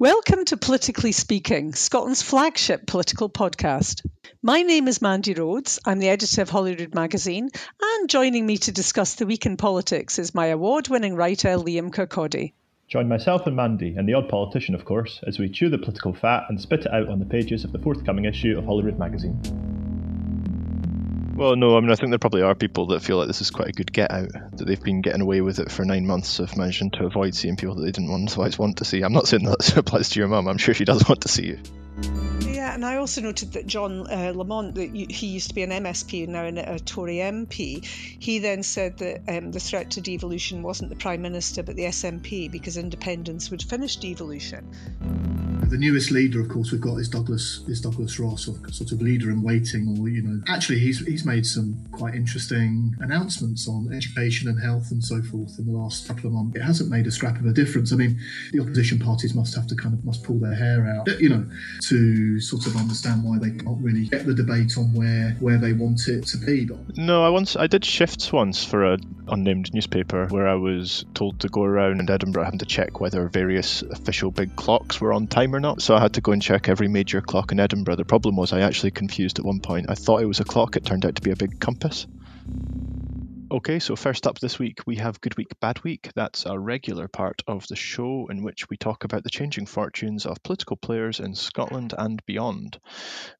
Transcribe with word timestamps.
Welcome 0.00 0.44
to 0.44 0.56
Politically 0.56 1.10
Speaking, 1.10 1.72
Scotland's 1.72 2.22
flagship 2.22 2.86
political 2.86 3.28
podcast. 3.28 4.06
My 4.40 4.62
name 4.62 4.86
is 4.86 5.02
Mandy 5.02 5.34
Rhodes. 5.34 5.80
I'm 5.84 5.98
the 5.98 6.08
editor 6.08 6.42
of 6.42 6.50
Holyrood 6.50 6.94
magazine, 6.94 7.50
and 7.82 8.08
joining 8.08 8.46
me 8.46 8.58
to 8.58 8.70
discuss 8.70 9.16
the 9.16 9.26
week 9.26 9.44
in 9.44 9.56
politics 9.56 10.20
is 10.20 10.36
my 10.36 10.46
award 10.46 10.86
winning 10.86 11.16
writer, 11.16 11.48
Liam 11.56 11.90
Kirkaldy. 11.90 12.52
Join 12.86 13.08
myself 13.08 13.48
and 13.48 13.56
Mandy, 13.56 13.96
and 13.96 14.08
the 14.08 14.14
odd 14.14 14.28
politician, 14.28 14.76
of 14.76 14.84
course, 14.84 15.18
as 15.26 15.40
we 15.40 15.48
chew 15.48 15.68
the 15.68 15.78
political 15.78 16.14
fat 16.14 16.44
and 16.48 16.60
spit 16.60 16.86
it 16.86 16.94
out 16.94 17.08
on 17.08 17.18
the 17.18 17.26
pages 17.26 17.64
of 17.64 17.72
the 17.72 17.80
forthcoming 17.80 18.24
issue 18.24 18.56
of 18.56 18.66
Holyrood 18.66 19.00
magazine. 19.00 19.77
Well, 21.38 21.54
no, 21.54 21.76
I 21.76 21.80
mean, 21.80 21.92
I 21.92 21.94
think 21.94 22.10
there 22.10 22.18
probably 22.18 22.42
are 22.42 22.56
people 22.56 22.86
that 22.86 23.00
feel 23.00 23.16
like 23.16 23.28
this 23.28 23.40
is 23.40 23.52
quite 23.52 23.68
a 23.68 23.72
good 23.72 23.92
get 23.92 24.10
out, 24.10 24.32
that 24.32 24.64
they've 24.66 24.82
been 24.82 25.02
getting 25.02 25.20
away 25.20 25.40
with 25.40 25.60
it 25.60 25.70
for 25.70 25.84
nine 25.84 26.04
months 26.04 26.40
of 26.40 26.56
managing 26.56 26.90
to 26.90 27.06
avoid 27.06 27.32
seeing 27.36 27.54
people 27.54 27.76
that 27.76 27.82
they 27.82 27.92
didn't 27.92 28.10
want, 28.10 28.32
otherwise 28.32 28.58
want 28.58 28.78
to 28.78 28.84
see. 28.84 29.02
I'm 29.02 29.12
not 29.12 29.28
saying 29.28 29.44
that 29.44 29.76
applies 29.76 30.08
to 30.10 30.18
your 30.18 30.26
mum, 30.26 30.48
I'm 30.48 30.58
sure 30.58 30.74
she 30.74 30.84
does 30.84 31.08
want 31.08 31.20
to 31.20 31.28
see 31.28 31.46
you. 31.46 31.58
Yeah, 32.68 32.74
and 32.74 32.84
I 32.84 32.96
also 32.96 33.22
noted 33.22 33.52
that 33.54 33.66
John 33.66 34.06
uh, 34.10 34.34
Lamont, 34.34 34.74
that 34.74 34.94
he 34.94 35.26
used 35.26 35.48
to 35.48 35.54
be 35.54 35.62
an 35.62 35.70
MSP 35.70 36.24
and 36.24 36.32
now 36.34 36.44
a 36.70 36.78
Tory 36.78 37.16
MP, 37.16 37.82
he 37.82 38.38
then 38.40 38.62
said 38.62 38.98
that 38.98 39.22
um, 39.26 39.52
the 39.52 39.60
threat 39.60 39.90
to 39.92 40.02
devolution 40.02 40.62
wasn't 40.62 40.90
the 40.90 40.96
Prime 40.96 41.22
Minister 41.22 41.62
but 41.62 41.76
the 41.76 41.84
SNP 41.84 42.52
because 42.52 42.76
independence 42.76 43.50
would 43.50 43.62
finish 43.62 43.96
devolution. 43.96 44.70
The 45.70 45.76
newest 45.76 46.10
leader, 46.10 46.40
of 46.40 46.48
course, 46.48 46.72
we've 46.72 46.80
got 46.80 46.96
is 46.96 47.10
Douglas 47.10 47.62
is 47.68 47.82
Douglas 47.82 48.18
Ross, 48.18 48.44
sort 48.70 48.90
of 48.90 49.02
leader 49.02 49.30
in 49.30 49.42
waiting, 49.42 49.98
or 49.98 50.08
you 50.08 50.22
know, 50.22 50.40
actually 50.48 50.78
he's 50.78 51.04
he's 51.06 51.26
made 51.26 51.44
some 51.44 51.76
quite 51.92 52.14
interesting 52.14 52.94
announcements 53.00 53.68
on 53.68 53.92
education 53.92 54.48
and 54.48 54.58
health 54.58 54.90
and 54.90 55.04
so 55.04 55.20
forth 55.20 55.58
in 55.58 55.66
the 55.66 55.72
last 55.72 56.08
couple 56.08 56.26
of 56.26 56.32
months. 56.32 56.56
It 56.56 56.62
hasn't 56.62 56.88
made 56.88 57.06
a 57.06 57.10
scrap 57.10 57.38
of 57.38 57.44
a 57.44 57.52
difference. 57.52 57.92
I 57.92 57.96
mean, 57.96 58.18
the 58.52 58.60
opposition 58.60 58.98
parties 58.98 59.34
must 59.34 59.54
have 59.56 59.66
to 59.66 59.74
kind 59.74 59.92
of 59.92 60.02
must 60.06 60.24
pull 60.24 60.38
their 60.38 60.54
hair 60.54 60.86
out, 60.86 61.20
you 61.20 61.28
know, 61.28 61.44
to 61.82 62.40
sort 62.40 62.57
of 62.66 62.76
understand 62.76 63.24
why 63.24 63.38
they 63.38 63.50
can't 63.50 63.82
really 63.82 64.06
get 64.06 64.26
the 64.26 64.34
debate 64.34 64.76
on 64.76 64.92
where 64.94 65.36
where 65.40 65.58
they 65.58 65.72
want 65.72 66.08
it 66.08 66.26
to 66.26 66.38
be. 66.38 66.68
No, 66.96 67.24
I 67.24 67.30
once 67.30 67.56
I 67.56 67.66
did 67.66 67.84
shifts 67.84 68.32
once 68.32 68.64
for 68.64 68.84
a 68.84 68.98
unnamed 69.28 69.72
newspaper 69.74 70.26
where 70.26 70.48
I 70.48 70.54
was 70.54 71.04
told 71.14 71.40
to 71.40 71.48
go 71.48 71.62
around 71.62 72.00
in 72.00 72.10
Edinburgh 72.10 72.44
having 72.44 72.58
to 72.60 72.66
check 72.66 73.00
whether 73.00 73.28
various 73.28 73.82
official 73.82 74.30
big 74.30 74.56
clocks 74.56 75.00
were 75.00 75.12
on 75.12 75.26
time 75.26 75.54
or 75.54 75.60
not. 75.60 75.82
So 75.82 75.94
I 75.94 76.00
had 76.00 76.14
to 76.14 76.20
go 76.20 76.32
and 76.32 76.42
check 76.42 76.68
every 76.68 76.88
major 76.88 77.20
clock 77.20 77.52
in 77.52 77.60
Edinburgh. 77.60 77.96
The 77.96 78.04
problem 78.04 78.36
was 78.36 78.52
I 78.52 78.60
actually 78.60 78.90
confused 78.90 79.38
at 79.38 79.44
one 79.44 79.60
point. 79.60 79.86
I 79.88 79.94
thought 79.94 80.22
it 80.22 80.26
was 80.26 80.40
a 80.40 80.44
clock, 80.44 80.76
it 80.76 80.84
turned 80.84 81.04
out 81.04 81.16
to 81.16 81.22
be 81.22 81.30
a 81.30 81.36
big 81.36 81.60
compass. 81.60 82.06
Okay, 83.50 83.78
so 83.78 83.96
first 83.96 84.26
up 84.26 84.38
this 84.38 84.58
week, 84.58 84.80
we 84.86 84.96
have 84.96 85.22
Good 85.22 85.38
Week, 85.38 85.48
Bad 85.58 85.82
Week. 85.82 86.10
That's 86.14 86.44
a 86.44 86.58
regular 86.58 87.08
part 87.08 87.40
of 87.46 87.66
the 87.68 87.76
show 87.76 88.26
in 88.30 88.42
which 88.42 88.68
we 88.68 88.76
talk 88.76 89.04
about 89.04 89.24
the 89.24 89.30
changing 89.30 89.64
fortunes 89.64 90.26
of 90.26 90.42
political 90.42 90.76
players 90.76 91.18
in 91.18 91.34
Scotland 91.34 91.94
and 91.96 92.22
beyond. 92.26 92.78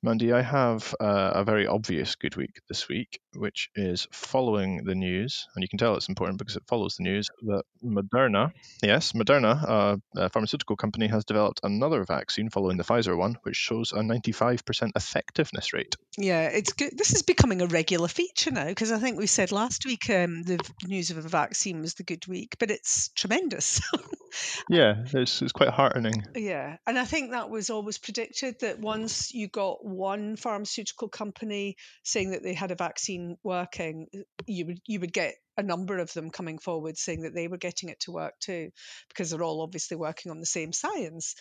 Mandy, 0.03 0.33
I 0.33 0.41
have 0.41 0.95
uh, 0.99 1.33
a 1.35 1.45
very 1.45 1.67
obvious 1.67 2.15
Good 2.15 2.37
Week 2.37 2.59
this 2.71 2.89
week, 2.89 3.21
which 3.35 3.69
is 3.75 4.07
following 4.11 4.85
the 4.85 4.95
news, 4.95 5.47
and 5.55 5.63
you 5.63 5.69
can 5.69 5.79
tell 5.79 5.95
it's 5.95 6.09
important 6.09 6.39
because 6.39 6.57
it 6.57 6.63
follows 6.67 6.97
the 6.97 7.05
news 7.05 7.29
that 7.43 7.65
Moderna, 7.85 8.53
yes, 8.83 9.13
Moderna, 9.13 10.01
a 10.17 10.31
pharmaceutical 10.31 10.77
company, 10.77 11.07
has 11.09 11.25
developed 11.25 11.61
another 11.63 12.05
vaccine 12.05 12.49
following 12.49 12.77
the 12.79 12.85
Pfizer 12.85 13.17
one, 13.17 13.37
which 13.43 13.57
shows 13.57 13.93
a 13.93 13.97
95% 13.97 14.93
effectiveness 14.97 15.73
rate. 15.73 15.95
Yeah, 16.17 16.49
it's 16.49 16.73
good. 16.73 16.97
This 16.97 17.15
is 17.15 17.23
becoming 17.23 17.63
a 17.63 17.67
regular 17.67 18.09
feature 18.09 18.51
now 18.51 18.67
because 18.67 18.91
I 18.91 18.99
think 18.99 19.19
we 19.19 19.27
said 19.27 19.53
last 19.53 19.85
week 19.85 19.99
week 19.99 20.11
um, 20.17 20.43
the 20.43 20.59
news 20.87 21.11
of 21.11 21.19
a 21.19 21.23
vaccine 21.23 21.81
was 21.81 21.95
the 21.95 22.03
good 22.03 22.27
week, 22.27 22.57
but 22.59 22.71
it's 22.71 23.09
tremendous. 23.11 23.81
yeah, 24.71 25.05
it's, 25.13 25.43
it's 25.43 25.53
quite 25.53 25.71
heartening. 25.71 26.25
Yeah, 26.35 26.77
and 26.87 26.99
I 26.99 27.05
think 27.05 27.31
that 27.31 27.51
was 27.51 27.71
always 27.71 27.99
predicted 27.99 28.61
that 28.61 28.79
once 28.79 29.33
you 29.33 29.49
got 29.49 29.85
one 29.85 30.37
pharmaceutical 30.37 31.09
company 31.09 31.77
saying 32.03 32.31
that 32.31 32.43
they 32.43 32.55
had 32.55 32.71
a 32.71 32.77
vaccine 32.77 33.28
working, 33.43 34.07
you 34.47 34.67
would 34.67 34.81
you 34.87 35.01
would 35.01 35.13
get 35.13 35.35
a 35.57 35.63
number 35.63 35.99
of 35.99 36.13
them 36.13 36.31
coming 36.31 36.59
forward 36.59 36.97
saying 36.97 37.23
that 37.23 37.35
they 37.35 37.49
were 37.49 37.59
getting 37.59 37.89
it 37.89 38.01
to 38.01 38.13
work 38.13 38.35
too, 38.41 38.71
because 39.09 39.31
they're 39.31 39.43
all 39.43 39.63
obviously 39.63 39.97
working 39.97 40.31
on 40.31 40.41
the 40.41 40.47
same 40.47 40.73
science. 40.73 41.35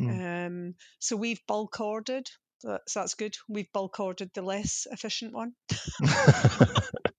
Mm. 0.00 0.46
Um, 0.46 0.74
so 0.98 1.16
we've 1.16 1.40
bulk 1.46 1.80
ordered. 1.80 2.28
so 2.62 2.78
that's 2.94 3.14
good. 3.14 3.34
We've 3.48 3.72
bulk 3.72 4.00
ordered 4.00 4.30
the 4.34 4.42
less 4.42 4.86
efficient 4.90 5.34
one. 5.34 5.52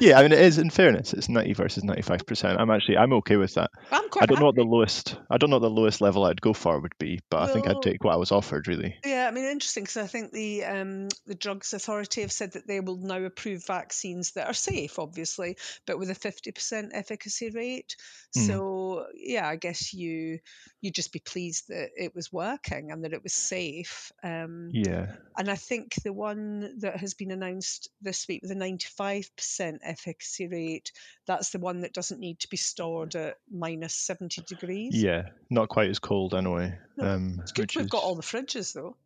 yeah, 0.00 0.18
I 0.18 0.22
mean, 0.22 0.32
it 0.32 0.40
is. 0.40 0.58
In 0.58 0.70
fairness, 0.70 1.12
it's 1.12 1.28
ninety 1.28 1.52
versus 1.52 1.84
ninety-five 1.84 2.26
percent. 2.26 2.60
I'm 2.60 2.70
actually, 2.70 2.98
I'm 2.98 3.12
okay 3.14 3.36
with 3.36 3.54
that. 3.54 3.70
I'm 3.92 4.08
quite. 4.08 4.22
I 4.22 4.26
don't 4.26 4.36
happy. 4.36 4.40
know 4.40 4.46
what 4.46 4.56
the 4.56 4.62
lowest. 4.62 5.16
I 5.30 5.38
don't 5.38 5.50
know 5.50 5.56
what 5.56 5.68
the 5.68 5.70
lowest 5.70 6.00
level 6.00 6.24
I'd 6.24 6.40
go 6.40 6.52
for 6.52 6.80
would 6.80 6.96
be, 6.98 7.20
but 7.30 7.40
well, 7.40 7.48
I 7.48 7.52
think 7.52 7.68
I'd 7.68 7.82
take 7.82 8.04
what 8.04 8.14
I 8.14 8.16
was 8.16 8.32
offered. 8.32 8.68
Really. 8.68 8.96
Yeah, 9.04 9.26
I 9.28 9.30
mean, 9.30 9.44
interesting 9.44 9.84
because 9.84 9.96
I 9.96 10.06
think 10.06 10.32
the 10.32 10.64
um, 10.64 11.08
the 11.26 11.34
drugs 11.34 11.72
authority 11.72 12.22
have 12.22 12.32
said 12.32 12.52
that 12.52 12.66
they 12.66 12.80
will 12.80 12.98
now 12.98 13.22
approve 13.22 13.66
vaccines 13.66 14.32
that 14.32 14.46
are 14.46 14.54
safe, 14.54 14.98
obviously, 14.98 15.56
but 15.86 15.98
with 15.98 16.10
a 16.10 16.14
fifty 16.14 16.52
percent 16.52 16.92
efficacy 16.94 17.50
rate. 17.50 17.96
Mm. 18.36 18.46
So 18.46 19.06
yeah, 19.14 19.48
I 19.48 19.56
guess 19.56 19.94
you 19.94 20.38
you'd 20.80 20.94
just 20.94 21.12
be 21.12 21.20
pleased 21.20 21.68
that 21.68 21.90
it 21.96 22.14
was 22.14 22.32
working 22.32 22.90
and 22.90 23.04
that 23.04 23.12
it 23.12 23.22
was 23.22 23.32
safe. 23.32 24.12
Um, 24.22 24.70
yeah. 24.72 25.06
And 25.36 25.50
I 25.50 25.56
think 25.56 25.94
the 26.02 26.12
one 26.12 26.78
that 26.80 26.98
has 26.98 27.14
been 27.14 27.30
announced 27.30 27.88
this 28.02 28.26
week 28.28 28.42
with 28.42 28.50
a 28.50 28.56
ninety-five 28.56 29.30
percent 29.36 29.82
efficacy 29.84 30.48
rate. 30.48 30.92
That's 31.26 31.50
the 31.50 31.58
one 31.58 31.80
that 31.80 31.92
doesn't 31.92 32.20
need 32.20 32.40
to 32.40 32.48
be 32.48 32.56
stored 32.56 33.14
at 33.14 33.36
minus 33.50 33.94
70 33.94 34.42
degrees. 34.42 34.94
Yeah, 34.94 35.30
not 35.50 35.68
quite 35.68 35.90
as 35.90 35.98
cold 35.98 36.34
anyway. 36.34 36.78
No, 36.96 37.06
um, 37.06 37.38
it's 37.42 37.52
good 37.52 37.74
we've 37.74 37.84
is... 37.84 37.90
got 37.90 38.02
all 38.02 38.14
the 38.14 38.22
fridges 38.22 38.72
though. 38.72 38.96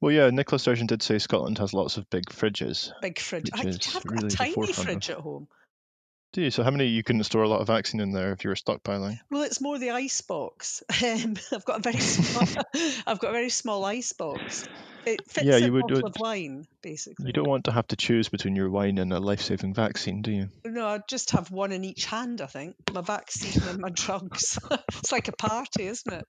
Well, 0.00 0.12
yeah, 0.12 0.30
Nicola 0.30 0.58
Sturgeon 0.58 0.86
did 0.86 1.02
say 1.02 1.18
Scotland 1.18 1.58
has 1.58 1.72
lots 1.72 1.96
of 1.96 2.10
big 2.10 2.26
fridges. 2.26 2.90
Big 3.00 3.18
fridge. 3.18 3.50
I 3.52 3.58
have 3.58 4.04
really 4.04 4.26
a 4.26 4.30
tiny 4.30 4.72
fridge 4.72 5.10
at 5.10 5.18
home. 5.18 5.48
Do 6.32 6.42
you? 6.42 6.50
So 6.50 6.62
how 6.62 6.70
many 6.70 6.86
you 6.86 7.02
couldn't 7.02 7.24
store 7.24 7.42
a 7.42 7.48
lot 7.48 7.60
of 7.60 7.68
vaccine 7.68 8.00
in 8.00 8.12
there 8.12 8.32
if 8.32 8.44
you 8.44 8.50
were 8.50 8.56
stockpiling? 8.56 9.18
Well, 9.30 9.44
it's 9.44 9.62
more 9.62 9.78
the 9.78 9.90
ice 9.90 10.20
box. 10.20 10.82
Um, 11.02 11.36
I've 11.52 11.64
got 11.64 11.78
a 11.78 11.82
very 11.82 12.00
small, 12.00 12.64
I've 13.06 13.18
got 13.18 13.30
a 13.30 13.32
very 13.32 13.50
small 13.50 13.84
ice 13.84 14.12
box. 14.12 14.68
It 15.08 15.30
fits 15.30 15.46
yeah, 15.46 15.56
you 15.56 15.72
would, 15.72 15.88
bottle 15.88 16.06
of 16.06 16.16
wine, 16.18 16.66
basically. 16.82 17.26
You 17.26 17.32
don't 17.32 17.48
want 17.48 17.64
to 17.64 17.72
have 17.72 17.88
to 17.88 17.96
choose 17.96 18.28
between 18.28 18.54
your 18.54 18.68
wine 18.68 18.98
and 18.98 19.10
a 19.12 19.18
life-saving 19.18 19.72
vaccine, 19.72 20.20
do 20.20 20.30
you? 20.30 20.48
No, 20.66 20.86
I'd 20.86 21.08
just 21.08 21.30
have 21.30 21.50
one 21.50 21.72
in 21.72 21.82
each 21.84 22.04
hand. 22.04 22.42
I 22.42 22.46
think 22.46 22.76
my 22.92 23.00
vaccine 23.00 23.62
and 23.68 23.78
my 23.78 23.88
drugs. 23.94 24.58
it's 24.70 25.10
like 25.10 25.28
a 25.28 25.32
party, 25.32 25.86
isn't 25.86 26.12
it? 26.12 26.26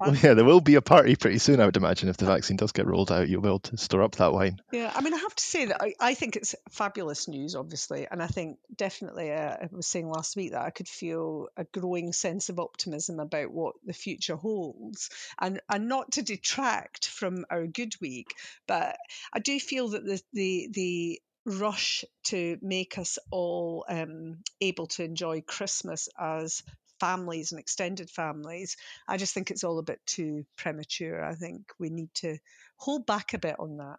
Well, 0.00 0.14
yeah, 0.14 0.34
there 0.34 0.44
will 0.44 0.60
be 0.60 0.76
a 0.76 0.82
party 0.82 1.16
pretty 1.16 1.38
soon. 1.38 1.60
I 1.60 1.66
would 1.66 1.76
imagine 1.76 2.08
if 2.08 2.16
the 2.16 2.26
vaccine 2.26 2.56
does 2.56 2.72
get 2.72 2.86
rolled 2.86 3.10
out, 3.10 3.28
you'll 3.28 3.42
be 3.42 3.48
able 3.48 3.58
to 3.60 3.76
store 3.76 4.02
up 4.02 4.16
that 4.16 4.32
wine. 4.32 4.60
Yeah, 4.70 4.92
I 4.94 5.00
mean, 5.00 5.14
I 5.14 5.18
have 5.18 5.34
to 5.34 5.44
say 5.44 5.66
that 5.66 5.82
I, 5.82 5.94
I 6.00 6.14
think 6.14 6.36
it's 6.36 6.54
fabulous 6.70 7.26
news, 7.26 7.56
obviously, 7.56 8.06
and 8.08 8.22
I 8.22 8.28
think 8.28 8.58
definitely 8.76 9.32
uh, 9.32 9.56
I 9.62 9.68
was 9.72 9.86
saying 9.86 10.08
last 10.08 10.36
week 10.36 10.52
that 10.52 10.62
I 10.62 10.70
could 10.70 10.88
feel 10.88 11.48
a 11.56 11.64
growing 11.64 12.12
sense 12.12 12.48
of 12.50 12.60
optimism 12.60 13.18
about 13.18 13.50
what 13.50 13.74
the 13.84 13.92
future 13.92 14.36
holds, 14.36 15.10
and 15.40 15.60
and 15.68 15.88
not 15.88 16.12
to 16.12 16.22
detract 16.22 17.08
from 17.08 17.44
our 17.50 17.66
good 17.66 17.94
week 18.00 18.11
week. 18.12 18.34
But 18.66 18.96
I 19.32 19.38
do 19.38 19.58
feel 19.58 19.88
that 19.88 20.04
the 20.04 20.20
the 20.32 20.68
the 20.72 21.22
rush 21.44 22.04
to 22.24 22.56
make 22.62 22.98
us 22.98 23.18
all 23.30 23.84
um, 23.88 24.38
able 24.60 24.86
to 24.86 25.04
enjoy 25.04 25.40
Christmas 25.40 26.08
as 26.18 26.62
families 27.00 27.50
and 27.50 27.60
extended 27.60 28.08
families, 28.10 28.76
I 29.08 29.16
just 29.16 29.34
think 29.34 29.50
it's 29.50 29.64
all 29.64 29.78
a 29.78 29.82
bit 29.82 30.00
too 30.06 30.44
premature. 30.56 31.24
I 31.24 31.34
think 31.34 31.62
we 31.78 31.90
need 31.90 32.14
to 32.16 32.38
hold 32.76 33.06
back 33.06 33.34
a 33.34 33.38
bit 33.38 33.56
on 33.58 33.78
that. 33.78 33.98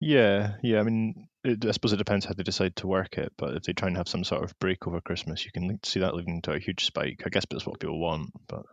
Yeah, 0.00 0.54
yeah. 0.62 0.80
I 0.80 0.82
mean, 0.82 1.28
it, 1.44 1.64
I 1.64 1.70
suppose 1.72 1.92
it 1.92 1.98
depends 1.98 2.24
how 2.24 2.32
they 2.32 2.42
decide 2.42 2.76
to 2.76 2.86
work 2.86 3.18
it. 3.18 3.32
But 3.36 3.56
if 3.56 3.62
they 3.62 3.72
try 3.72 3.88
and 3.88 3.96
have 3.96 4.08
some 4.08 4.24
sort 4.24 4.44
of 4.44 4.58
break 4.58 4.86
over 4.86 5.00
Christmas, 5.00 5.44
you 5.44 5.52
can 5.52 5.78
see 5.84 6.00
that 6.00 6.14
leading 6.14 6.42
to 6.42 6.52
a 6.52 6.58
huge 6.58 6.84
spike. 6.84 7.22
I 7.24 7.28
guess 7.28 7.44
that's 7.50 7.66
what 7.66 7.80
people 7.80 8.00
want. 8.00 8.30
But 8.48 8.64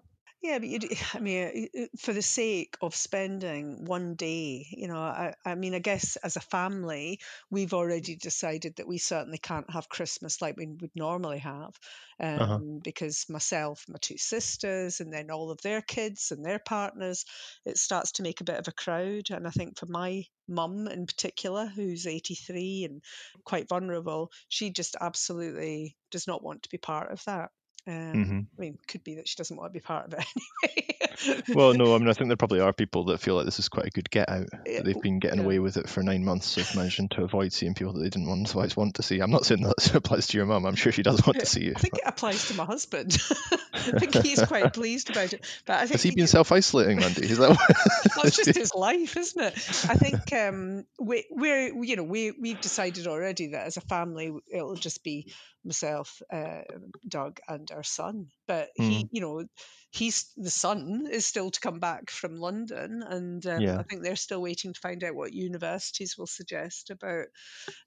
yeah, 0.41 0.59
but 0.59 0.67
you 0.67 0.79
I 1.13 1.19
mean, 1.19 1.67
for 1.97 2.13
the 2.13 2.21
sake 2.21 2.75
of 2.81 2.95
spending 2.95 3.85
one 3.85 4.15
day, 4.15 4.67
you 4.71 4.87
know, 4.87 4.97
I, 4.97 5.33
I 5.45 5.55
mean, 5.55 5.73
I 5.73 5.79
guess 5.79 6.15
as 6.17 6.35
a 6.35 6.41
family, 6.41 7.19
we've 7.49 7.73
already 7.73 8.15
decided 8.15 8.75
that 8.77 8.87
we 8.87 8.97
certainly 8.97 9.39
can't 9.39 9.69
have 9.71 9.89
Christmas 9.89 10.41
like 10.41 10.57
we 10.57 10.67
would 10.67 10.91
normally 10.95 11.39
have, 11.39 11.73
uh-huh. 12.19 12.43
um, 12.43 12.49
uh-huh. 12.49 12.59
because 12.83 13.25
myself, 13.29 13.83
my 13.87 13.97
two 14.01 14.17
sisters, 14.17 14.99
and 14.99 15.11
then 15.11 15.31
all 15.31 15.51
of 15.51 15.61
their 15.61 15.81
kids 15.81 16.31
and 16.31 16.45
their 16.45 16.59
partners, 16.59 17.25
it 17.65 17.77
starts 17.77 18.13
to 18.13 18.23
make 18.23 18.41
a 18.41 18.45
bit 18.45 18.59
of 18.59 18.67
a 18.67 18.71
crowd. 18.73 19.29
And 19.31 19.47
I 19.47 19.51
think 19.51 19.77
for 19.77 19.87
my 19.87 20.23
mum 20.47 20.87
in 20.87 21.05
particular, 21.05 21.65
who's 21.65 22.07
83 22.07 22.85
and 22.85 23.01
quite 23.43 23.67
vulnerable, 23.67 24.31
she 24.49 24.71
just 24.71 24.95
absolutely 24.99 25.95
does 26.11 26.27
not 26.27 26.43
want 26.43 26.63
to 26.63 26.69
be 26.69 26.77
part 26.77 27.11
of 27.11 27.23
that. 27.25 27.49
Um, 27.87 27.93
mm-hmm. 27.93 28.39
I 28.57 28.61
mean, 28.61 28.77
could 28.85 29.03
be 29.05 29.15
that 29.15 29.29
she 29.29 29.37
doesn't 29.37 29.55
want 29.55 29.71
to 29.71 29.73
be 29.73 29.79
part 29.79 30.07
of 30.07 30.19
it 30.19 30.25
anyway. 30.63 31.43
well, 31.55 31.73
no, 31.73 31.95
I 31.95 31.97
mean, 31.99 32.09
I 32.09 32.13
think 32.13 32.27
there 32.27 32.35
probably 32.35 32.59
are 32.59 32.73
people 32.73 33.05
that 33.05 33.21
feel 33.21 33.35
like 33.35 33.45
this 33.45 33.59
is 33.59 33.69
quite 33.69 33.85
a 33.85 33.89
good 33.89 34.09
get 34.09 34.27
out. 34.27 34.49
That 34.65 34.83
they've 34.83 35.01
been 35.01 35.19
getting 35.19 35.39
yeah. 35.39 35.45
away 35.45 35.59
with 35.59 35.77
it 35.77 35.87
for 35.87 36.03
nine 36.03 36.25
months 36.25 36.57
of 36.57 36.75
managing 36.75 37.07
to 37.09 37.23
avoid 37.23 37.53
seeing 37.53 37.75
people 37.75 37.93
that 37.93 37.99
they 37.99 38.09
didn't 38.09 38.27
want, 38.27 38.49
otherwise 38.49 38.75
want 38.75 38.95
to 38.95 39.03
see. 39.03 39.19
I'm 39.19 39.31
not 39.31 39.45
saying 39.45 39.61
that 39.61 39.91
applies 39.95 40.27
to 40.27 40.37
your 40.37 40.45
mum. 40.45 40.65
I'm 40.65 40.75
sure 40.75 40.91
she 40.91 41.03
does 41.03 41.25
want 41.25 41.39
to 41.39 41.45
see 41.45 41.63
you. 41.63 41.73
I 41.75 41.79
think 41.79 41.95
it 41.95 42.03
applies 42.05 42.49
to 42.49 42.55
my 42.55 42.65
husband. 42.65 43.17
I 43.73 43.99
think 43.99 44.15
he's 44.15 44.43
quite 44.43 44.73
pleased 44.73 45.09
about 45.09 45.31
it. 45.31 45.45
But 45.65 45.77
I 45.77 45.79
think 45.81 45.91
Has 45.91 46.03
he 46.03 46.09
you 46.09 46.15
been 46.15 46.27
self 46.27 46.51
isolating, 46.51 46.99
Mandy? 46.99 47.23
Is 47.23 47.37
that 47.37 47.51
what? 47.51 48.15
that's 48.21 48.35
just 48.35 48.57
his 48.57 48.73
life, 48.75 49.15
isn't 49.15 49.41
it? 49.41 49.53
I 49.89 49.95
think 49.95 50.33
um, 50.33 50.85
we, 50.99 51.25
we're, 51.31 51.83
you 51.83 51.95
know, 51.95 52.03
we 52.03 52.31
we've 52.31 52.59
decided 52.59 53.07
already 53.07 53.47
that 53.47 53.65
as 53.67 53.77
a 53.77 53.81
family 53.81 54.33
it'll 54.51 54.75
just 54.75 55.03
be 55.03 55.33
myself, 55.67 56.21
uh, 56.33 56.61
Doug, 57.07 57.39
and 57.47 57.69
our 57.71 57.83
son. 57.83 58.29
But 58.47 58.69
he, 58.75 59.07
you 59.11 59.21
know, 59.21 59.45
he's 59.91 60.31
the 60.37 60.49
son 60.51 61.07
is 61.11 61.25
still 61.25 61.51
to 61.51 61.59
come 61.59 61.79
back 61.79 62.09
from 62.09 62.37
London, 62.37 63.03
and 63.03 63.45
um, 63.45 63.63
Yeah. 63.63 63.77
I 63.77 63.83
think 63.83 64.03
they're 64.03 64.15
still 64.15 64.41
waiting 64.41 64.73
to 64.73 64.79
find 64.79 65.03
out 65.03 65.15
what 65.15 65.33
universities 65.33 66.15
will 66.17 66.27
suggest 66.27 66.89
about 66.89 67.27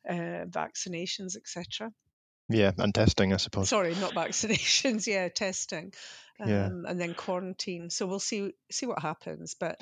uh, 0.09 0.47
vaccinations, 0.50 1.37
etc. 1.37 1.93
yeah, 2.49 2.73
and 2.79 2.94
testing, 2.94 3.32
I 3.32 3.37
suppose. 3.38 3.69
Sorry, 3.69 3.94
not 3.94 4.15
vaccinations. 4.15 5.06
Yeah, 5.11 5.29
testing, 5.29 5.93
um, 6.41 6.49
Yeah. 6.50 6.69
and 6.87 7.00
then 7.00 7.15
quarantine. 7.15 7.91
So 7.91 8.06
we'll 8.06 8.21
see 8.21 8.53
see 8.71 8.87
what 8.87 9.00
happens. 9.03 9.55
But 9.59 9.81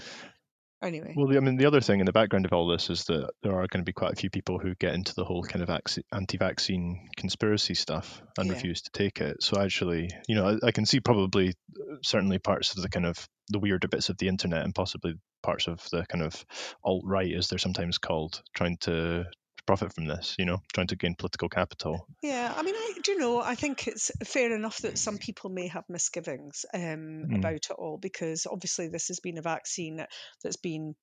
anyway, 0.83 1.15
Well, 1.17 1.37
I 1.37 1.41
mean, 1.41 1.57
the 1.57 1.67
other 1.67 1.81
thing 1.81 2.01
in 2.01 2.07
the 2.07 2.13
background 2.13 2.45
of 2.47 2.53
all 2.53 2.69
this 2.69 2.91
is 2.91 3.05
that 3.05 3.31
there 3.43 3.53
are 3.53 3.67
going 3.67 3.83
to 3.83 3.85
be 3.85 3.93
quite 3.93 4.13
a 4.13 4.17
few 4.17 4.31
people 4.31 4.59
who 4.59 4.75
get 4.77 4.95
into 4.95 5.15
the 5.15 5.25
whole 5.25 5.43
kind 5.43 5.63
of 5.63 5.71
anti-vaccine 6.13 7.09
conspiracy 7.17 7.75
stuff 7.75 8.23
and 8.39 8.49
Yeah. 8.49 8.55
refuse 8.55 8.83
to 8.83 8.91
take 8.93 9.21
it. 9.21 9.43
So 9.43 9.61
actually, 9.61 10.11
you 10.29 10.35
know, 10.35 10.49
I, 10.49 10.69
I 10.69 10.73
can 10.73 10.87
see 10.87 11.01
probably 11.01 11.49
uh, 11.51 11.97
certainly 12.03 12.39
parts 12.39 12.77
of 12.77 12.83
the 12.83 12.89
kind 12.89 13.07
of 13.07 13.29
the 13.49 13.59
weirder 13.59 13.89
bits 13.89 14.09
of 14.09 14.19
the 14.19 14.29
internet 14.29 14.65
and 14.65 14.75
possibly 14.75 15.15
parts 15.43 15.69
of 15.69 15.83
the 15.91 16.05
kind 16.07 16.23
of 16.25 16.45
alt 16.85 17.03
right, 17.05 17.33
as 17.35 17.49
they're 17.49 17.59
sometimes 17.59 17.99
called, 17.99 18.43
trying 18.55 18.77
to 18.79 19.25
profit 19.69 19.93
from 19.95 20.07
this. 20.07 20.35
You 20.39 20.47
know, 20.47 20.63
trying 20.73 20.87
to 20.87 20.97
gain 20.97 21.15
political 21.15 21.51
capital. 21.51 22.09
Yeah, 22.23 22.53
I 22.57 22.63
mean, 22.63 22.75
I 22.75 22.95
do 23.05 23.13
you 23.13 23.19
know. 23.19 23.41
I 23.41 23.55
think 23.55 23.87
it's 23.87 24.11
fair 24.25 24.55
enough 24.57 24.79
that 24.79 24.99
some 24.99 25.19
people 25.19 25.51
may 25.51 25.69
have 25.69 25.85
misgivings 25.89 26.65
um, 26.73 27.27
Mm. 27.29 27.39
about 27.39 27.55
it 27.55 27.71
all 27.71 27.99
because 27.99 28.47
obviously 28.47 28.89
this 28.89 29.09
has 29.09 29.21
been 29.21 29.39
a 29.39 29.43
vaccine 29.43 29.97
that- 29.97 30.11
that's 30.43 30.57
been 30.57 30.97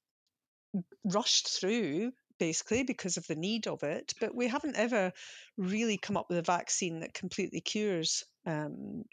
rushed 1.04 1.48
through 1.60 2.12
basically 2.40 2.84
because 2.84 3.18
of 3.18 3.28
the 3.28 3.36
need 3.36 3.68
of 3.68 3.84
it. 3.84 4.14
But 4.20 4.36
we 4.36 4.48
haven't 4.48 4.76
ever 4.76 5.14
really 5.58 5.98
come 5.98 6.18
up 6.18 6.26
with 6.30 6.40
a 6.40 6.52
vaccine 6.58 7.00
that 7.02 7.14
completely 7.14 7.62
cures 7.62 8.24
um, 8.46 9.06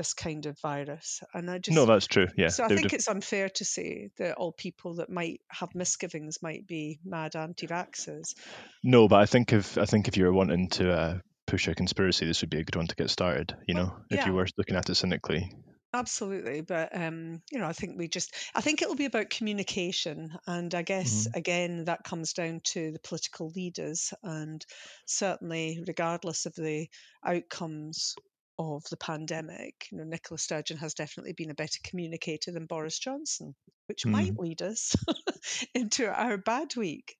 this 0.00 0.14
kind 0.14 0.46
of 0.46 0.58
virus. 0.60 1.20
And 1.34 1.50
I 1.50 1.58
just 1.58 1.76
no, 1.76 1.84
that's 1.84 2.06
true. 2.06 2.26
Yeah, 2.36 2.48
so 2.48 2.64
I 2.64 2.68
think 2.68 2.82
have- 2.82 2.94
it's 2.94 3.08
unfair 3.08 3.50
to 3.50 3.64
say 3.64 4.08
that 4.18 4.36
all 4.36 4.52
people 4.52 4.94
that 4.96 5.10
might 5.10 5.40
have 5.50 5.74
misgivings 5.74 6.38
might 6.42 6.66
be 6.66 6.98
mad 7.04 7.36
anti-vaxxers. 7.36 8.34
no, 8.82 9.08
but 9.08 9.20
I 9.20 9.26
think 9.26 9.52
if 9.52 9.76
I 9.76 9.84
think 9.84 10.08
if 10.08 10.16
you 10.16 10.24
were 10.24 10.32
wanting 10.32 10.68
to 10.70 10.92
uh, 10.92 11.18
push 11.46 11.68
a 11.68 11.74
conspiracy, 11.74 12.24
this 12.26 12.40
would 12.40 12.50
be 12.50 12.60
a 12.60 12.64
good 12.64 12.76
one 12.76 12.86
to 12.86 12.96
get 12.96 13.10
started. 13.10 13.54
You 13.68 13.74
Well, 13.74 13.84
know, 13.84 13.96
if 14.10 14.24
you 14.26 14.32
were 14.32 14.46
looking 14.56 14.76
at 14.76 14.88
it 14.88 14.94
cynically. 14.94 15.52
Absolutely, 15.92 16.60
but 16.60 16.96
um, 16.96 17.42
you 17.50 17.58
know, 17.58 17.66
I 17.66 17.72
think 17.72 17.98
we 17.98 18.06
just, 18.06 18.32
I 18.54 18.60
think 18.60 18.80
it'll 18.80 18.94
be 18.94 19.06
about 19.10 19.28
communication, 19.28 20.30
and 20.46 20.72
I 20.72 20.82
guess 20.82 21.26
Mm-hmm. 21.26 21.38
again 21.38 21.84
that 21.86 22.04
comes 22.04 22.32
down 22.32 22.60
to 22.72 22.92
the 22.92 23.00
political 23.00 23.50
leaders, 23.56 24.14
and 24.22 24.64
certainly, 25.06 25.82
regardless 25.86 26.46
of 26.46 26.54
the 26.54 26.86
outcomes 27.26 28.14
of 28.60 28.84
the 28.90 28.96
pandemic, 28.98 29.88
you 29.90 29.98
know, 29.98 30.04
Nicola 30.04 30.38
Sturgeon 30.38 30.76
has 30.78 30.94
definitely 30.94 31.32
been 31.32 31.50
a 31.50 31.54
better 31.54 31.78
communicator 31.82 32.52
than 32.52 32.66
Boris 32.66 32.98
Johnson, 32.98 33.54
which 33.86 34.06
might 34.06 34.32
Mm-hmm. 34.32 34.36
lead 34.38 34.62
us 34.62 34.94
into 35.74 36.06
our 36.08 36.36
bad 36.36 36.76
week. 36.76 37.16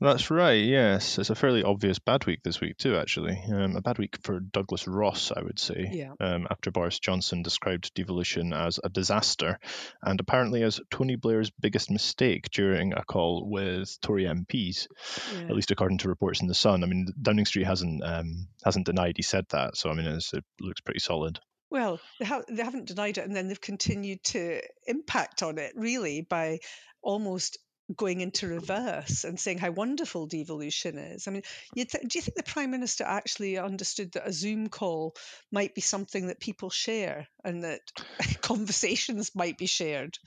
That's 0.00 0.30
right. 0.30 0.62
Yes, 0.62 1.18
it's 1.18 1.30
a 1.30 1.34
fairly 1.34 1.62
obvious 1.62 1.98
bad 1.98 2.26
week 2.26 2.42
this 2.42 2.60
week 2.60 2.76
too. 2.76 2.96
Actually, 2.96 3.42
um, 3.50 3.76
a 3.76 3.80
bad 3.80 3.98
week 3.98 4.18
for 4.22 4.40
Douglas 4.40 4.86
Ross, 4.86 5.32
I 5.34 5.42
would 5.42 5.58
say. 5.58 5.88
Yeah. 5.90 6.12
Um, 6.20 6.46
after 6.50 6.70
Boris 6.70 6.98
Johnson 6.98 7.42
described 7.42 7.94
devolution 7.94 8.52
as 8.52 8.78
a 8.84 8.90
disaster, 8.90 9.58
and 10.02 10.20
apparently 10.20 10.62
as 10.62 10.80
Tony 10.90 11.16
Blair's 11.16 11.50
biggest 11.50 11.90
mistake 11.90 12.50
during 12.50 12.92
a 12.92 13.04
call 13.04 13.48
with 13.48 13.98
Tory 14.02 14.24
MPs, 14.24 14.86
Yeah. 15.34 15.44
at 15.48 15.54
least 15.56 15.70
according 15.70 15.98
to 15.98 16.08
reports 16.08 16.42
in 16.42 16.46
the 16.46 16.54
Sun. 16.54 16.84
I 16.84 16.86
mean, 16.86 17.06
Downing 17.20 17.46
Street 17.46 17.66
hasn't 17.66 18.04
um, 18.04 18.48
hasn't 18.64 18.84
denied 18.86 19.14
he 19.16 19.22
said 19.22 19.46
that, 19.50 19.76
so 19.78 19.88
I 19.90 19.94
mean, 19.94 20.06
it's, 20.06 20.32
it 20.34 20.44
looks 20.60 20.82
pretty 20.82 21.00
solid. 21.00 21.40
Well, 21.70 21.98
they, 22.20 22.26
ha- 22.26 22.42
they 22.48 22.62
haven't 22.62 22.86
denied 22.86 23.18
it, 23.18 23.24
and 23.26 23.34
then 23.34 23.48
they've 23.48 23.60
continued 23.60 24.22
to 24.24 24.60
impact 24.86 25.42
on 25.42 25.58
it 25.58 25.72
really 25.74 26.20
by 26.20 26.58
almost 27.02 27.58
going 27.94 28.20
into 28.20 28.48
reverse 28.48 29.24
and 29.24 29.38
saying 29.38 29.58
how 29.58 29.70
wonderful 29.70 30.26
devolution 30.26 30.98
is. 30.98 31.28
I 31.28 31.30
mean, 31.30 31.42
you 31.74 31.84
th- 31.84 32.04
do 32.06 32.18
you 32.18 32.22
think 32.22 32.36
the 32.36 32.42
prime 32.42 32.70
minister 32.70 33.04
actually 33.04 33.58
understood 33.58 34.12
that 34.12 34.26
a 34.26 34.32
Zoom 34.32 34.68
call 34.68 35.14
might 35.52 35.74
be 35.74 35.80
something 35.80 36.26
that 36.26 36.40
people 36.40 36.70
share 36.70 37.28
and 37.44 37.64
that 37.64 37.80
conversations 38.40 39.32
might 39.34 39.58
be 39.58 39.66
shared? 39.66 40.18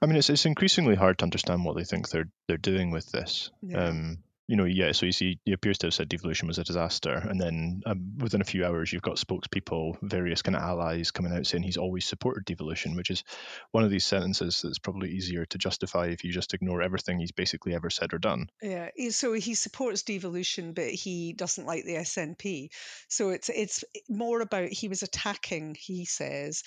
I 0.00 0.06
mean, 0.06 0.16
it's 0.16 0.30
it's 0.30 0.46
increasingly 0.46 0.94
hard 0.94 1.18
to 1.18 1.24
understand 1.24 1.64
what 1.64 1.76
they 1.76 1.84
think 1.84 2.08
they're 2.08 2.30
they're 2.48 2.56
doing 2.56 2.90
with 2.90 3.10
this. 3.10 3.50
Yeah. 3.62 3.88
Um, 3.88 4.18
you 4.52 4.58
know, 4.58 4.66
yeah. 4.66 4.92
So 4.92 5.06
you 5.06 5.12
see, 5.12 5.38
he 5.46 5.52
appears 5.54 5.78
to 5.78 5.86
have 5.86 5.94
said 5.94 6.10
devolution 6.10 6.46
was 6.46 6.58
a 6.58 6.62
disaster, 6.62 7.14
and 7.14 7.40
then 7.40 7.80
um, 7.86 8.12
within 8.18 8.42
a 8.42 8.44
few 8.44 8.66
hours, 8.66 8.92
you've 8.92 9.00
got 9.00 9.16
spokespeople, 9.16 9.96
various 10.02 10.42
kind 10.42 10.54
of 10.54 10.60
allies 10.60 11.10
coming 11.10 11.32
out 11.32 11.46
saying 11.46 11.62
he's 11.62 11.78
always 11.78 12.04
supported 12.04 12.44
devolution, 12.44 12.94
which 12.94 13.08
is 13.08 13.24
one 13.70 13.82
of 13.82 13.88
these 13.88 14.04
sentences 14.04 14.60
that's 14.62 14.78
probably 14.78 15.10
easier 15.10 15.46
to 15.46 15.56
justify 15.56 16.08
if 16.08 16.22
you 16.22 16.30
just 16.30 16.52
ignore 16.52 16.82
everything 16.82 17.18
he's 17.18 17.32
basically 17.32 17.74
ever 17.74 17.88
said 17.88 18.12
or 18.12 18.18
done. 18.18 18.50
Yeah, 18.60 18.90
so 19.08 19.32
he 19.32 19.54
supports 19.54 20.02
devolution, 20.02 20.74
but 20.74 20.88
he 20.88 21.32
doesn't 21.32 21.64
like 21.64 21.84
the 21.86 21.94
SNP. 21.94 22.68
So 23.08 23.30
it's 23.30 23.48
it's 23.48 23.84
more 24.10 24.42
about 24.42 24.68
he 24.68 24.88
was 24.88 25.02
attacking, 25.02 25.78
he 25.80 26.04
says, 26.04 26.62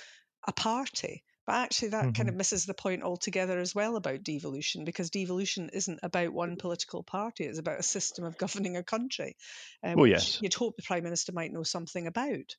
a 0.47 0.51
party. 0.51 1.21
But 1.45 1.55
actually, 1.55 1.89
that 1.89 2.13
kind 2.13 2.29
of 2.29 2.35
misses 2.35 2.65
the 2.65 2.73
point 2.73 3.03
altogether 3.03 3.59
as 3.59 3.73
well 3.75 3.95
about 3.95 4.23
devolution, 4.23 4.85
because 4.85 5.09
devolution 5.09 5.69
isn't 5.73 5.99
about 6.03 6.33
one 6.33 6.57
political 6.57 7.03
party; 7.03 7.45
it's 7.45 7.59
about 7.59 7.79
a 7.79 7.83
system 7.83 8.25
of 8.25 8.37
governing 8.37 8.77
a 8.77 8.83
country. 8.83 9.35
Um, 9.83 9.95
Well, 9.95 10.07
which 10.07 10.33
yes. 10.33 10.41
you'd 10.41 10.53
hope 10.55 10.75
the 10.77 10.83
prime 10.83 11.03
minister 11.03 11.31
might 11.33 11.51
know 11.53 11.63
something 11.63 12.07
about. 12.07 12.55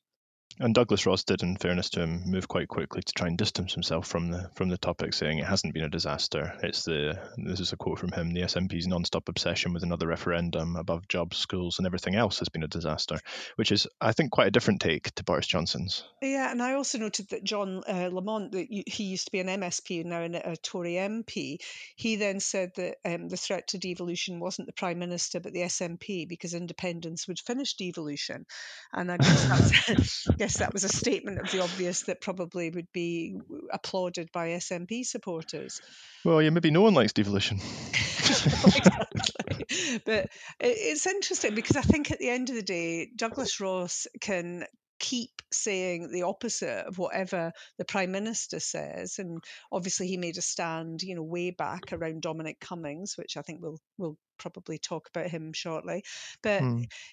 And 0.59 0.73
Douglas 0.73 1.05
Ross 1.05 1.23
did, 1.23 1.43
in 1.43 1.55
fairness 1.55 1.91
to 1.91 2.01
him, 2.01 2.23
move 2.25 2.47
quite 2.47 2.67
quickly 2.67 3.03
to 3.03 3.13
try 3.13 3.27
and 3.27 3.37
distance 3.37 3.73
himself 3.73 4.07
from 4.07 4.31
the 4.31 4.49
from 4.55 4.69
the 4.69 4.77
topic, 4.77 5.13
saying 5.13 5.37
it 5.37 5.45
hasn't 5.45 5.73
been 5.73 5.83
a 5.83 5.89
disaster. 5.89 6.57
It's 6.63 6.83
the 6.83 7.19
this 7.37 7.59
is 7.59 7.73
a 7.73 7.77
quote 7.77 7.99
from 7.99 8.11
him: 8.11 8.33
the 8.33 8.41
SNP's 8.41 8.87
non-stop 8.87 9.29
obsession 9.29 9.73
with 9.73 9.83
another 9.83 10.07
referendum 10.07 10.75
above 10.75 11.07
jobs, 11.07 11.37
schools, 11.37 11.77
and 11.77 11.85
everything 11.85 12.15
else 12.15 12.39
has 12.39 12.49
been 12.49 12.63
a 12.63 12.67
disaster, 12.67 13.19
which 13.55 13.71
is, 13.71 13.87
I 14.01 14.13
think, 14.13 14.31
quite 14.31 14.47
a 14.47 14.51
different 14.51 14.81
take 14.81 15.13
to 15.15 15.23
Boris 15.23 15.45
Johnson's. 15.45 16.03
Yeah, 16.23 16.49
and 16.51 16.61
I 16.61 16.73
also 16.73 16.97
noted 16.97 17.29
that 17.29 17.43
John 17.43 17.83
uh, 17.87 18.09
Lamont, 18.11 18.51
that 18.53 18.67
he 18.69 19.03
used 19.03 19.25
to 19.25 19.31
be 19.31 19.39
an 19.39 19.47
MSP 19.47 20.01
and 20.01 20.09
now 20.09 20.39
a 20.43 20.57
Tory 20.57 20.93
MP, 20.93 21.57
he 21.95 22.15
then 22.15 22.39
said 22.39 22.71
that 22.77 22.95
um, 23.05 23.29
the 23.29 23.37
threat 23.37 23.67
to 23.69 23.77
devolution 23.77 24.39
wasn't 24.39 24.67
the 24.67 24.73
Prime 24.73 24.97
Minister 24.97 25.39
but 25.39 25.53
the 25.53 25.61
SNP 25.61 26.27
because 26.27 26.53
independence 26.53 27.27
would 27.27 27.39
finish 27.39 27.75
devolution. 27.75 28.45
And 28.91 29.11
I 29.11 29.17
guess, 29.17 29.87
that's, 29.87 30.27
guess 30.47 30.59
that 30.59 30.71
was 30.71 30.85
a 30.85 30.89
statement 30.89 31.39
of 31.39 31.51
the 31.51 31.61
obvious 31.61 32.03
that 32.03 32.21
probably 32.21 32.69
would 32.69 32.89
be 32.93 33.37
applauded 33.69 34.31
by 34.31 34.51
SNP 34.51 35.05
supporters. 35.05 35.81
Well, 36.23 36.41
yeah, 36.41 36.51
maybe 36.51 36.71
no 36.71 36.81
one 36.81 36.93
likes 36.93 37.11
devolution. 37.11 37.59
exactly. 38.29 40.01
But 40.05 40.29
it's 40.61 41.05
interesting 41.05 41.53
because 41.53 41.75
I 41.75 41.81
think 41.81 42.11
at 42.11 42.19
the 42.19 42.29
end 42.29 42.49
of 42.49 42.55
the 42.55 42.63
day, 42.63 43.09
Douglas 43.13 43.59
Ross 43.59 44.07
can 44.21 44.63
keep 44.99 45.31
saying 45.51 46.11
the 46.13 46.23
opposite 46.23 46.87
of 46.87 46.97
whatever 46.97 47.51
the 47.77 47.85
prime 47.85 48.11
minister 48.11 48.61
says 48.61 49.19
and 49.19 49.43
obviously 49.71 50.07
he 50.07 50.17
made 50.17 50.37
a 50.37 50.41
stand 50.41 51.03
you 51.03 51.13
know 51.13 51.21
way 51.21 51.51
back 51.51 51.93
around 51.93 52.19
dominic 52.19 52.59
cummings 52.59 53.13
which 53.15 53.37
i 53.37 53.43
think 53.43 53.61
we'll 53.61 53.79
we'll 53.99 54.17
probably 54.37 54.77
talk 54.77 55.09
about 55.13 55.27
him 55.29 55.53
shortly 55.53 56.03
but 56.41 56.61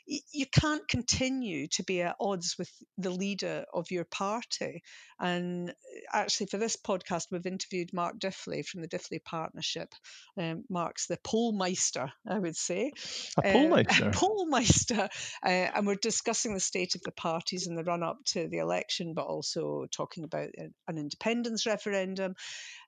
y- 0.09 0.21
you 0.33 0.47
can't 0.47 0.87
continue 0.89 1.67
to 1.69 1.83
be 1.83 2.03
at 2.03 2.17
odds 2.21 2.57
with 2.59 2.71
the 2.99 3.11
leader 3.11 3.65
of 3.73 3.91
your 3.91 4.05
party. 4.05 4.83
And 5.21 5.71
uh, 5.71 5.73
actually, 6.13 6.47
for 6.47 6.59
this 6.59 6.77
podcast, 6.77 7.27
we've 7.31 7.47
interviewed 7.47 7.93
Mark 7.93 8.19
Diffley 8.19 8.65
from 8.67 8.83
the 8.83 8.89
Diffley 8.89 9.23
Partnership. 9.23 9.95
Um, 10.39 10.65
Mark's 10.69 11.07
the 11.07 11.17
pollmeister, 11.19 12.11
I 12.29 12.39
would 12.39 12.57
say. 12.57 12.93
A 13.39 13.41
Uh, 13.41 13.53
pollmeister? 13.53 14.13
pollmeister. 14.15 15.09
Uh, 15.43 15.49
and 15.49 15.87
we're 15.87 15.95
discussing 15.95 16.55
the 16.55 16.61
state 16.61 16.95
of 16.95 17.03
the 17.03 17.13
parties 17.13 17.67
in 17.67 17.77
the 17.77 17.85
run 17.85 18.03
up 18.03 18.19
to 18.27 18.49
the 18.49 18.59
election, 18.59 19.15
but 19.15 19.27
also 19.27 19.87
talking 19.91 20.25
about 20.25 20.49
an 20.57 20.75
an 20.89 20.99
independence 20.99 21.67
referendum. 21.67 22.35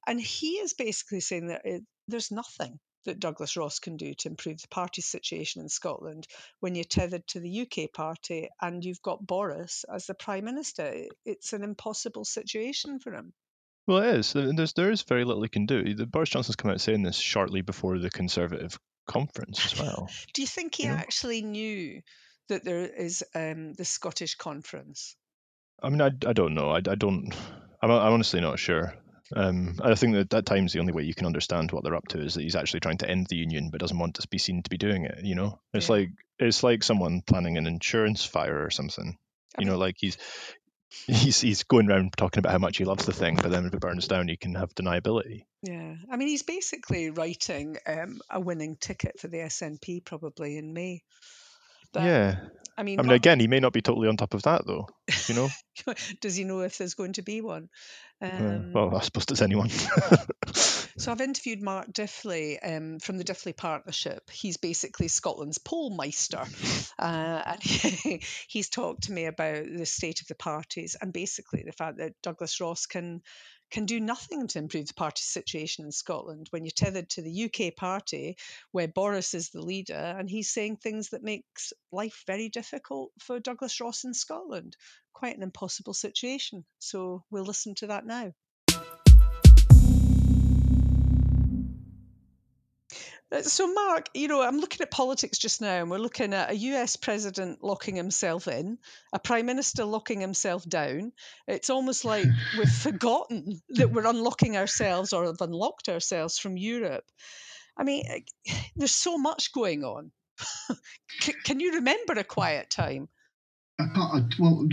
And 0.06 0.20
he 0.20 0.58
is 0.58 0.74
basically 0.74 1.20
saying 1.20 1.48
that 1.48 1.62
it, 1.64 1.82
there's 2.08 2.30
nothing 2.30 2.78
that 3.06 3.18
Douglas 3.18 3.56
Ross 3.56 3.78
can 3.78 3.96
do 3.96 4.14
to 4.14 4.28
improve 4.28 4.60
the 4.60 4.68
party 4.68 5.02
situation 5.02 5.62
in 5.62 5.68
Scotland 5.68 6.26
when 6.60 6.74
you're 6.74 6.84
tethered 6.84 7.26
to 7.28 7.40
the 7.40 7.62
UK 7.62 7.92
party 7.92 8.48
and 8.60 8.84
you've 8.84 9.02
got 9.02 9.26
Boris 9.26 9.84
as 9.92 10.06
the 10.06 10.14
prime 10.14 10.44
minister. 10.44 11.06
It's 11.24 11.52
an 11.52 11.64
impossible 11.64 12.24
situation 12.24 13.00
for 13.00 13.12
him. 13.12 13.32
Well, 13.86 13.98
it 13.98 14.16
is. 14.16 14.32
There's 14.32 14.72
there 14.72 14.90
is 14.90 15.02
very 15.02 15.24
little 15.24 15.42
he 15.42 15.48
can 15.48 15.66
do. 15.66 15.94
The, 15.94 16.06
Boris 16.06 16.30
Johnson's 16.30 16.56
come 16.56 16.70
out 16.70 16.80
saying 16.80 17.02
this 17.02 17.16
shortly 17.16 17.62
before 17.62 17.98
the 17.98 18.10
Conservative 18.10 18.78
conference 19.06 19.64
as 19.64 19.80
well. 19.80 20.08
do 20.34 20.42
you 20.42 20.48
think 20.48 20.74
he 20.74 20.84
you 20.84 20.90
know? 20.90 20.96
actually 20.96 21.42
knew 21.42 22.02
that 22.48 22.64
there 22.64 22.84
is 22.84 23.24
um, 23.34 23.74
the 23.74 23.84
Scottish 23.84 24.34
conference? 24.34 25.16
I 25.82 25.90
mean, 25.90 26.00
I, 26.00 26.06
I 26.06 26.32
don't 26.32 26.54
know. 26.54 26.70
I, 26.70 26.78
I 26.78 26.94
don't. 26.96 27.32
I'm, 27.80 27.90
I'm 27.90 28.12
honestly 28.12 28.40
not 28.40 28.58
sure. 28.58 28.94
Um, 29.34 29.78
I 29.82 29.94
think 29.94 30.14
that 30.14 30.32
at 30.34 30.46
times 30.46 30.72
the 30.72 30.80
only 30.80 30.92
way 30.92 31.02
you 31.02 31.14
can 31.14 31.26
understand 31.26 31.72
what 31.72 31.82
they're 31.82 31.96
up 31.96 32.08
to 32.08 32.20
is 32.20 32.34
that 32.34 32.42
he's 32.42 32.56
actually 32.56 32.80
trying 32.80 32.98
to 32.98 33.10
end 33.10 33.26
the 33.28 33.36
union, 33.36 33.70
but 33.70 33.80
doesn't 33.80 33.98
want 33.98 34.14
to 34.16 34.28
be 34.28 34.38
seen 34.38 34.62
to 34.62 34.70
be 34.70 34.78
doing 34.78 35.04
it. 35.04 35.24
You 35.24 35.34
know, 35.34 35.58
it's 35.72 35.88
Yeah. 35.88 35.96
like 35.96 36.10
it's 36.38 36.62
like 36.62 36.82
someone 36.84 37.22
planning 37.22 37.56
an 37.56 37.66
insurance 37.66 38.24
fire 38.24 38.64
or 38.64 38.70
something. 38.70 39.16
You 39.58 39.64
know, 39.64 39.78
like 39.78 39.96
he's 39.98 40.18
he's 41.06 41.40
he's 41.40 41.64
going 41.64 41.90
around 41.90 42.12
talking 42.16 42.38
about 42.38 42.52
how 42.52 42.58
much 42.58 42.76
he 42.76 42.84
loves 42.84 43.06
the 43.06 43.12
thing, 43.12 43.36
but 43.36 43.50
then 43.50 43.66
if 43.66 43.74
it 43.74 43.80
burns 43.80 44.06
down, 44.06 44.28
he 44.28 44.36
can 44.36 44.54
have 44.54 44.74
deniability. 44.74 45.44
Yeah, 45.62 45.94
I 46.10 46.16
mean, 46.16 46.28
he's 46.28 46.42
basically 46.42 47.10
writing 47.10 47.78
um, 47.86 48.20
a 48.30 48.38
winning 48.38 48.76
ticket 48.76 49.18
for 49.18 49.28
the 49.28 49.38
SNP 49.38 50.04
probably 50.04 50.58
in 50.58 50.72
May. 50.72 51.02
But, 51.92 52.02
yeah, 52.02 52.36
I 52.76 52.82
mean, 52.82 53.00
I 53.00 53.02
mean, 53.02 53.12
again, 53.12 53.40
he 53.40 53.48
may 53.48 53.60
not 53.60 53.72
be 53.72 53.80
totally 53.82 54.08
on 54.08 54.16
top 54.16 54.34
of 54.34 54.42
that 54.42 54.66
though. 54.66 54.88
You 55.28 55.34
know, 55.34 55.48
does 56.20 56.36
he 56.36 56.44
know 56.44 56.60
if 56.60 56.78
there's 56.78 56.94
going 56.94 57.14
to 57.14 57.22
be 57.22 57.40
one? 57.40 57.68
Um, 58.20 58.72
well, 58.72 58.94
I 58.96 59.00
suppose 59.00 59.26
does 59.26 59.42
anyone? 59.42 59.70
So 60.98 61.12
I've 61.12 61.20
interviewed 61.20 61.60
Mark 61.60 61.92
Diffley 61.92 62.56
um, 62.62 62.98
from 63.00 63.18
the 63.18 63.24
Diffley 63.24 63.54
Partnership. 63.54 64.30
He's 64.30 64.56
basically 64.56 65.08
Scotland's 65.08 65.58
pollmeister, 65.58 66.48
uh, 66.98 67.42
and 67.44 67.62
he, 67.62 68.22
he's 68.48 68.70
talked 68.70 69.04
to 69.04 69.12
me 69.12 69.26
about 69.26 69.64
the 69.66 69.84
state 69.84 70.22
of 70.22 70.26
the 70.26 70.34
parties 70.34 70.96
and 71.00 71.12
basically 71.12 71.64
the 71.66 71.72
fact 71.72 71.98
that 71.98 72.14
Douglas 72.22 72.60
Ross 72.60 72.86
can 72.86 73.20
can 73.70 73.86
do 73.86 74.00
nothing 74.00 74.46
to 74.48 74.58
improve 74.58 74.86
the 74.86 74.94
party 74.94 75.22
situation 75.22 75.84
in 75.84 75.92
Scotland 75.92 76.46
when 76.50 76.64
you're 76.64 76.70
tethered 76.70 77.08
to 77.10 77.22
the 77.22 77.44
UK 77.44 77.74
party 77.74 78.36
where 78.72 78.88
Boris 78.88 79.34
is 79.34 79.50
the 79.50 79.62
leader 79.62 79.94
and 79.94 80.30
he's 80.30 80.52
saying 80.52 80.76
things 80.76 81.10
that 81.10 81.22
makes 81.22 81.72
life 81.92 82.22
very 82.26 82.48
difficult 82.48 83.10
for 83.20 83.40
Douglas 83.40 83.80
Ross 83.80 84.04
in 84.04 84.14
Scotland. 84.14 84.76
Quite 85.12 85.36
an 85.36 85.42
impossible 85.42 85.94
situation. 85.94 86.64
So 86.78 87.24
we'll 87.30 87.44
listen 87.44 87.74
to 87.76 87.88
that 87.88 88.06
now. 88.06 88.32
So, 93.42 93.72
Mark, 93.72 94.08
you 94.14 94.28
know, 94.28 94.40
I'm 94.40 94.58
looking 94.58 94.82
at 94.82 94.90
politics 94.92 95.38
just 95.38 95.60
now, 95.60 95.80
and 95.80 95.90
we're 95.90 95.98
looking 95.98 96.32
at 96.32 96.50
a 96.50 96.56
US 96.56 96.94
president 96.94 97.62
locking 97.62 97.96
himself 97.96 98.46
in, 98.46 98.78
a 99.12 99.18
prime 99.18 99.46
minister 99.46 99.84
locking 99.84 100.20
himself 100.20 100.64
down. 100.68 101.12
It's 101.48 101.68
almost 101.68 102.04
like 102.04 102.24
we've 102.56 102.70
forgotten 102.82 103.60
that 103.70 103.90
we're 103.90 104.06
unlocking 104.06 104.56
ourselves 104.56 105.12
or 105.12 105.24
have 105.24 105.40
unlocked 105.40 105.88
ourselves 105.88 106.38
from 106.38 106.56
Europe. 106.56 107.04
I 107.76 107.82
mean, 107.82 108.04
eh, 108.08 108.20
there's 108.76 108.94
so 108.94 109.18
much 109.18 109.52
going 109.52 109.82
on. 109.82 110.12
Can 111.44 111.58
you 111.58 111.74
remember 111.74 112.12
a 112.14 112.24
quiet 112.24 112.70
time? 112.70 113.08
I 113.80 113.86
can't. 113.92 114.32
I, 114.32 114.36
well, 114.38 114.68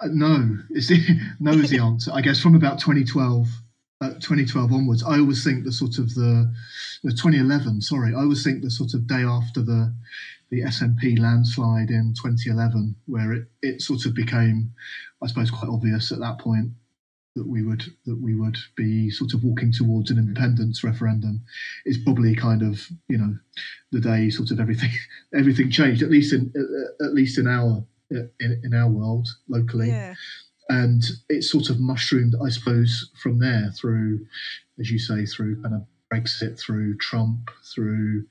uh, 0.00 0.08
no 0.12 0.58
is 0.70 0.88
the 0.88 1.00
no 1.40 1.52
is 1.52 1.70
the 1.70 1.80
answer. 1.80 2.12
I 2.14 2.20
guess 2.20 2.40
from 2.40 2.54
about 2.54 2.78
2012, 2.78 3.48
uh, 4.04 4.14
2012 4.14 4.72
onwards, 4.72 5.02
I 5.02 5.18
always 5.18 5.42
think 5.42 5.64
the 5.64 5.72
sort 5.72 5.98
of 5.98 6.14
the, 6.14 6.52
the 7.02 7.10
2011. 7.10 7.80
Sorry, 7.80 8.14
I 8.14 8.18
always 8.18 8.44
think 8.44 8.62
the 8.62 8.70
sort 8.70 8.94
of 8.94 9.06
day 9.06 9.22
after 9.22 9.62
the 9.62 9.94
the 10.50 10.60
SNP 10.60 11.18
landslide 11.18 11.90
in 11.90 12.14
2011, 12.22 12.94
where 13.06 13.32
it 13.32 13.48
it 13.62 13.82
sort 13.82 14.04
of 14.06 14.14
became, 14.14 14.72
I 15.22 15.26
suppose, 15.26 15.50
quite 15.50 15.70
obvious 15.70 16.12
at 16.12 16.20
that 16.20 16.38
point 16.38 16.70
that 17.34 17.46
we 17.46 17.62
would 17.62 17.84
that 18.06 18.20
we 18.20 18.34
would 18.34 18.58
be 18.76 19.10
sort 19.10 19.34
of 19.34 19.42
walking 19.42 19.72
towards 19.72 20.10
an 20.10 20.18
independence 20.18 20.84
referendum 20.84 21.42
is 21.84 21.98
probably 21.98 22.34
kind 22.34 22.62
of 22.62 22.86
you 23.08 23.18
know 23.18 23.36
the 23.90 24.00
day 24.00 24.30
sort 24.30 24.50
of 24.50 24.60
everything 24.60 24.90
everything 25.34 25.70
changed 25.70 26.02
at 26.02 26.10
least 26.10 26.32
in 26.32 26.52
at 27.00 27.12
least 27.12 27.38
in 27.38 27.48
our 27.48 27.84
in, 28.10 28.60
in 28.62 28.74
our 28.74 28.88
world 28.88 29.26
locally 29.48 29.88
Yeah. 29.88 30.14
And 30.68 31.02
it 31.28 31.42
sort 31.42 31.70
of 31.70 31.78
mushroomed 31.80 32.34
i 32.44 32.48
suppose 32.48 33.10
from 33.20 33.38
there 33.38 33.70
through 33.76 34.24
as 34.80 34.90
you 34.90 34.98
say 34.98 35.24
through 35.26 35.60
kind 35.62 35.74
of 35.74 35.84
brexit 36.12 36.58
through 36.58 36.96
trump 36.98 37.50
through 37.74 38.24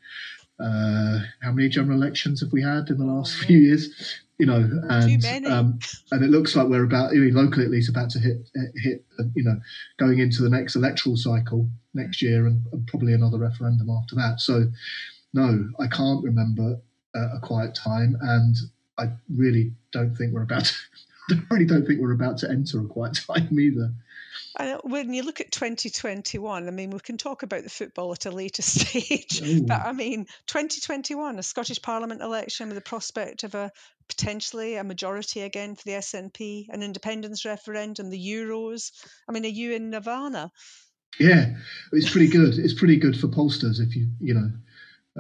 uh, 0.60 1.20
how 1.42 1.52
many 1.52 1.68
general 1.68 1.98
elections 1.98 2.40
have 2.40 2.52
we 2.54 2.62
had 2.62 2.88
in 2.90 2.98
the 2.98 3.06
last 3.06 3.36
Oh, 3.42 3.46
few 3.48 3.58
years? 3.58 4.22
You 4.38 4.46
know 4.46 4.70
and 4.90 5.46
um, 5.48 5.80
and 6.12 6.24
it 6.24 6.30
looks 6.30 6.56
like 6.56 6.68
we're 6.68 6.84
about 6.84 7.10
I 7.12 7.16
mean, 7.16 7.34
locally 7.34 7.66
at 7.66 7.72
least 7.72 7.90
about 7.90 8.10
to 8.12 8.20
hit 8.20 8.50
hit 8.76 9.04
uh, 9.20 9.24
you 9.36 9.44
know 9.44 9.60
going 9.98 10.20
into 10.20 10.42
the 10.44 10.50
next 10.50 10.76
electoral 10.76 11.18
cycle 11.18 11.70
next 11.94 12.22
year 12.22 12.46
and, 12.46 12.66
and 12.72 12.86
probably 12.88 13.14
another 13.14 13.40
referendum 13.40 13.90
after 13.90 14.16
that. 14.16 14.40
So 14.40 14.66
no 15.34 15.70
i 15.80 15.88
can't 15.88 16.24
remember 16.24 16.80
uh, 17.16 17.36
a 17.36 17.40
quiet 17.42 17.76
time 17.76 18.16
and 18.22 18.56
i 18.98 19.06
really 19.36 19.74
don't 19.92 20.16
think 20.16 20.34
we're 20.34 20.44
about 20.44 20.66
to 20.66 20.74
I 21.32 21.40
really 21.50 21.66
don't 21.66 21.86
think 21.86 22.00
we're 22.00 22.12
about 22.12 22.40
to 22.40 22.50
enter 22.50 22.80
a 22.80 22.86
quiet 22.86 23.20
time 23.28 23.60
either. 23.60 23.94
And 24.58 24.80
when 24.84 25.14
you 25.14 25.24
look 25.24 25.42
at 25.42 25.52
2021, 25.52 26.68
I 26.68 26.72
mean, 26.72 26.92
we 26.92 27.00
can 27.00 27.18
talk 27.18 27.44
about 27.44 27.64
the 27.64 27.70
football 27.70 28.12
at 28.12 28.26
a 28.26 28.32
later 28.32 28.62
stage, 28.62 29.42
Ooh. 29.42 29.66
but 29.66 29.82
I 29.82 29.94
mean, 29.94 30.26
2021, 30.48 31.40
a 31.40 31.44
Scottish 31.44 31.82
Parliament 31.82 32.22
election 32.22 32.68
with 32.68 32.76
the 32.76 32.82
prospect 32.82 33.44
of 33.44 33.56
a 33.56 33.72
potentially 34.08 34.76
a 34.76 34.84
majority 34.84 35.42
again 35.42 35.76
for 35.76 35.84
the 35.86 35.92
SNP, 35.92 36.68
an 36.70 36.84
independence 36.84 37.46
referendum, 37.46 38.10
the 38.10 38.28
Euros. 38.28 38.92
I 39.28 39.32
mean, 39.32 39.46
are 39.46 39.50
you 39.50 39.74
in 39.74 39.90
Nirvana? 39.90 40.52
Yeah, 41.20 41.56
it's 41.92 42.10
pretty 42.10 42.28
good. 42.28 42.58
It's 42.58 42.74
pretty 42.74 42.98
good 42.98 43.20
for 43.20 43.28
pollsters 43.28 43.80
if 43.80 43.96
you 43.96 44.08
you 44.20 44.34
know 44.34 44.52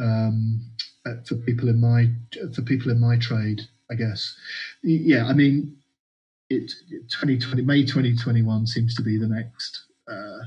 um, 0.03 0.61
uh, 1.05 1.15
for 1.25 1.35
people 1.35 1.69
in 1.69 1.79
my 1.79 2.09
for 2.53 2.61
people 2.63 2.91
in 2.91 2.99
my 2.99 3.17
trade, 3.17 3.61
I 3.91 3.95
guess. 3.95 4.35
Yeah, 4.81 5.25
I 5.25 5.33
mean, 5.33 5.77
it 6.49 6.71
2020 7.09 7.63
May 7.63 7.83
2021 7.83 8.67
seems 8.67 8.95
to 8.95 9.01
be 9.01 9.17
the 9.17 9.27
next 9.27 9.85
uh, 10.07 10.43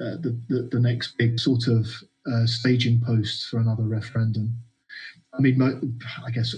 uh, 0.00 0.16
the, 0.20 0.38
the 0.48 0.68
the 0.72 0.80
next 0.80 1.16
big 1.18 1.38
sort 1.38 1.66
of 1.68 1.86
uh, 2.32 2.46
staging 2.46 3.00
post 3.00 3.48
for 3.48 3.58
another 3.58 3.84
referendum. 3.84 4.56
I 5.34 5.40
mean, 5.40 5.58
mo- 5.58 5.80
I 6.26 6.30
guess 6.30 6.54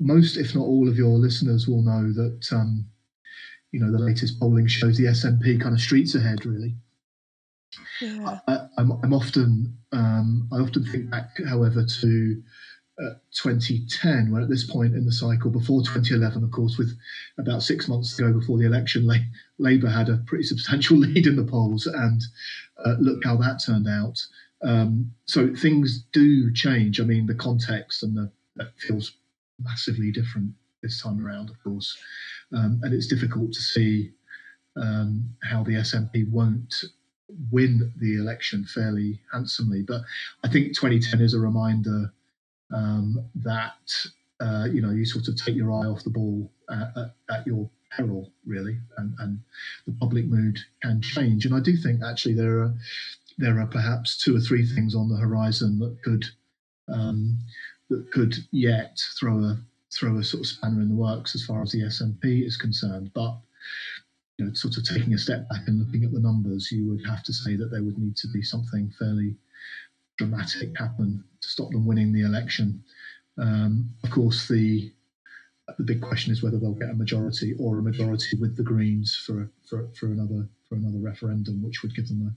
most, 0.00 0.36
if 0.36 0.54
not 0.54 0.62
all, 0.62 0.88
of 0.88 0.96
your 0.96 1.18
listeners 1.18 1.68
will 1.68 1.82
know 1.82 2.12
that 2.12 2.46
um, 2.52 2.86
you 3.72 3.80
know 3.80 3.90
the 3.92 3.98
latest 3.98 4.38
polling 4.40 4.66
shows 4.66 4.96
the 4.96 5.04
SNP 5.04 5.60
kind 5.60 5.74
of 5.74 5.80
streets 5.80 6.14
ahead, 6.14 6.46
really. 6.46 6.74
Yeah. 8.00 8.38
I, 8.46 8.66
I'm, 8.78 8.92
I'm 9.02 9.12
often 9.12 9.76
um, 9.92 10.48
I 10.52 10.56
often 10.56 10.84
think 10.84 11.10
back, 11.10 11.30
however, 11.48 11.84
to 11.84 12.42
uh, 13.02 13.14
2010, 13.32 14.32
when 14.32 14.42
at 14.42 14.48
this 14.48 14.64
point 14.64 14.94
in 14.94 15.04
the 15.04 15.12
cycle, 15.12 15.50
before 15.50 15.82
2011, 15.82 16.42
of 16.42 16.50
course, 16.50 16.76
with 16.78 16.96
about 17.38 17.62
six 17.62 17.88
months 17.88 18.16
to 18.16 18.22
go 18.22 18.32
before 18.32 18.58
the 18.58 18.66
election, 18.66 19.06
La- 19.06 19.16
Labour 19.58 19.88
had 19.88 20.08
a 20.08 20.18
pretty 20.26 20.44
substantial 20.44 20.96
lead 20.98 21.26
in 21.26 21.36
the 21.36 21.44
polls, 21.44 21.86
and 21.86 22.22
uh, 22.84 22.96
look 22.98 23.24
how 23.24 23.36
that 23.36 23.62
turned 23.64 23.88
out. 23.88 24.18
Um, 24.62 25.12
so 25.26 25.54
things 25.54 26.04
do 26.12 26.52
change. 26.52 27.00
I 27.00 27.04
mean, 27.04 27.26
the 27.26 27.34
context 27.34 28.02
and 28.02 28.16
the 28.16 28.30
that 28.56 28.72
feels 28.76 29.12
massively 29.62 30.10
different 30.10 30.52
this 30.82 31.00
time 31.00 31.24
around, 31.24 31.50
of 31.50 31.62
course, 31.62 31.96
um, 32.52 32.80
and 32.82 32.92
it's 32.92 33.06
difficult 33.06 33.52
to 33.52 33.60
see 33.60 34.12
um, 34.76 35.36
how 35.44 35.62
the 35.62 35.74
SNP 35.74 36.28
won't 36.30 36.84
win 37.50 37.92
the 37.98 38.16
election 38.16 38.64
fairly 38.64 39.20
handsomely. 39.32 39.82
But 39.82 40.02
I 40.44 40.48
think 40.48 40.74
2010 40.74 41.20
is 41.20 41.34
a 41.34 41.38
reminder 41.38 42.12
um, 42.72 43.24
that 43.36 43.90
uh, 44.40 44.66
you 44.70 44.80
know 44.80 44.90
you 44.90 45.04
sort 45.04 45.28
of 45.28 45.36
take 45.36 45.56
your 45.56 45.72
eye 45.72 45.86
off 45.86 46.04
the 46.04 46.10
ball 46.10 46.50
at, 46.70 46.92
at, 46.96 47.14
at 47.30 47.46
your 47.46 47.68
peril, 47.96 48.30
really, 48.46 48.78
and, 48.98 49.14
and 49.18 49.40
the 49.86 49.92
public 49.92 50.26
mood 50.26 50.58
can 50.82 51.00
change. 51.00 51.46
And 51.46 51.54
I 51.54 51.60
do 51.60 51.76
think 51.76 52.02
actually 52.02 52.34
there 52.34 52.60
are 52.60 52.74
there 53.38 53.60
are 53.60 53.66
perhaps 53.66 54.16
two 54.16 54.36
or 54.36 54.40
three 54.40 54.66
things 54.66 54.94
on 54.94 55.08
the 55.08 55.16
horizon 55.16 55.78
that 55.78 56.02
could 56.02 56.24
um, 56.88 57.38
that 57.88 58.10
could 58.10 58.34
yet 58.50 59.00
throw 59.18 59.38
a 59.38 59.58
throw 59.90 60.18
a 60.18 60.24
sort 60.24 60.42
of 60.42 60.46
spanner 60.46 60.80
in 60.82 60.90
the 60.90 60.94
works 60.94 61.34
as 61.34 61.44
far 61.44 61.62
as 61.62 61.72
the 61.72 61.82
SNP 61.82 62.46
is 62.46 62.56
concerned. 62.56 63.10
But 63.14 63.36
you 64.36 64.46
know, 64.46 64.52
sort 64.54 64.76
of 64.76 64.84
taking 64.84 65.14
a 65.14 65.18
step 65.18 65.48
back 65.48 65.62
and 65.66 65.78
looking 65.78 66.04
at 66.04 66.12
the 66.12 66.20
numbers, 66.20 66.70
you 66.70 66.88
would 66.88 67.04
have 67.06 67.22
to 67.24 67.32
say 67.32 67.56
that 67.56 67.70
there 67.70 67.82
would 67.82 67.98
need 67.98 68.16
to 68.16 68.28
be 68.28 68.42
something 68.42 68.92
fairly 68.98 69.34
dramatic 70.18 70.76
happen 70.76 71.24
to 71.40 71.48
stop 71.48 71.70
them 71.70 71.86
winning 71.86 72.12
the 72.12 72.22
election. 72.22 72.82
Um, 73.38 73.90
of 74.04 74.10
course, 74.10 74.48
the 74.48 74.92
the 75.76 75.84
big 75.84 76.00
question 76.00 76.32
is 76.32 76.42
whether 76.42 76.58
they'll 76.58 76.72
get 76.72 76.90
a 76.90 76.94
majority 76.94 77.54
or 77.58 77.78
a 77.78 77.82
majority 77.82 78.36
with 78.38 78.56
the 78.56 78.62
Greens 78.62 79.14
for 79.14 79.50
for, 79.66 79.88
for 79.94 80.06
another 80.06 80.48
for 80.68 80.74
another 80.74 80.98
referendum, 80.98 81.62
which 81.62 81.82
would 81.82 81.94
give 81.94 82.08
them 82.08 82.34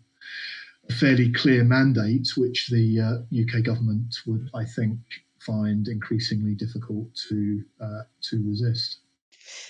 a, 0.87 0.91
a 0.91 0.95
fairly 0.95 1.31
clear 1.31 1.63
mandate, 1.63 2.29
which 2.37 2.69
the 2.69 2.99
uh, 2.99 3.41
UK 3.41 3.63
government 3.63 4.15
would, 4.25 4.49
I 4.53 4.65
think, 4.65 4.99
find 5.39 5.87
increasingly 5.87 6.55
difficult 6.55 7.07
to 7.29 7.63
uh, 7.79 8.03
to 8.29 8.43
resist. 8.47 8.99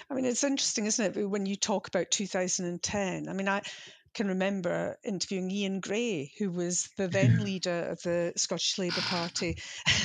I 0.10 0.14
mean, 0.14 0.26
it's 0.26 0.44
interesting, 0.44 0.86
isn't 0.86 1.18
it, 1.18 1.30
when 1.30 1.46
you 1.46 1.56
talk 1.56 1.88
about 1.88 2.12
2010? 2.12 3.30
I 3.30 3.34
mean, 3.34 3.48
I 3.48 3.62
can 4.14 4.28
remember 4.28 4.98
interviewing 5.04 5.50
Ian 5.52 5.80
Gray, 5.80 6.32
who 6.38 6.52
was 6.52 6.90
the 6.98 7.08
then 7.08 7.44
leader 7.44 7.88
of 7.92 8.02
the 8.02 8.34
Scottish 8.36 8.78
Labour 8.78 9.02
Party. 9.02 9.58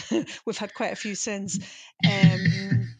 We've 0.45 0.59
had 0.59 0.75
quite 0.75 0.93
a 0.93 0.97
few 0.97 1.15
since. 1.15 1.59
Um, 2.05 2.95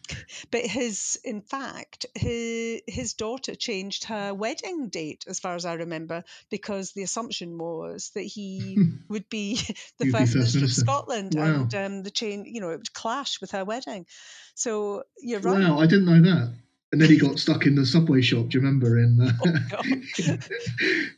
but 0.51 0.61
his, 0.61 1.19
in 1.23 1.41
fact, 1.41 2.05
his, 2.15 2.81
his 2.87 3.13
daughter 3.13 3.55
changed 3.55 4.05
her 4.05 4.33
wedding 4.33 4.89
date, 4.89 5.25
as 5.27 5.39
far 5.39 5.55
as 5.55 5.65
I 5.65 5.73
remember, 5.73 6.23
because 6.49 6.91
the 6.91 7.03
assumption 7.03 7.57
was 7.57 8.11
that 8.15 8.21
he 8.21 8.77
would 9.09 9.29
be 9.29 9.55
the 9.97 10.11
first, 10.11 10.33
be 10.33 10.39
minister, 10.39 10.65
of 10.65 10.71
Scotland, 10.71 11.33
wow. 11.35 11.43
and 11.43 11.75
um, 11.75 12.03
the 12.03 12.11
chain, 12.11 12.45
you 12.45 12.61
know, 12.61 12.69
it 12.69 12.77
would 12.77 12.93
clash 12.93 13.41
with 13.41 13.51
her 13.51 13.65
wedding. 13.65 14.05
So 14.55 15.03
you're 15.19 15.39
right. 15.39 15.59
Wow, 15.59 15.79
I 15.79 15.87
didn't 15.87 16.05
know 16.05 16.21
that. 16.21 16.53
And 16.91 17.01
then 17.01 17.09
he 17.09 17.17
got 17.17 17.37
stuck 17.37 17.65
in 17.65 17.75
the 17.75 17.85
subway 17.85 18.21
shop. 18.21 18.47
Do 18.47 18.57
you 18.57 18.63
remember 18.63 18.97
in 18.97 19.19
uh, 19.19 19.31
oh, 19.43 20.37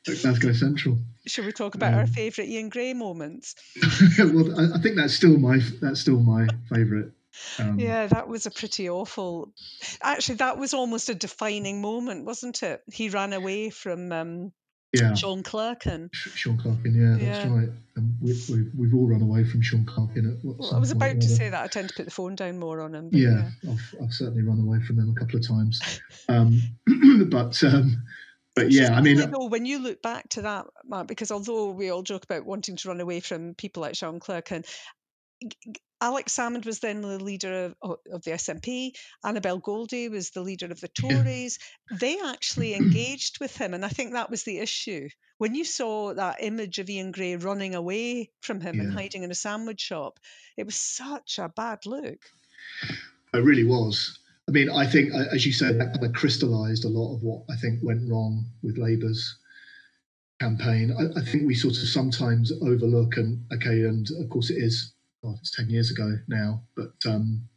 Glasgow 0.21 0.53
Central? 0.53 0.97
Should 1.27 1.45
we 1.45 1.51
talk 1.51 1.75
about 1.75 1.93
um, 1.93 1.99
our 1.99 2.07
favourite 2.07 2.49
Ian 2.49 2.69
Gray 2.69 2.93
moments? 2.93 3.53
well, 4.17 4.59
I, 4.59 4.77
I, 4.77 4.79
think 4.79 4.95
that's 4.95 5.13
still 5.13 5.37
my 5.37 5.59
that's 5.79 6.01
still 6.01 6.19
my 6.19 6.47
favourite. 6.73 7.11
Um, 7.59 7.79
yeah, 7.79 8.07
that 8.07 8.27
was 8.27 8.47
a 8.47 8.51
pretty 8.51 8.89
awful. 8.89 9.53
Actually, 10.01 10.35
that 10.35 10.57
was 10.57 10.73
almost 10.73 11.09
a 11.09 11.15
defining 11.15 11.81
moment, 11.81 12.25
wasn't 12.25 12.63
it? 12.63 12.81
He 12.91 13.09
ran 13.09 13.33
away 13.33 13.69
from 13.69 14.11
um, 14.11 14.51
yeah. 14.93 15.13
Sean 15.13 15.43
Clerkin. 15.43 16.13
Sean 16.13 16.57
Clerkin, 16.57 16.95
yeah, 16.95 17.23
that's 17.23 17.45
yeah. 17.45 17.55
right. 17.55 17.69
And 17.95 18.15
we, 18.21 18.33
we, 18.49 18.65
we've 18.77 18.93
all 18.93 19.07
run 19.07 19.21
away 19.21 19.43
from 19.43 19.61
Sean 19.61 19.85
Clerkin. 19.85 20.31
At 20.31 20.43
well, 20.43 20.75
I 20.75 20.79
was 20.79 20.91
about 20.91 21.21
to 21.21 21.27
say 21.27 21.49
that. 21.49 21.63
I 21.63 21.67
tend 21.67 21.89
to 21.89 21.95
put 21.95 22.05
the 22.05 22.11
phone 22.11 22.35
down 22.35 22.59
more 22.59 22.81
on 22.81 22.95
him. 22.95 23.09
Yeah, 23.11 23.49
yeah, 23.61 23.71
I've, 23.71 23.95
I've 24.03 24.13
certainly 24.13 24.43
run 24.43 24.59
away 24.59 24.79
from 24.81 24.99
him 24.99 25.13
a 25.15 25.19
couple 25.19 25.39
of 25.39 25.47
times. 25.47 26.01
Um, 26.27 26.61
but 27.29 27.61
um, 27.63 28.03
but 28.55 28.71
yeah, 28.71 28.95
I 28.95 29.01
mean, 29.01 29.17
though, 29.17 29.47
when 29.47 29.65
you 29.65 29.79
look 29.79 30.01
back 30.01 30.27
to 30.29 30.41
that, 30.41 30.65
Mark, 30.85 31.07
because 31.07 31.31
although 31.31 31.71
we 31.71 31.89
all 31.89 32.03
joke 32.03 32.23
about 32.23 32.45
wanting 32.45 32.75
to 32.77 32.87
run 32.87 32.99
away 32.99 33.19
from 33.19 33.53
people 33.53 33.81
like 33.81 33.95
Sean 33.95 34.19
Clerkin, 34.19 34.65
Alex 36.01 36.35
Salmond 36.35 36.65
was 36.65 36.79
then 36.79 37.01
the 37.01 37.21
leader 37.21 37.73
of, 37.81 37.97
of, 38.11 38.23
the 38.23 38.31
SNP. 38.31 38.91
Annabel 39.23 39.57
Goldie 39.57 40.07
was 40.07 40.29
the 40.29 40.41
leader 40.41 40.67
of 40.67 40.79
the 40.79 40.87
Tories. 40.87 41.59
Yeah. 41.91 41.97
They 41.99 42.19
actually 42.19 42.73
engaged 42.75 43.39
with 43.39 43.55
him, 43.57 43.73
and 43.73 43.85
I 43.85 43.89
think 43.89 44.13
that 44.13 44.29
was 44.29 44.43
the 44.43 44.59
issue. 44.59 45.09
When 45.37 45.55
you 45.55 45.65
saw 45.65 46.13
that 46.13 46.37
image 46.41 46.79
of 46.79 46.89
Ian 46.89 47.11
Gray 47.11 47.35
running 47.35 47.75
away 47.75 48.31
from 48.41 48.61
him 48.61 48.75
yeah. 48.75 48.83
and 48.83 48.93
hiding 48.93 49.23
in 49.23 49.31
a 49.31 49.35
sandwich 49.35 49.81
shop, 49.81 50.19
it 50.57 50.65
was 50.65 50.75
such 50.75 51.37
a 51.37 51.49
bad 51.49 51.85
look. 51.85 52.19
It 53.33 53.43
really 53.43 53.65
was. 53.65 54.19
I 54.47 54.51
mean, 54.51 54.69
I 54.69 54.85
think, 54.85 55.13
as 55.13 55.45
you 55.45 55.53
said, 55.53 55.79
that 55.79 55.93
kind 55.93 56.05
of 56.05 56.13
crystallised 56.13 56.85
a 56.85 56.89
lot 56.89 57.13
of 57.13 57.23
what 57.23 57.43
I 57.49 57.55
think 57.55 57.81
went 57.83 58.09
wrong 58.09 58.45
with 58.63 58.77
Labour's 58.77 59.37
campaign. 60.39 60.95
I, 60.97 61.19
I 61.19 61.23
think 61.23 61.45
we 61.45 61.55
sort 61.55 61.77
of 61.77 61.87
sometimes 61.87 62.51
overlook, 62.61 63.17
and 63.17 63.45
okay, 63.53 63.83
and 63.83 64.07
of 64.19 64.29
course 64.29 64.49
it 64.49 64.57
is 64.57 64.93
God, 65.23 65.35
it's 65.39 65.55
ten 65.55 65.69
years 65.69 65.91
ago 65.91 66.17
now. 66.27 66.61
But 66.75 66.93
um, 67.05 67.47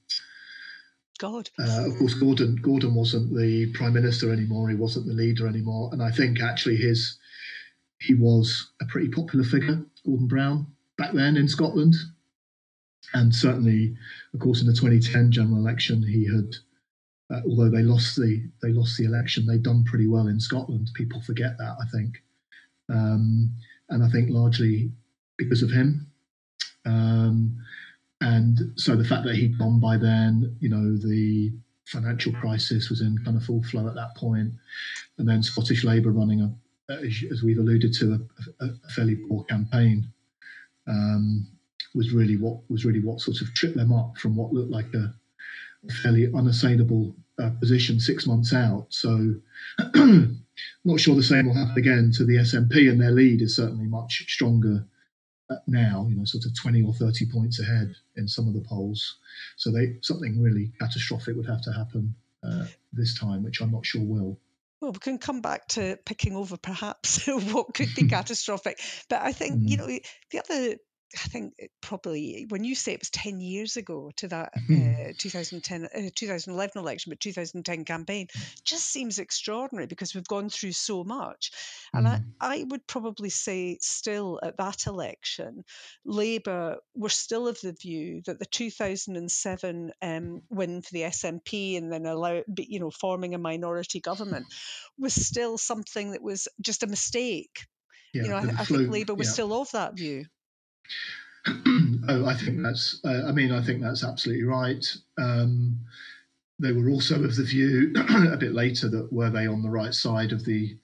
God, 1.19 1.51
uh, 1.59 1.87
of 1.87 1.97
course, 1.99 2.15
Gordon 2.15 2.57
Gordon 2.57 2.95
wasn't 2.95 3.37
the 3.37 3.73
prime 3.73 3.93
minister 3.95 4.33
anymore. 4.33 4.69
He 4.69 4.75
wasn't 4.75 5.07
the 5.07 5.13
leader 5.13 5.47
anymore, 5.47 5.91
and 5.93 6.03
I 6.03 6.11
think 6.11 6.43
actually 6.43 6.77
his 6.77 7.19
he 8.01 8.15
was 8.15 8.73
a 8.81 8.87
pretty 8.87 9.09
popular 9.09 9.45
figure, 9.45 9.85
Gordon 10.05 10.27
Brown, 10.27 10.67
back 10.99 11.13
then 11.13 11.37
in 11.37 11.47
Scotland, 11.47 11.95
and 13.15 13.35
certainly, 13.35 13.97
of 14.35 14.41
course, 14.41 14.61
in 14.61 14.67
the 14.67 14.73
2010 14.73 15.31
general 15.31 15.59
election, 15.59 16.03
he 16.03 16.27
had. 16.27 16.55
Uh, 17.31 17.41
although 17.49 17.71
they 17.71 17.83
lost 17.83 18.17
the 18.17 18.45
they 18.61 18.73
lost 18.73 18.99
the 18.99 19.05
election, 19.05 19.47
they'd 19.47 19.63
done 19.63 19.85
pretty 19.85 20.07
well 20.07 20.27
in 20.27 20.39
Scotland. 20.39 20.91
People 20.95 21.23
forget 21.23 21.57
that, 21.57 21.77
I 21.81 21.87
think, 21.97 22.23
um, 22.91 23.55
and 23.89 24.05
I 24.05 24.09
think 24.11 24.29
largely 24.29 24.91
because 25.39 25.63
of 25.63 25.71
him. 25.71 26.12
Um, 26.85 27.57
and 28.21 28.73
so 28.77 28.95
the 28.95 29.05
fact 29.05 29.25
that 29.25 29.35
he'd 29.35 29.59
gone 29.59 29.81
by 29.81 29.97
then, 29.97 30.57
you 30.61 30.69
know, 30.69 30.97
the 30.97 31.53
financial 31.87 32.33
crisis 32.33 32.89
was 32.89 33.01
in 33.01 33.19
kind 33.25 33.37
of 33.37 33.45
full 33.45 33.63
flow 33.65 33.89
at 33.89 33.95
that 33.95 34.17
point, 34.17 34.53
and 35.19 35.29
then 35.29 35.43
Scottish 35.43 35.85
Labour 35.85 36.13
running 36.13 36.41
a, 36.41 36.55
as 36.93 37.43
we've 37.43 37.59
alluded 37.59 37.93
to, 37.95 38.27
a, 38.61 38.67
a 38.67 38.91
fairly 38.91 39.17
poor 39.17 39.45
campaign 39.45 40.07
um, 40.87 41.47
was 41.95 42.13
really 42.13 42.37
what 42.37 42.59
was 42.71 42.85
really 42.85 43.01
what 43.01 43.21
sort 43.21 43.41
of 43.41 43.53
tripped 43.55 43.77
them 43.77 43.93
up 43.93 44.17
from 44.19 44.37
what 44.37 44.53
looked 44.53 44.71
like 44.71 44.93
a, 44.95 45.13
fairly 46.01 46.33
unassailable 46.33 47.13
uh, 47.41 47.51
position 47.59 47.99
six 47.99 48.27
months 48.27 48.55
out. 48.55 48.87
So. 48.91 49.35
not 50.85 51.01
sure 51.01 51.15
the 51.15 51.23
same 51.23 51.47
will 51.47 51.55
happen 51.55 51.79
again 51.79 52.13
to 52.15 52.25
the 52.25 52.37
SNP, 52.37 52.91
and 52.91 53.01
their 53.01 53.11
lead 53.11 53.41
is 53.41 53.57
certainly 53.57 53.87
much 53.87 54.27
stronger 54.29 54.85
now, 55.67 56.07
you 56.09 56.17
know, 56.17 56.25
sort 56.25 56.45
of 56.45 56.55
20 56.55 56.83
or 56.83 56.93
30 56.93 57.27
points 57.27 57.61
ahead 57.61 57.95
in 58.17 58.29
some 58.29 58.47
of 58.49 58.55
the 58.55 58.61
polls. 58.61 59.19
So 59.57 59.71
they 59.71 59.97
something 60.03 60.43
really 60.43 60.73
catastrophic 60.81 61.37
would 61.37 61.47
have 61.47 61.63
to 61.63 61.73
happen 61.73 62.15
uh, 62.43 62.67
this 62.93 63.19
time, 63.19 63.43
which 63.43 63.61
I'm 63.61 63.73
not 63.73 63.87
sure 63.87 64.03
will. 64.03 64.39
Well, 64.81 64.93
we 64.93 64.99
can 64.99 65.19
come 65.19 65.41
back 65.41 65.69
to 65.69 65.97
picking 66.05 66.35
over 66.35 66.57
perhaps 66.57 67.27
what 67.53 67.73
could 67.73 67.95
be 67.95 68.09
catastrophic. 68.09 68.81
But 69.09 69.23
I 69.23 69.33
think, 69.33 69.61
mm. 69.61 69.69
you 69.69 69.77
know, 69.77 69.87
the 69.87 70.41
other 70.41 70.77
I 71.15 71.29
think 71.29 71.55
probably 71.81 72.47
when 72.49 72.65
you 72.65 72.75
say 72.75 72.93
it 72.93 73.01
was 73.01 73.11
10 73.11 73.41
years 73.41 73.77
ago 73.77 74.11
to 74.17 74.29
that 74.29 74.53
mm-hmm. 74.57 75.11
uh, 75.11 75.13
2010, 75.19 75.85
uh, 75.85 76.11
2011 76.15 76.81
election, 76.81 77.11
but 77.11 77.21
2010 77.21 77.85
campaign, 77.85 78.29
just 78.65 78.87
seems 78.87 79.19
extraordinary 79.19 79.87
because 79.87 80.15
we've 80.15 80.27
gone 80.27 80.49
through 80.49 80.73
so 80.73 81.05
much. 81.05 81.51
And 81.93 82.07
mm. 82.07 82.25
I, 82.41 82.61
I 82.61 82.65
would 82.69 82.87
probably 82.87 83.31
say, 83.31 83.79
still 83.81 84.41
at 84.43 84.57
that 84.57 84.87
election, 84.87 85.65
Labour 86.05 86.79
were 86.95 87.09
still 87.09 87.49
of 87.49 87.61
the 87.61 87.73
view 87.73 88.23
that 88.27 88.39
the 88.39 88.47
2007 88.47 89.93
um, 90.01 90.43
win 90.51 90.83
for 90.83 90.93
the 90.93 91.03
SNP 91.03 91.77
and 91.77 91.93
then 91.93 92.07
allow, 92.07 92.43
you 92.57 92.81
know, 92.81 92.91
forming 92.91 93.35
a 93.35 93.39
minority 93.39 94.01
government 94.01 94.47
was 94.99 95.15
still 95.15 95.59
something 95.59 96.13
that 96.13 96.23
was 96.23 96.49
just 96.61 96.83
a 96.83 96.87
mistake. 96.87 97.67
Yeah, 98.15 98.23
you 98.23 98.29
know, 98.29 98.37
I, 98.37 98.61
I, 98.61 98.65
think 98.65 98.91
Labour 98.91 99.15
was 99.15 99.29
yeah. 99.29 99.33
still 99.33 99.61
of 99.61 99.71
that 99.73 99.97
view. 99.97 100.27
oh, 102.09 102.27
I 102.27 102.35
think 102.35 102.63
that's. 102.63 103.01
Uh, 103.05 103.25
I 103.27 103.33
mean, 103.33 103.53
I 103.53 103.63
think 103.63 103.83
that's 103.83 104.05
absolutely 104.05 104.45
right. 104.45 104.85
Um, 105.19 105.79
they 106.59 106.73
were 106.73 106.91
also 106.91 107.23
of 107.25 107.37
the 107.37 107.45
view 107.45 107.93
a 108.33 108.37
bit 108.37 108.53
later 108.53 108.89
that 108.89 109.13
were 109.13 109.31
they 109.31 109.47
on 109.47 109.63
the 109.63 109.71
right 109.71 109.95
side 109.95 110.33
of 110.33 110.45
the 110.45 110.77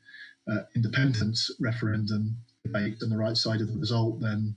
uh, 0.50 0.62
independence 0.74 1.50
referendum 1.60 2.36
debate 2.64 2.96
and 3.00 3.12
the 3.12 3.16
right 3.16 3.36
side 3.36 3.60
of 3.60 3.68
the 3.72 3.78
result, 3.78 4.20
then 4.20 4.56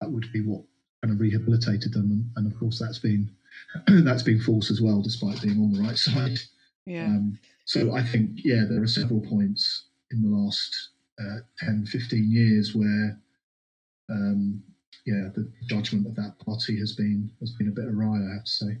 that 0.00 0.10
would 0.10 0.30
be 0.32 0.40
what 0.40 0.62
kind 1.02 1.14
of 1.14 1.20
rehabilitated 1.20 1.92
them. 1.92 2.10
And, 2.10 2.30
and 2.36 2.52
of 2.52 2.58
course, 2.58 2.78
that's 2.78 2.98
been 2.98 3.30
that's 4.04 4.22
been 4.22 4.40
false 4.40 4.70
as 4.70 4.80
well, 4.80 5.00
despite 5.02 5.42
being 5.42 5.60
on 5.60 5.72
the 5.72 5.82
right 5.82 5.98
side. 6.08 6.38
Yeah. 6.86 7.04
Um, 7.04 7.38
so 7.64 7.94
I 7.94 8.02
think, 8.02 8.30
yeah, 8.34 8.64
there 8.68 8.82
are 8.82 8.88
several 8.88 9.20
points 9.20 9.84
in 10.10 10.22
the 10.22 10.36
last 10.36 10.90
uh, 11.20 11.38
10, 11.60 11.86
15 11.86 12.30
years 12.30 12.74
where 12.74 13.16
um, 14.10 14.62
yeah, 15.06 15.28
the 15.34 15.50
judgment 15.68 16.06
of 16.06 16.16
that 16.16 16.38
party 16.44 16.78
has 16.78 16.92
been 16.92 17.30
has 17.40 17.52
been 17.52 17.68
a 17.68 17.72
bit 17.72 17.86
awry, 17.86 18.18
I 18.18 18.34
have 18.34 18.44
to 18.44 18.50
say. 18.50 18.78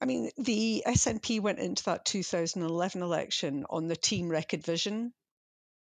I 0.00 0.06
mean, 0.06 0.30
the 0.38 0.82
SNP 0.86 1.40
went 1.40 1.58
into 1.58 1.84
that 1.84 2.04
2011 2.04 3.02
election 3.02 3.66
on 3.68 3.88
the 3.88 3.96
Team 3.96 4.28
Record 4.28 4.64
Vision 4.64 5.12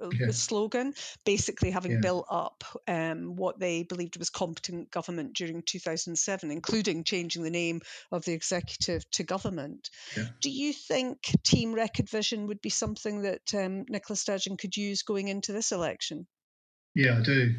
uh, 0.01 0.09
yeah. 0.17 0.31
slogan, 0.31 0.93
basically 1.25 1.71
having 1.71 1.91
yeah. 1.91 1.99
built 2.01 2.25
up 2.29 2.63
um, 2.87 3.35
what 3.35 3.59
they 3.59 3.83
believed 3.83 4.17
was 4.17 4.29
competent 4.29 4.89
government 4.89 5.33
during 5.33 5.61
2007, 5.61 6.51
including 6.51 7.03
changing 7.03 7.43
the 7.43 7.49
name 7.49 7.81
of 8.11 8.23
the 8.25 8.33
executive 8.33 9.09
to 9.11 9.23
government. 9.23 9.89
Yeah. 10.15 10.27
Do 10.41 10.49
you 10.49 10.73
think 10.73 11.19
Team 11.43 11.73
Record 11.73 12.09
Vision 12.09 12.47
would 12.47 12.61
be 12.61 12.69
something 12.69 13.23
that 13.23 13.53
um, 13.53 13.85
Nicola 13.89 14.15
Sturgeon 14.15 14.57
could 14.57 14.75
use 14.75 15.03
going 15.03 15.27
into 15.27 15.51
this 15.51 15.71
election? 15.71 16.25
Yeah, 16.95 17.19
I 17.19 17.21
do. 17.21 17.55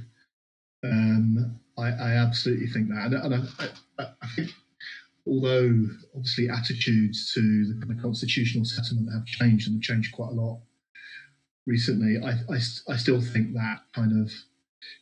Um, 0.83 1.61
I, 1.79 1.88
I, 1.88 2.11
absolutely 2.12 2.66
think 2.66 2.88
that, 2.88 3.12
and, 3.12 3.14
and 3.14 3.35
I, 3.35 4.03
I, 4.03 4.07
I, 4.23 4.27
think 4.35 4.51
although 5.27 5.87
obviously 6.16 6.49
attitudes 6.49 7.33
to 7.35 7.40
the 7.40 7.93
of 7.93 8.03
constitutional 8.03 8.64
settlement 8.64 9.12
have 9.12 9.27
changed 9.27 9.66
and 9.69 9.77
have 9.77 9.83
changed 9.83 10.12
quite 10.12 10.31
a 10.31 10.40
lot 10.40 10.61
recently, 11.66 12.16
I, 12.23 12.55
I, 12.88 12.97
still 12.97 13.21
think 13.21 13.53
that 13.55 13.81
kind 13.95 14.23
of 14.23 14.33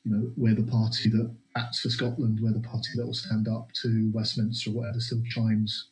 you 0.05 0.13
know 0.13 0.33
we're 0.37 0.55
the 0.55 0.65
party 0.65 1.11
that 1.11 1.33
acts 1.57 1.81
for 1.81 1.91
Scotland, 1.91 2.41
we're 2.43 2.53
the 2.53 2.69
party 2.69 2.91
that 2.97 3.07
will 3.07 3.15
stand 3.15 3.47
up 3.47 3.71
to 3.83 4.11
Westminster 4.13 4.71
or 4.71 4.75
whatever 4.75 5.01
still 5.01 5.23
chimes 5.29 5.91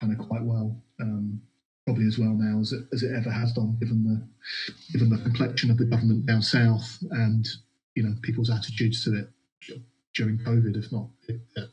kind 0.00 0.12
of 0.12 0.26
quite 0.26 0.42
well. 0.42 0.80
Um, 1.00 1.42
probably 1.86 2.06
as 2.06 2.18
well 2.18 2.34
now 2.34 2.60
as 2.60 2.72
it, 2.72 2.86
as 2.92 3.02
it 3.02 3.14
ever 3.14 3.30
has 3.30 3.52
done, 3.52 3.76
given 3.80 4.04
the 4.04 4.92
given 4.92 5.10
the 5.10 5.18
complexion 5.18 5.70
of 5.70 5.78
the 5.78 5.84
government 5.84 6.26
down 6.26 6.42
south 6.42 6.98
and 7.10 7.46
you 7.94 8.02
know 8.02 8.14
people's 8.22 8.50
attitudes 8.50 9.04
to 9.04 9.14
it 9.14 9.30
during 10.14 10.38
COVID, 10.38 10.76
if 10.76 10.92
not 10.92 11.08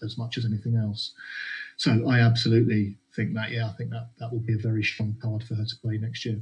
as 0.03 0.17
much 0.17 0.37
as 0.37 0.45
anything 0.45 0.75
else. 0.75 1.13
So 1.77 2.07
I 2.09 2.19
absolutely 2.19 2.97
think 3.15 3.33
that. 3.35 3.51
Yeah, 3.51 3.67
I 3.67 3.73
think 3.73 3.91
that 3.91 4.09
that 4.19 4.31
will 4.31 4.39
be 4.39 4.53
a 4.53 4.57
very 4.57 4.83
strong 4.83 5.15
card 5.21 5.43
for 5.43 5.55
her 5.55 5.65
to 5.65 5.75
play 5.81 5.97
next 5.97 6.25
year. 6.25 6.41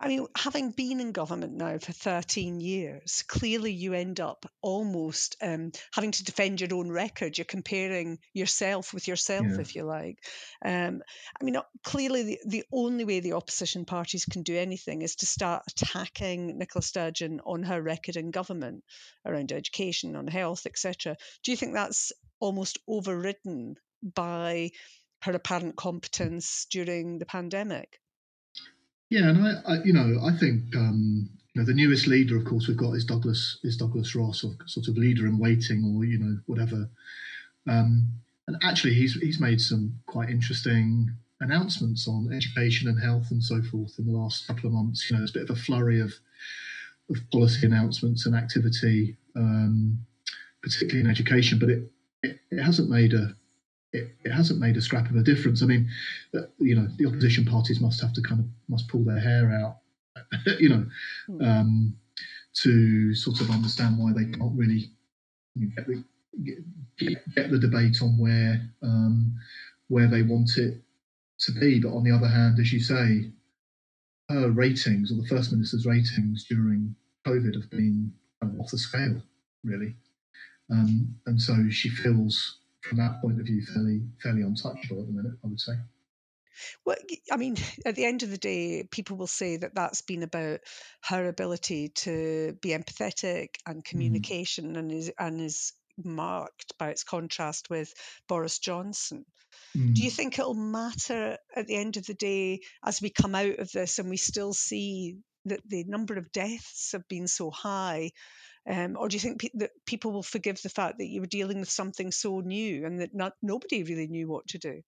I 0.00 0.08
mean, 0.08 0.26
having 0.36 0.70
been 0.70 1.00
in 1.00 1.12
government 1.12 1.54
now 1.54 1.78
for 1.78 1.92
13 1.92 2.60
years, 2.60 3.24
clearly 3.26 3.72
you 3.72 3.92
end 3.92 4.20
up 4.20 4.46
almost 4.62 5.36
um, 5.42 5.72
having 5.92 6.12
to 6.12 6.24
defend 6.24 6.60
your 6.60 6.74
own 6.74 6.90
record. 6.90 7.36
You're 7.36 7.44
comparing 7.44 8.18
yourself 8.32 8.92
with 8.92 9.08
yourself, 9.08 9.46
yeah. 9.48 9.60
if 9.60 9.74
you 9.74 9.84
like. 9.84 10.18
Um, 10.64 11.02
I 11.40 11.44
mean, 11.44 11.56
clearly 11.82 12.22
the, 12.22 12.38
the 12.46 12.64
only 12.72 13.04
way 13.04 13.20
the 13.20 13.34
opposition 13.34 13.84
parties 13.84 14.24
can 14.24 14.42
do 14.42 14.56
anything 14.56 15.02
is 15.02 15.16
to 15.16 15.26
start 15.26 15.62
attacking 15.68 16.58
Nicola 16.58 16.82
Sturgeon 16.82 17.40
on 17.44 17.62
her 17.64 17.80
record 17.80 18.16
in 18.16 18.30
government 18.30 18.84
around 19.26 19.52
education, 19.52 20.16
on 20.16 20.26
health, 20.26 20.66
etc. 20.66 21.16
Do 21.42 21.50
you 21.50 21.56
think 21.56 21.74
that's 21.74 22.12
almost 22.40 22.78
overridden 22.88 23.76
by 24.02 24.70
her 25.22 25.32
apparent 25.32 25.76
competence 25.76 26.66
during 26.70 27.18
the 27.18 27.26
pandemic? 27.26 28.00
Yeah, 29.14 29.28
and 29.28 29.46
I, 29.46 29.74
I 29.74 29.82
you 29.84 29.92
know, 29.92 30.18
I 30.24 30.36
think 30.36 30.74
um, 30.74 31.30
you 31.52 31.62
know 31.62 31.64
the 31.64 31.72
newest 31.72 32.08
leader, 32.08 32.36
of 32.36 32.44
course, 32.44 32.66
we've 32.66 32.76
got 32.76 32.94
is 32.94 33.04
Douglas 33.04 33.60
is 33.62 33.76
Douglas 33.76 34.12
Ross, 34.16 34.42
or 34.42 34.56
sort 34.66 34.88
of 34.88 34.96
leader 34.96 35.28
in 35.28 35.38
waiting, 35.38 35.84
or 35.84 36.04
you 36.04 36.18
know, 36.18 36.36
whatever. 36.46 36.90
Um, 37.68 38.08
and 38.48 38.56
actually, 38.64 38.94
he's 38.94 39.14
he's 39.14 39.38
made 39.38 39.60
some 39.60 39.94
quite 40.06 40.30
interesting 40.30 41.12
announcements 41.40 42.08
on 42.08 42.32
education 42.32 42.88
and 42.88 43.00
health 43.00 43.30
and 43.30 43.40
so 43.40 43.62
forth 43.62 43.96
in 44.00 44.06
the 44.06 44.18
last 44.18 44.48
couple 44.48 44.66
of 44.66 44.72
months. 44.72 45.08
You 45.08 45.14
know, 45.14 45.20
there's 45.20 45.30
a 45.30 45.38
bit 45.38 45.48
of 45.48 45.56
a 45.56 45.60
flurry 45.60 46.00
of 46.00 46.12
of 47.08 47.18
policy 47.30 47.64
announcements 47.68 48.26
and 48.26 48.34
activity, 48.34 49.16
um, 49.36 50.04
particularly 50.60 51.02
in 51.02 51.10
education, 51.10 51.60
but 51.60 51.68
it, 51.68 51.88
it, 52.24 52.40
it 52.50 52.60
hasn't 52.60 52.90
made 52.90 53.12
a 53.12 53.36
it, 53.94 54.08
it, 54.24 54.32
hasn't 54.32 54.60
made 54.60 54.76
a 54.76 54.82
scrap 54.82 55.08
of 55.08 55.16
a 55.16 55.22
difference. 55.22 55.62
I 55.62 55.66
mean, 55.66 55.88
uh, 56.34 56.42
you 56.58 56.74
know, 56.74 56.88
the 56.98 57.06
opposition 57.06 57.44
parties 57.44 57.80
must 57.80 58.02
have 58.02 58.12
to 58.14 58.22
kind 58.22 58.40
of 58.40 58.46
must 58.68 58.88
pull 58.88 59.04
their 59.04 59.20
hair 59.20 59.52
out, 59.52 59.78
you 60.58 60.68
know, 60.68 60.86
hmm. 61.26 61.42
um, 61.42 61.96
to 62.62 63.14
sort 63.14 63.40
of 63.40 63.50
understand 63.50 63.98
why 63.98 64.12
they 64.12 64.24
can't 64.24 64.56
really 64.56 64.90
get 65.76 65.86
the, 65.86 66.04
get, 66.44 67.34
get 67.34 67.50
the 67.50 67.58
debate 67.58 67.96
on 68.02 68.18
where 68.18 68.68
um, 68.82 69.34
where 69.88 70.08
they 70.08 70.22
want 70.22 70.50
it 70.56 70.82
to 71.40 71.52
be. 71.52 71.80
But 71.80 71.94
on 71.94 72.02
the 72.02 72.10
other 72.10 72.28
hand, 72.28 72.58
as 72.58 72.72
you 72.72 72.80
say, 72.80 73.30
her 74.28 74.50
ratings 74.50 75.12
or 75.12 75.16
the 75.16 75.28
first 75.28 75.52
minister's 75.52 75.86
ratings 75.86 76.44
during 76.48 76.96
COVID 77.26 77.54
have 77.54 77.70
been 77.70 78.12
off 78.60 78.70
the 78.70 78.78
scale, 78.78 79.22
really, 79.62 79.94
um, 80.70 81.14
and 81.26 81.40
so 81.40 81.54
she 81.70 81.88
feels 81.88 82.58
from 82.88 82.98
that 82.98 83.20
point 83.20 83.40
of 83.40 83.46
view, 83.46 83.62
fairly 83.72 84.02
fairly 84.22 84.42
untouchable 84.42 85.00
at 85.00 85.06
the 85.06 85.12
minute. 85.12 85.38
I 85.44 85.48
would 85.48 85.60
say. 85.60 85.72
Well, 86.86 86.96
I 87.32 87.36
mean, 87.36 87.56
at 87.84 87.96
the 87.96 88.04
end 88.04 88.22
of 88.22 88.30
the 88.30 88.38
day, 88.38 88.86
people 88.88 89.16
will 89.16 89.26
say 89.26 89.56
that 89.56 89.74
that's 89.74 90.02
been 90.02 90.22
about 90.22 90.60
her 91.02 91.28
ability 91.28 91.88
to 91.88 92.56
be 92.62 92.68
empathetic 92.68 93.56
and 93.66 93.78
mm. 93.78 93.84
communication, 93.84 94.74
mm. 94.74 94.78
and 94.78 94.92
is 94.92 95.12
and 95.18 95.40
is 95.40 95.72
marked 96.02 96.76
by 96.78 96.90
its 96.90 97.04
contrast 97.04 97.70
with 97.70 97.92
Boris 98.28 98.58
Johnson. 98.58 99.24
Mm. 99.76 99.94
Do 99.94 100.02
you 100.02 100.10
mm. 100.10 100.14
think 100.14 100.38
it'll 100.38 100.54
matter 100.54 101.38
at 101.54 101.66
the 101.66 101.76
end 101.76 101.96
of 101.96 102.06
the 102.06 102.14
day 102.14 102.60
as 102.84 103.00
we 103.00 103.10
come 103.10 103.34
out 103.34 103.58
of 103.58 103.70
this 103.72 103.98
and 103.98 104.10
we 104.10 104.16
still 104.16 104.52
see 104.52 105.18
that 105.46 105.60
the 105.68 105.84
number 105.84 106.16
of 106.16 106.32
deaths 106.32 106.92
have 106.92 107.06
been 107.08 107.28
so 107.28 107.50
high 107.50 108.10
um, 108.66 108.96
or 108.98 109.08
do 109.08 109.16
you 109.16 109.20
think 109.20 109.40
pe- 109.40 109.50
that 109.54 109.70
people 109.86 110.12
will 110.12 110.22
forgive 110.22 110.60
the 110.62 110.68
fact 110.68 110.98
that 110.98 111.06
you 111.06 111.20
were 111.20 111.26
dealing 111.26 111.60
with 111.60 111.70
something 111.70 112.10
so 112.10 112.40
new 112.40 112.86
and 112.86 113.00
that 113.00 113.14
not, 113.14 113.34
nobody 113.42 113.82
really 113.82 114.06
knew 114.06 114.28
what 114.28 114.46
to 114.48 114.58
do? 114.58 114.82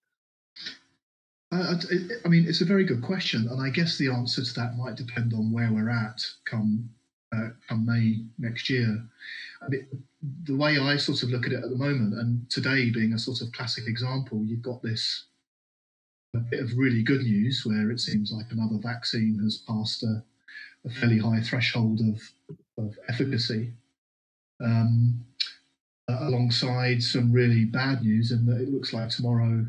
Uh, 1.53 1.77
I 2.25 2.29
mean, 2.29 2.47
it's 2.49 2.61
a 2.61 2.67
very 2.67 2.85
good 2.85 3.03
question, 3.03 3.47
and 3.49 3.61
I 3.61 3.71
guess 3.71 3.99
the 3.99 4.09
answer 4.09 4.45
to 4.45 4.55
that 4.55 4.77
might 4.77 4.97
depend 4.97 5.33
on 5.33 5.53
where 5.53 5.73
we're 5.73 5.91
at 5.91 6.21
come 6.45 6.91
uh, 7.35 7.51
come 7.69 7.87
May 7.87 8.25
next 8.39 8.69
year. 8.69 9.05
I 9.63 9.69
mean, 9.69 9.87
the 10.45 10.57
way 10.57 10.79
I 10.79 10.97
sort 10.97 11.23
of 11.23 11.31
look 11.31 11.47
at 11.47 11.53
it 11.53 11.63
at 11.63 11.71
the 11.71 11.77
moment, 11.77 12.15
and 12.15 12.51
today 12.51 12.91
being 12.91 13.13
a 13.13 13.19
sort 13.19 13.43
of 13.43 13.53
classic 13.53 13.87
example, 13.87 14.43
you've 14.45 14.63
got 14.63 14.83
this 14.83 15.27
a 16.35 16.39
bit 16.39 16.61
of 16.61 16.77
really 16.77 17.03
good 17.03 17.23
news 17.23 17.63
where 17.65 17.91
it 17.91 18.01
seems 18.01 18.33
like 18.33 18.47
another 18.51 18.79
vaccine 18.79 19.39
has 19.43 19.59
passed 19.59 20.03
a, 20.03 20.23
a 20.85 20.91
fairly 20.91 21.19
high 21.19 21.41
threshold 21.41 22.01
of 22.01 22.57
of 22.79 22.99
efficacy, 23.09 23.73
um, 24.63 25.25
uh, 26.09 26.19
alongside 26.21 27.03
some 27.03 27.33
really 27.33 27.65
bad 27.65 28.03
news, 28.03 28.31
and 28.31 28.47
that 28.49 28.61
it 28.61 28.71
looks 28.71 28.93
like 28.93 29.09
tomorrow 29.09 29.67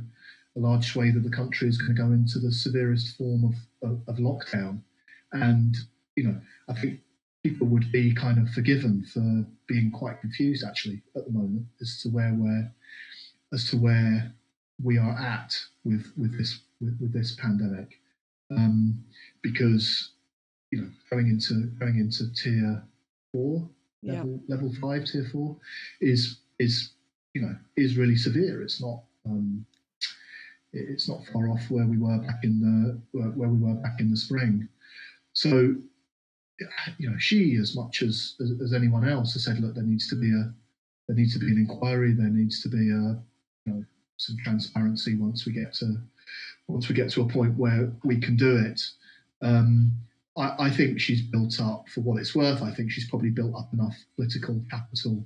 a 0.55 0.59
large 0.59 0.91
swathe 0.91 1.15
of 1.15 1.23
the 1.23 1.29
country 1.29 1.67
is 1.67 1.77
going 1.77 1.95
to 1.95 2.01
go 2.01 2.11
into 2.11 2.39
the 2.39 2.51
severest 2.51 3.17
form 3.17 3.43
of, 3.43 3.89
of, 3.89 3.99
of 4.07 4.15
lockdown. 4.17 4.81
And, 5.31 5.75
you 6.15 6.23
know, 6.23 6.39
I 6.67 6.73
think 6.73 7.01
people 7.43 7.67
would 7.67 7.91
be 7.91 8.13
kind 8.13 8.39
of 8.39 8.49
forgiven 8.49 9.05
for 9.13 9.45
being 9.67 9.91
quite 9.91 10.19
confused 10.21 10.65
actually 10.67 11.01
at 11.15 11.25
the 11.25 11.31
moment 11.31 11.65
as 11.81 12.01
to 12.01 12.09
where 12.09 12.33
we're 12.35 12.69
as 13.53 13.69
to 13.69 13.77
where 13.77 14.33
we 14.83 14.97
are 14.97 15.17
at 15.17 15.57
with 15.85 16.11
with 16.17 16.37
this 16.37 16.59
with, 16.81 16.97
with 16.99 17.13
this 17.13 17.35
pandemic 17.35 17.99
um, 18.51 19.01
because 19.41 20.11
you 20.71 20.81
know 20.81 20.89
going 21.09 21.27
into 21.27 21.53
going 21.79 21.99
into 21.99 22.33
tier 22.33 22.83
four, 23.37 23.69
level 24.03 24.39
yeah. 24.47 24.55
level 24.55 24.73
five, 24.81 25.05
tier 25.05 25.27
four, 25.31 25.55
is 26.01 26.39
is 26.59 26.91
you 27.33 27.41
know 27.41 27.55
is 27.75 27.97
really 27.97 28.15
severe. 28.15 28.61
It's 28.61 28.81
not 28.81 29.03
um, 29.25 29.65
it's 30.73 31.07
not 31.07 31.25
far 31.31 31.49
off 31.49 31.69
where 31.69 31.85
we 31.85 31.97
were 31.97 32.17
back 32.19 32.43
in 32.43 32.59
the 32.59 33.19
where 33.19 33.49
we 33.49 33.57
were 33.57 33.75
back 33.75 33.99
in 33.99 34.09
the 34.09 34.17
spring. 34.17 34.67
So 35.33 35.75
you 36.97 37.09
know, 37.09 37.17
she 37.19 37.55
as 37.55 37.75
much 37.75 38.01
as, 38.01 38.35
as, 38.41 38.51
as 38.63 38.73
anyone 38.73 39.07
else 39.07 39.33
has 39.33 39.45
said, 39.45 39.59
look, 39.59 39.75
there 39.75 39.83
needs 39.83 40.07
to 40.09 40.15
be 40.15 40.31
a 40.31 40.51
there 41.07 41.15
needs 41.15 41.33
to 41.33 41.39
be 41.39 41.51
an 41.51 41.57
inquiry. 41.57 42.13
There 42.13 42.29
needs 42.29 42.61
to 42.63 42.69
be 42.69 42.89
a 42.89 43.21
you 43.65 43.73
know 43.73 43.85
some 44.17 44.37
transparency 44.43 45.15
once 45.15 45.45
we 45.45 45.53
get 45.53 45.73
to 45.75 45.97
once 46.67 46.89
we 46.89 46.95
get 46.95 47.09
to 47.11 47.21
a 47.21 47.27
point 47.27 47.57
where 47.57 47.91
we 48.03 48.19
can 48.19 48.35
do 48.35 48.57
it. 48.57 48.81
Um, 49.41 49.91
I, 50.37 50.65
I, 50.65 50.69
think 50.69 50.99
she's 50.99 51.21
built 51.21 51.59
up, 51.59 51.89
for 51.89 52.01
what 52.01 52.19
it's 52.19 52.35
worth, 52.35 52.61
I 52.61 52.71
think 52.71 52.91
she's 52.91 53.09
probably 53.09 53.31
built 53.31 53.55
up 53.55 53.73
enough 53.73 53.95
political 54.15 54.61
capital 54.69 55.25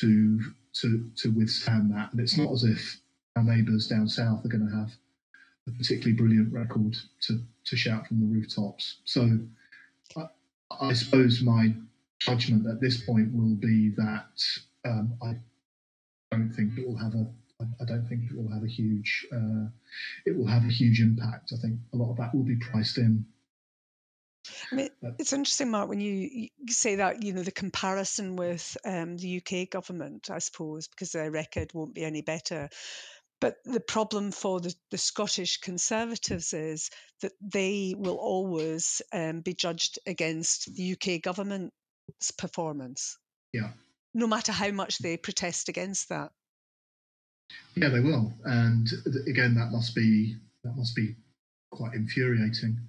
to 0.00 0.40
to 0.80 1.10
to 1.16 1.30
withstand 1.30 1.92
that. 1.92 2.12
And 2.12 2.20
it's 2.20 2.36
not 2.36 2.52
as 2.52 2.64
if 2.64 3.00
our 3.34 3.42
neighbours 3.42 3.88
down 3.88 4.08
south 4.08 4.44
are 4.44 4.48
going 4.48 4.68
to 4.68 4.76
have 4.76 4.90
a 5.68 5.72
particularly 5.72 6.12
brilliant 6.12 6.52
record 6.52 6.96
to 7.22 7.42
to 7.64 7.76
shout 7.76 8.06
from 8.06 8.20
the 8.20 8.26
rooftops. 8.26 8.98
So 9.04 9.38
I, 10.16 10.26
I 10.80 10.92
suppose 10.92 11.42
my 11.42 11.74
judgment 12.20 12.66
at 12.66 12.80
this 12.80 13.02
point 13.02 13.34
will 13.34 13.56
be 13.56 13.90
that 13.96 14.42
um, 14.84 15.14
I 15.22 15.36
don't 16.30 16.52
think 16.52 16.78
it 16.78 16.86
will 16.86 16.96
have 16.96 17.14
a 17.14 17.26
I 17.80 17.84
don't 17.86 18.06
think 18.06 18.30
it 18.30 18.36
will 18.36 18.52
have 18.52 18.62
a 18.62 18.68
huge 18.68 19.26
uh, 19.32 19.66
it 20.26 20.36
will 20.36 20.46
have 20.46 20.64
a 20.64 20.72
huge 20.72 21.00
impact. 21.00 21.52
I 21.52 21.60
think 21.60 21.80
a 21.92 21.96
lot 21.96 22.10
of 22.10 22.18
that 22.18 22.34
will 22.34 22.44
be 22.44 22.56
priced 22.56 22.98
in 22.98 23.24
I 24.72 24.74
mean, 24.74 24.88
it's 25.18 25.32
interesting, 25.32 25.70
Mark, 25.70 25.88
when 25.88 26.00
you, 26.00 26.48
you 26.58 26.72
say 26.72 26.96
that, 26.96 27.22
you 27.22 27.32
know, 27.32 27.42
the 27.42 27.50
comparison 27.50 28.36
with 28.36 28.76
um, 28.84 29.16
the 29.16 29.40
UK 29.42 29.70
government, 29.70 30.30
I 30.30 30.38
suppose, 30.38 30.88
because 30.88 31.12
their 31.12 31.30
record 31.30 31.72
won't 31.74 31.94
be 31.94 32.04
any 32.04 32.22
better. 32.22 32.68
But 33.40 33.56
the 33.64 33.80
problem 33.80 34.32
for 34.32 34.60
the, 34.60 34.74
the 34.90 34.98
Scottish 34.98 35.58
Conservatives 35.58 36.54
is 36.54 36.90
that 37.20 37.32
they 37.40 37.94
will 37.96 38.16
always 38.16 39.02
um, 39.12 39.40
be 39.40 39.54
judged 39.54 39.98
against 40.06 40.74
the 40.74 40.92
UK 40.92 41.22
government's 41.22 42.30
performance. 42.38 43.18
Yeah. 43.52 43.70
No 44.14 44.26
matter 44.26 44.52
how 44.52 44.70
much 44.70 44.98
they 44.98 45.16
protest 45.16 45.68
against 45.68 46.08
that. 46.08 46.30
Yeah, 47.74 47.90
they 47.90 48.00
will, 48.00 48.32
and 48.44 48.88
again, 49.28 49.54
that 49.54 49.70
must 49.70 49.94
be 49.94 50.36
that 50.64 50.76
must 50.76 50.96
be 50.96 51.14
quite 51.70 51.94
infuriating 51.94 52.80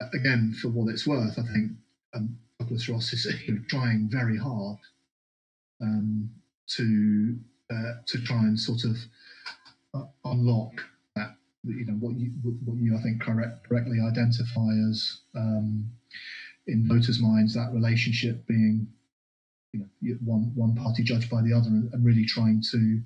again, 0.00 0.54
for 0.60 0.68
what 0.68 0.92
it's 0.92 1.06
worth, 1.06 1.38
I 1.38 1.42
think 1.52 1.72
um, 2.14 2.38
Douglas 2.58 2.88
Ross 2.88 3.12
is 3.12 3.26
trying 3.68 4.08
very 4.10 4.38
hard 4.38 4.78
um, 5.80 6.30
to 6.76 7.36
uh, 7.70 7.92
to 8.06 8.22
try 8.22 8.38
and 8.38 8.58
sort 8.58 8.84
of 8.84 8.96
uh, 9.94 10.06
unlock 10.24 10.72
that 11.16 11.36
you 11.64 11.86
know 11.86 11.94
what 11.94 12.16
you 12.16 12.30
what 12.64 12.76
you 12.76 12.96
I 12.96 13.02
think 13.02 13.22
correct, 13.22 13.68
correctly 13.68 13.98
identify 14.00 14.70
as 14.90 15.20
um, 15.34 15.90
in 16.66 16.86
voters' 16.88 17.20
minds 17.20 17.54
that 17.54 17.72
relationship 17.72 18.46
being 18.46 18.86
you 19.72 19.80
know 19.80 20.16
one 20.24 20.52
one 20.54 20.74
party 20.74 21.02
judged 21.02 21.30
by 21.30 21.42
the 21.42 21.52
other 21.52 21.68
and, 21.68 21.92
and 21.92 22.04
really 22.04 22.24
trying 22.24 22.62
to 22.70 23.00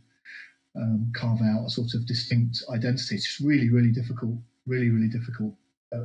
um, 0.76 1.12
carve 1.14 1.40
out 1.42 1.66
a 1.66 1.70
sort 1.70 1.94
of 1.94 2.06
distinct 2.06 2.62
identity. 2.70 3.16
It's 3.16 3.40
really 3.40 3.70
really 3.70 3.92
difficult, 3.92 4.36
really 4.66 4.90
really 4.90 5.08
difficult 5.08 5.54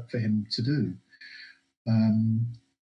for 0.09 0.19
him 0.19 0.47
to 0.51 0.61
do. 0.61 0.93
Um, 1.87 2.47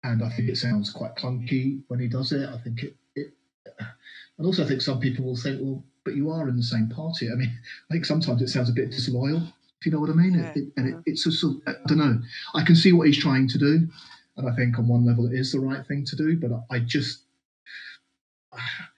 and 0.04 0.24
I 0.24 0.30
think 0.30 0.50
it 0.50 0.58
sounds 0.58 0.92
quite 0.92 1.16
clunky 1.16 1.82
when 1.88 2.00
he 2.00 2.08
does 2.08 2.32
it. 2.32 2.50
I 2.50 2.58
think 2.58 2.84
it, 2.84 2.96
it, 3.16 3.34
and 4.38 4.46
also 4.46 4.64
I 4.64 4.68
think 4.68 4.82
some 4.82 5.00
people 5.00 5.26
will 5.26 5.38
think, 5.38 5.60
well, 5.62 5.84
but 6.04 6.16
you 6.16 6.30
are 6.30 6.50
in 6.50 6.58
the 6.58 6.64
same 6.64 6.90
party. 6.90 7.32
I 7.32 7.36
mean, 7.36 7.58
I 7.90 7.94
think 7.94 8.06
sometimes 8.06 8.42
it 8.42 8.50
sounds 8.50 8.70
a 8.70 8.74
bit 8.74 8.92
disloyal 8.92 9.42
if 9.84 9.88
you 9.88 9.92
know 9.92 10.00
what 10.00 10.12
I 10.12 10.14
mean? 10.14 10.36
Yeah, 10.36 10.50
It, 10.52 10.58
it, 10.58 10.74
and 10.78 10.88
it, 10.88 10.96
it's 11.06 11.26
a 11.26 11.32
sort. 11.34 11.58
of, 11.58 11.62
I 11.68 11.88
don't 11.88 11.98
know. 11.98 12.22
I 12.56 12.64
can 12.64 12.74
see 12.74 12.94
what 12.94 13.06
he's 13.08 13.22
trying 13.22 13.50
to 13.50 13.58
do, 13.58 13.86
and 14.38 14.50
I 14.50 14.56
think 14.56 14.80
on 14.80 14.88
one 14.88 15.06
level 15.06 15.26
it 15.26 15.34
is 15.34 15.52
the 15.52 15.60
right 15.60 15.86
thing 15.86 16.06
to 16.06 16.16
do. 16.16 16.38
But 16.38 16.54
I, 16.54 16.76
I 16.76 16.80
just, 16.80 17.24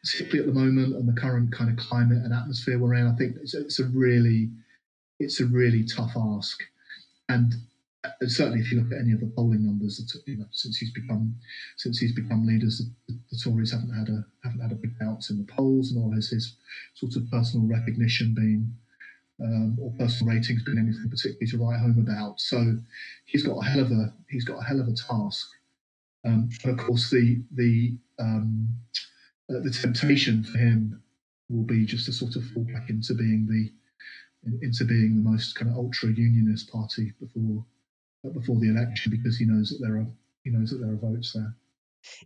particularly 0.03 0.47
at 0.47 0.53
the 0.53 0.59
moment 0.59 0.95
and 0.95 1.09
the 1.09 1.19
current 1.19 1.51
kind 1.51 1.71
of 1.71 1.83
climate 1.83 2.19
and 2.23 2.31
atmosphere 2.31 2.77
we're 2.77 2.93
in, 2.93 3.07
I 3.07 3.15
think 3.15 3.35
it's, 3.41 3.55
it's 3.55 3.79
a 3.79 3.85
really, 3.85 4.51
it's 5.19 5.39
a 5.39 5.47
really 5.47 5.83
tough 5.85 6.11
ask. 6.15 6.61
And 7.29 7.53
uh, 7.53 7.57
certainly, 8.27 8.59
if 8.59 8.71
you 8.71 8.81
look 8.81 8.91
at 8.91 8.99
any 8.99 9.11
of 9.11 9.19
the 9.19 9.31
polling 9.35 9.65
numbers, 9.65 9.99
you 10.25 10.37
know, 10.37 10.45
since 10.51 10.77
he's 10.77 10.91
become 10.91 11.35
since 11.77 11.99
he's 11.99 12.13
become 12.13 12.45
leaders, 12.45 12.81
the, 13.07 13.17
the 13.31 13.37
Tories 13.37 13.71
haven't 13.71 13.93
had 13.93 14.09
a 14.09 14.25
haven't 14.43 14.61
had 14.61 14.71
a 14.71 14.75
big 14.75 14.97
bounce 14.99 15.29
in 15.29 15.37
the 15.37 15.51
polls, 15.51 15.93
nor 15.93 16.13
has 16.13 16.29
his 16.29 16.55
sort 16.93 17.15
of 17.15 17.29
personal 17.29 17.67
recognition 17.67 18.33
been 18.33 18.73
um, 19.41 19.77
or 19.81 19.91
personal 19.99 20.33
ratings 20.33 20.63
been 20.63 20.77
anything 20.77 21.09
particularly 21.09 21.47
to 21.47 21.57
write 21.57 21.79
home 21.79 21.99
about. 21.99 22.39
So 22.39 22.77
he's 23.25 23.43
got 23.43 23.57
a 23.57 23.65
hell 23.65 23.81
of 23.81 23.91
a 23.91 24.13
he's 24.29 24.45
got 24.45 24.59
a 24.59 24.63
hell 24.63 24.79
of 24.79 24.87
a 24.87 24.93
task. 24.93 25.49
Um, 26.25 26.49
and 26.63 26.79
of 26.79 26.85
course, 26.85 27.09
the 27.09 27.41
the 27.53 27.97
um, 28.19 28.69
uh, 29.49 29.59
the 29.59 29.71
temptation 29.71 30.43
for 30.43 30.57
him 30.57 31.01
will 31.49 31.63
be 31.63 31.85
just 31.85 32.05
to 32.05 32.13
sort 32.13 32.35
of 32.35 32.45
fall 32.51 32.63
back 32.63 32.89
into 32.89 33.13
being 33.13 33.47
the 33.47 33.71
into 34.61 34.85
being 34.85 35.15
the 35.15 35.29
most 35.29 35.55
kind 35.55 35.71
of 35.71 35.77
ultra 35.77 36.09
unionist 36.09 36.71
party 36.71 37.13
before 37.19 37.65
before 38.33 38.59
the 38.59 38.69
election 38.69 39.11
because 39.11 39.37
he 39.37 39.45
knows 39.45 39.69
that 39.69 39.85
there 39.85 39.97
are 39.97 40.07
he 40.43 40.51
knows 40.51 40.71
that 40.71 40.77
there 40.77 40.91
are 40.91 40.95
votes 40.95 41.33
there. 41.33 41.55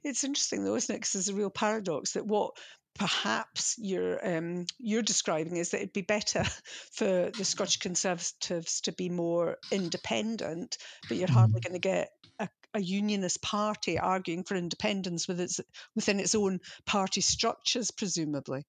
It's 0.04 0.24
interesting 0.24 0.64
though, 0.64 0.76
isn't 0.76 0.94
it? 0.94 1.00
Because 1.00 1.14
there's 1.14 1.30
a 1.30 1.36
real 1.36 1.50
paradox 1.50 2.14
that 2.14 2.26
what 2.26 2.58
perhaps 2.96 3.76
you're 3.78 4.20
um, 4.28 4.66
you're 4.78 5.02
describing 5.02 5.58
is 5.58 5.70
that 5.70 5.78
it'd 5.78 5.94
be 5.94 6.02
better 6.02 6.44
for 6.94 7.32
the 7.36 7.46
Scottish 7.46 7.78
Conservatives 7.78 8.82
to 8.82 8.92
be 8.92 9.10
more 9.10 9.58
independent, 9.72 10.78
but 11.08 11.18
you're 11.18 11.32
hardly 11.32 11.62
going 11.62 11.74
to 11.74 11.80
get 11.80 12.10
a, 12.40 12.50
a 12.74 12.82
unionist 12.82 13.42
party 13.42 13.98
arguing 13.98 14.44
for 14.44 14.56
independence 14.56 15.28
with 15.28 15.40
its 15.40 15.60
within 15.96 16.20
its 16.20 16.36
own 16.36 16.60
party 16.86 17.22
structures, 17.22 17.92
presumably. 17.92 18.66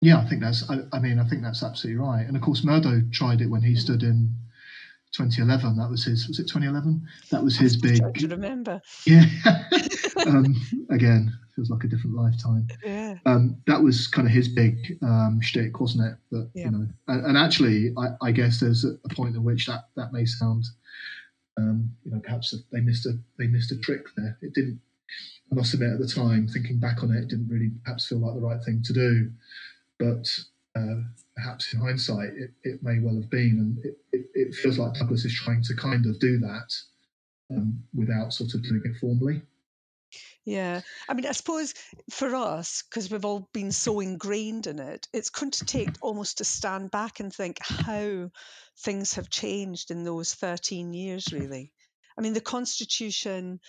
Yeah, 0.00 0.18
I 0.18 0.28
think 0.28 0.42
that's. 0.42 0.68
I, 0.68 0.80
I 0.92 0.98
mean, 0.98 1.18
I 1.18 1.26
think 1.26 1.42
that's 1.42 1.62
absolutely 1.62 2.02
right. 2.02 2.26
And 2.26 2.36
of 2.36 2.42
course, 2.42 2.62
Murdo 2.62 3.00
tried 3.10 3.40
it 3.40 3.48
when 3.48 3.62
he 3.62 3.74
stood 3.74 4.02
in 4.02 4.34
2011. 5.16 5.76
That 5.76 5.90
was 5.90 6.04
his. 6.04 6.26
Was 6.28 6.38
it 6.38 6.44
2011? 6.48 7.02
That 7.30 7.42
was 7.42 7.56
his 7.56 7.76
big. 7.76 8.02
To 8.18 8.28
remember. 8.28 8.80
Yeah. 9.06 9.24
um, 10.26 10.54
again, 10.90 11.32
feels 11.54 11.70
like 11.70 11.84
a 11.84 11.88
different 11.88 12.16
lifetime. 12.16 12.66
Yeah. 12.84 13.16
Um, 13.26 13.56
that 13.66 13.82
was 13.82 14.06
kind 14.06 14.26
of 14.26 14.32
his 14.32 14.48
big 14.48 14.98
um, 15.02 15.38
shtick, 15.42 15.80
wasn't 15.80 16.06
it? 16.06 16.16
That 16.30 16.50
Yeah. 16.54 16.64
you 16.66 16.70
know, 16.72 16.86
and, 17.08 17.26
and 17.26 17.38
actually, 17.38 17.92
I, 17.96 18.08
I 18.28 18.32
guess 18.32 18.60
there's 18.60 18.84
a, 18.84 18.94
a 19.04 19.14
point 19.14 19.36
in 19.36 19.44
which 19.44 19.66
that 19.66 19.88
that 19.96 20.12
may 20.12 20.24
sound, 20.24 20.64
um, 21.58 21.90
you 22.04 22.12
know, 22.12 22.20
perhaps 22.20 22.54
they 22.72 22.80
missed 22.80 23.06
a 23.06 23.12
they 23.38 23.46
missed 23.46 23.72
a 23.72 23.78
trick 23.78 24.06
there. 24.16 24.36
It 24.42 24.54
didn't. 24.54 24.80
I 25.52 25.54
must 25.54 25.74
admit, 25.74 25.92
at 25.92 25.98
the 26.00 26.08
time, 26.08 26.48
thinking 26.48 26.78
back 26.80 27.02
on 27.02 27.12
it, 27.14 27.22
it 27.22 27.28
didn't 27.28 27.48
really 27.48 27.70
perhaps 27.84 28.08
feel 28.08 28.18
like 28.18 28.34
the 28.34 28.40
right 28.40 28.62
thing 28.64 28.82
to 28.84 28.92
do. 28.92 29.30
But 29.98 30.26
uh, 30.76 31.02
perhaps 31.36 31.72
in 31.72 31.80
hindsight, 31.80 32.30
it, 32.30 32.50
it 32.62 32.82
may 32.82 32.98
well 33.00 33.16
have 33.16 33.30
been, 33.30 33.58
and 33.58 33.84
it, 33.84 33.98
it, 34.12 34.26
it 34.34 34.54
feels 34.54 34.78
like 34.78 34.94
Douglas 34.94 35.24
is 35.24 35.34
trying 35.34 35.62
to 35.62 35.74
kind 35.74 36.06
of 36.06 36.18
do 36.20 36.38
that 36.38 36.72
um, 37.50 37.82
without 37.94 38.32
sort 38.32 38.54
of 38.54 38.62
doing 38.62 38.82
it 38.84 38.96
formally. 39.00 39.42
Yeah. 40.44 40.82
I 41.08 41.14
mean, 41.14 41.26
I 41.26 41.32
suppose 41.32 41.74
for 42.10 42.34
us, 42.34 42.82
because 42.82 43.10
we've 43.10 43.24
all 43.24 43.48
been 43.52 43.72
so 43.72 44.00
ingrained 44.00 44.66
in 44.66 44.78
it, 44.78 45.08
it's 45.12 45.30
going 45.30 45.52
to 45.52 45.64
take 45.64 45.90
almost 46.02 46.38
to 46.38 46.44
stand 46.44 46.90
back 46.90 47.20
and 47.20 47.32
think 47.32 47.58
how 47.62 48.30
things 48.78 49.14
have 49.14 49.30
changed 49.30 49.90
in 49.90 50.04
those 50.04 50.34
13 50.34 50.92
years, 50.92 51.32
really. 51.32 51.72
I 52.16 52.20
mean, 52.20 52.34
the 52.34 52.40
Constitution 52.40 53.60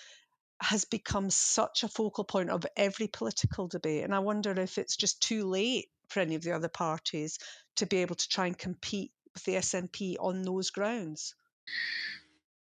has 0.61 0.85
become 0.85 1.29
such 1.29 1.83
a 1.83 1.89
focal 1.89 2.23
point 2.23 2.49
of 2.49 2.65
every 2.77 3.07
political 3.07 3.67
debate. 3.67 4.03
And 4.03 4.13
I 4.13 4.19
wonder 4.19 4.51
if 4.51 4.77
it's 4.77 4.97
just 4.97 5.21
too 5.21 5.45
late 5.45 5.87
for 6.09 6.19
any 6.19 6.35
of 6.35 6.43
the 6.43 6.51
other 6.51 6.69
parties 6.69 7.39
to 7.77 7.85
be 7.85 7.97
able 7.97 8.15
to 8.15 8.29
try 8.29 8.47
and 8.47 8.57
compete 8.57 9.11
with 9.33 9.43
the 9.43 9.53
SNP 9.55 10.15
on 10.19 10.41
those 10.43 10.69
grounds. 10.69 11.35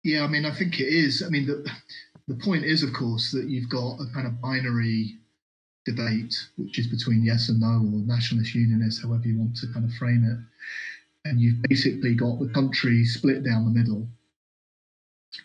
Yeah, 0.03 0.25
I 0.25 0.29
mean, 0.29 0.45
I 0.45 0.55
think 0.55 0.81
it 0.81 0.89
is. 0.89 1.23
I 1.23 1.29
mean, 1.29 1.47
the 1.47 1.71
the 2.29 2.37
point 2.37 2.65
is, 2.65 2.83
of 2.83 2.93
course, 2.93 3.33
that 3.33 3.49
you've 3.49 3.69
got 3.69 4.01
a 4.01 4.07
kind 4.15 4.27
of 4.27 4.41
binary 4.41 5.19
debate, 5.85 6.35
which 6.57 6.79
is 6.79 6.87
between 6.87 7.25
yes 7.25 7.49
and 7.49 7.61
no, 7.61 7.67
or 7.67 8.07
nationalist 8.07 8.55
unionist, 8.55 9.03
however 9.03 9.27
you 9.27 9.39
want 9.39 9.57
to 9.57 9.67
kind 9.73 9.85
of 9.85 9.93
frame 9.95 10.25
it, 10.25 11.29
and 11.29 11.41
you've 11.41 11.61
basically 11.63 12.15
got 12.15 12.39
the 12.39 12.49
country 12.49 13.05
split 13.05 13.45
down 13.45 13.65
the 13.65 13.79
middle. 13.79 14.09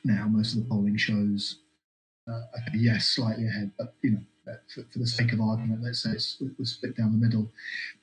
Now, 0.04 0.28
most 0.28 0.56
of 0.56 0.64
the 0.64 0.70
polling 0.70 0.98
shows 0.98 1.60
uh, 2.28 2.42
yes, 2.74 3.08
slightly 3.08 3.48
ahead, 3.48 3.72
but 3.78 3.96
you 4.02 4.12
know, 4.12 4.22
for, 4.74 4.84
for 4.92 5.00
the 5.00 5.08
sake 5.08 5.34
of 5.34 5.42
argument, 5.42 5.84
let's 5.84 6.04
say 6.04 6.12
it's, 6.12 6.42
split 6.64 6.98
down 6.98 7.12
the 7.12 7.26
middle. 7.26 7.50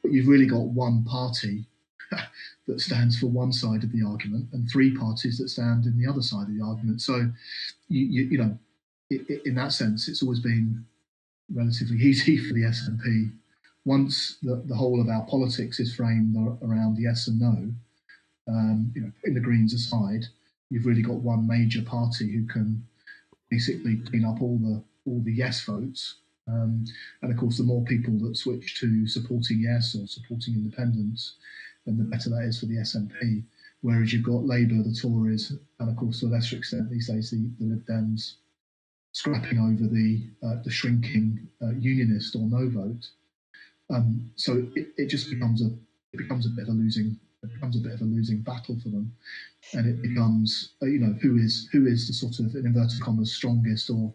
But 0.02 0.12
you've 0.12 0.28
really 0.28 0.46
got 0.46 0.62
one 0.62 1.04
party 1.04 1.64
that 2.66 2.80
stands 2.80 3.18
for 3.18 3.26
one 3.26 3.52
side 3.52 3.84
of 3.84 3.92
the 3.92 4.04
argument 4.04 4.48
and 4.52 4.68
three 4.70 4.96
parties 4.96 5.38
that 5.38 5.48
stand 5.48 5.86
in 5.86 5.98
the 5.98 6.08
other 6.08 6.22
side 6.22 6.48
of 6.48 6.56
the 6.56 6.64
argument. 6.64 7.00
So, 7.00 7.30
you, 7.88 8.06
you, 8.06 8.22
you 8.24 8.38
know, 8.38 8.58
i 9.10 9.16
i 9.30 9.40
in 9.44 9.54
that 9.56 9.72
sense, 9.72 10.08
it's 10.08 10.22
always 10.22 10.40
been 10.40 10.84
relatively 11.54 11.96
easy 12.00 12.36
for 12.38 12.54
the 12.54 12.62
SNP. 12.62 13.32
Once 13.84 14.38
the, 14.42 14.62
the 14.66 14.76
whole 14.76 15.00
of 15.00 15.08
our 15.08 15.24
politics 15.26 15.80
is 15.80 15.94
framed 15.94 16.36
around 16.62 16.98
yes 16.98 17.26
and 17.26 17.40
no, 17.40 17.72
um, 18.48 18.92
you 18.94 19.02
know, 19.02 19.12
putting 19.20 19.34
the 19.34 19.40
Greens 19.40 19.74
aside, 19.74 20.24
you've 20.70 20.86
really 20.86 21.02
got 21.02 21.16
one 21.16 21.46
major 21.46 21.82
party 21.82 22.32
who 22.32 22.46
can 22.46 22.86
basically 23.50 23.96
clean 23.96 24.24
up 24.24 24.40
all 24.40 24.58
the 24.58 24.82
all 25.04 25.20
the 25.24 25.32
yes 25.32 25.64
votes. 25.64 26.16
Um, 26.48 26.84
and 27.22 27.32
of 27.32 27.38
course, 27.38 27.58
the 27.58 27.64
more 27.64 27.84
people 27.84 28.18
that 28.20 28.36
switch 28.36 28.80
to 28.80 29.06
supporting 29.06 29.60
yes 29.60 29.94
or 29.94 30.06
supporting 30.06 30.54
independence, 30.54 31.36
then 31.86 31.98
the 31.98 32.04
better 32.04 32.30
that 32.30 32.44
is 32.44 32.58
for 32.58 32.66
the 32.66 32.76
SNP. 32.76 33.44
Whereas 33.80 34.12
you've 34.12 34.24
got 34.24 34.44
Labour, 34.44 34.82
the 34.82 34.94
Tories, 34.94 35.52
and 35.80 35.88
of 35.88 35.96
course, 35.96 36.20
to 36.20 36.26
a 36.26 36.28
lesser 36.28 36.56
extent 36.56 36.90
these 36.90 37.08
days, 37.08 37.30
the, 37.30 37.50
the 37.58 37.66
Lib 37.70 37.86
Dems 37.86 38.34
scrapping 39.12 39.58
over 39.58 39.86
the 39.92 40.22
uh, 40.42 40.62
the 40.64 40.70
shrinking 40.70 41.48
uh, 41.62 41.70
unionist 41.78 42.34
or 42.34 42.42
no 42.42 42.68
vote. 42.68 43.06
Um, 43.90 44.30
so 44.36 44.66
it, 44.74 44.88
it 44.96 45.06
just 45.06 45.30
becomes 45.30 45.62
a 45.62 45.66
it 46.12 46.18
becomes 46.18 46.46
a 46.46 46.50
bit 46.50 46.62
of 46.62 46.68
a 46.68 46.72
losing 46.72 47.18
it 47.42 47.52
becomes 47.52 47.76
a 47.76 47.80
bit 47.80 47.92
of 47.92 48.00
a 48.00 48.04
losing 48.04 48.40
battle 48.40 48.78
for 48.82 48.88
them, 48.88 49.12
and 49.74 49.86
it 49.86 50.00
becomes 50.00 50.74
uh, 50.82 50.86
you 50.86 50.98
know 50.98 51.14
who 51.20 51.36
is 51.36 51.68
who 51.72 51.86
is 51.86 52.06
the 52.06 52.12
sort 52.12 52.38
of 52.38 52.54
in 52.54 52.66
inverted 52.66 53.00
commas 53.00 53.32
strongest 53.32 53.90
or 53.90 54.14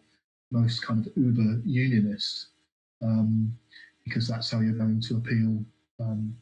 most 0.52 0.82
kind 0.86 1.06
of 1.06 1.12
uber 1.16 1.62
unionist, 1.66 2.48
um, 3.02 3.58
because 4.04 4.28
that's 4.28 4.50
how 4.52 4.60
you're 4.60 4.74
going 4.74 5.02
to 5.02 5.18
appeal. 5.18 5.64
Um, 6.00 6.36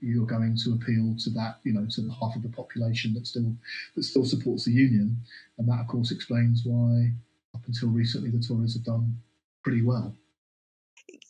you're 0.00 0.26
going 0.26 0.56
to 0.64 0.74
appeal 0.74 1.16
to 1.18 1.30
that, 1.30 1.58
you 1.64 1.72
know, 1.72 1.86
to 1.90 2.00
the 2.02 2.12
half 2.12 2.36
of 2.36 2.42
the 2.42 2.48
population 2.48 3.12
that 3.14 3.26
still 3.26 3.54
that 3.96 4.04
still 4.04 4.24
supports 4.24 4.64
the 4.64 4.72
union, 4.72 5.16
and 5.58 5.68
that 5.68 5.80
of 5.80 5.88
course 5.88 6.12
explains 6.12 6.62
why 6.64 7.12
up 7.54 7.62
until 7.66 7.88
recently 7.88 8.30
the 8.30 8.38
Tories 8.38 8.74
have 8.74 8.84
done 8.84 9.20
pretty 9.64 9.82
well. 9.82 10.14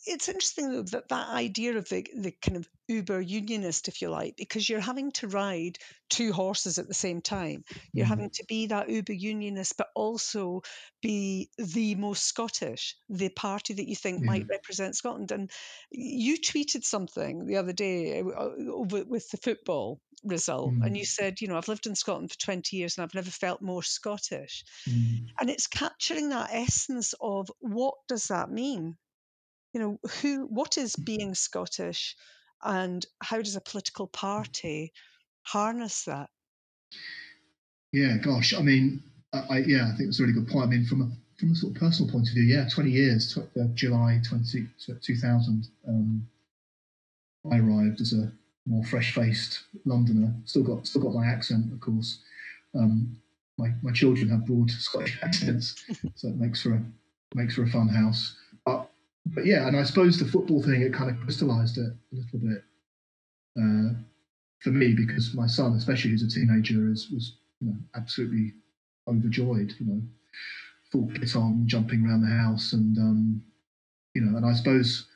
It's 0.05 0.27
interesting 0.29 0.71
though 0.71 0.83
that 0.83 1.09
that 1.09 1.29
idea 1.29 1.77
of 1.77 1.87
the, 1.89 2.05
the 2.15 2.31
kind 2.31 2.57
of 2.57 2.67
uber 2.87 3.21
unionist, 3.21 3.87
if 3.87 4.01
you 4.01 4.09
like, 4.09 4.35
because 4.35 4.67
you're 4.67 4.79
having 4.79 5.11
to 5.13 5.27
ride 5.27 5.77
two 6.09 6.33
horses 6.33 6.77
at 6.79 6.87
the 6.87 6.93
same 6.93 7.21
time. 7.21 7.63
You're 7.93 8.05
Mhm. 8.05 8.07
having 8.07 8.31
to 8.31 8.45
be 8.47 8.65
that 8.67 8.89
uber 8.89 9.13
unionist, 9.13 9.77
but 9.77 9.89
also 9.95 10.61
be 11.01 11.51
the 11.57 11.95
most 11.95 12.25
Scottish, 12.25 12.95
the 13.09 13.29
party 13.29 13.73
that 13.75 13.87
you 13.87 13.95
think 13.95 14.23
might 14.23 14.45
represent 14.49 14.95
Scotland. 14.95 15.31
And 15.31 15.51
you 15.91 16.37
tweeted 16.39 16.83
something 16.83 17.45
the 17.45 17.57
other 17.57 17.73
day 17.73 18.21
uh, 18.21 18.49
with 18.57 19.29
the 19.29 19.37
football 19.37 20.01
result, 20.23 20.77
and 20.81 20.97
you 20.97 21.05
said, 21.05 21.41
you 21.41 21.47
know, 21.47 21.57
I've 21.57 21.67
lived 21.67 21.85
in 21.87 21.95
Scotland 21.95 22.31
for 22.31 22.37
20 22.39 22.75
years 22.77 22.97
and 22.97 23.03
I've 23.03 23.13
never 23.15 23.31
felt 23.31 23.61
more 23.61 23.83
Scottish. 23.83 24.63
Mm. 24.87 25.31
And 25.39 25.49
it's 25.49 25.67
capturing 25.67 26.29
that 26.29 26.49
essence 26.51 27.13
of 27.21 27.49
what 27.59 27.95
does 28.07 28.25
that 28.27 28.49
mean? 28.49 28.97
You 29.73 29.79
know 29.79 29.99
who 30.21 30.45
what 30.47 30.77
is 30.77 30.95
being 30.95 31.33
scottish 31.33 32.15
and 32.63 33.05
how 33.21 33.37
does 33.41 33.55
a 33.55 33.61
political 33.61 34.07
party 34.07 34.91
harness 35.43 36.05
that 36.05 36.29
Yeah, 37.91 38.17
gosh, 38.17 38.53
I 38.53 38.61
mean, 38.61 39.03
I, 39.33 39.39
I 39.49 39.57
yeah, 39.59 39.91
I 39.91 39.97
think 39.97 40.09
it's 40.09 40.19
a 40.19 40.23
really 40.23 40.33
good 40.33 40.47
point. 40.47 40.67
I 40.67 40.69
mean, 40.69 40.85
from 40.85 41.01
a 41.01 41.11
from 41.37 41.51
a 41.51 41.55
sort 41.55 41.75
of 41.75 41.79
personal 41.79 42.11
point 42.11 42.27
of 42.27 42.33
view, 42.33 42.43
yeah, 42.43 42.67
20 42.69 42.91
years, 42.91 43.37
uh, 43.37 43.63
July 43.73 44.21
20, 44.27 44.67
2000, 45.01 45.67
um, 45.87 46.27
I 47.51 47.57
arrived 47.57 47.99
as 47.99 48.13
a 48.13 48.31
more 48.67 48.85
fresh-faced 48.85 49.63
Londoner. 49.85 50.33
Still 50.45 50.63
got 50.63 50.87
still 50.87 51.01
got 51.01 51.15
my 51.15 51.25
accent, 51.25 51.73
of 51.73 51.79
course. 51.79 52.19
Um, 52.75 53.17
my 53.57 53.73
my 53.81 53.91
children 53.91 54.29
have 54.29 54.45
broad 54.45 54.69
Scottish 54.71 55.19
accents, 55.23 55.83
so 56.15 56.29
it 56.29 56.37
makes 56.37 56.61
for 56.61 56.73
a 56.73 56.83
makes 57.35 57.55
for 57.55 57.63
a 57.63 57.69
fun 57.69 57.89
house. 57.89 58.37
But 59.25 59.45
yeah, 59.45 59.67
and 59.67 59.77
I 59.77 59.83
suppose 59.83 60.19
the 60.19 60.25
football 60.25 60.61
thing 60.61 60.81
it 60.81 60.93
kind 60.93 61.09
of 61.09 61.19
crystallised 61.21 61.77
it 61.77 61.93
a 62.11 62.15
little 62.15 62.39
bit. 62.39 62.63
Uh, 63.57 63.93
for 64.59 64.69
me 64.69 64.93
because 64.93 65.33
my 65.33 65.47
son, 65.47 65.73
especially 65.73 66.11
who's 66.11 66.23
a 66.23 66.29
teenager, 66.29 66.89
is 66.89 67.09
was 67.11 67.37
you 67.59 67.67
know 67.67 67.75
absolutely 67.95 68.53
overjoyed. 69.07 69.73
You 69.79 69.85
know, 69.85 70.01
full 70.91 71.11
kit 71.13 71.35
on, 71.35 71.67
jumping 71.67 72.05
around 72.05 72.21
the 72.21 72.35
house, 72.35 72.73
and 72.73 72.97
um, 72.97 73.43
you 74.13 74.21
know, 74.21 74.37
and 74.37 74.45
I 74.45 74.53
suppose 74.53 75.07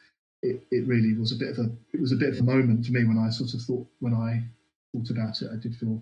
it, 0.41 0.63
it 0.72 0.88
really 0.88 1.13
was 1.13 1.32
a 1.32 1.36
bit 1.36 1.50
of 1.50 1.60
a 1.60 1.70
it 1.94 2.02
was 2.02 2.12
a 2.12 2.18
bit 2.18 2.30
of 2.30 2.39
a 2.39 2.44
moment 2.44 2.86
for 2.86 2.91
me 2.91 3.06
when 3.06 3.18
I 3.18 3.30
sort 3.30 3.54
of 3.54 3.62
thought 3.62 3.88
when 4.00 4.13
I 4.13 4.44
thought 4.91 5.10
about 5.10 5.41
it, 5.41 5.50
I 5.52 5.62
did 5.62 5.76
feel 5.76 6.02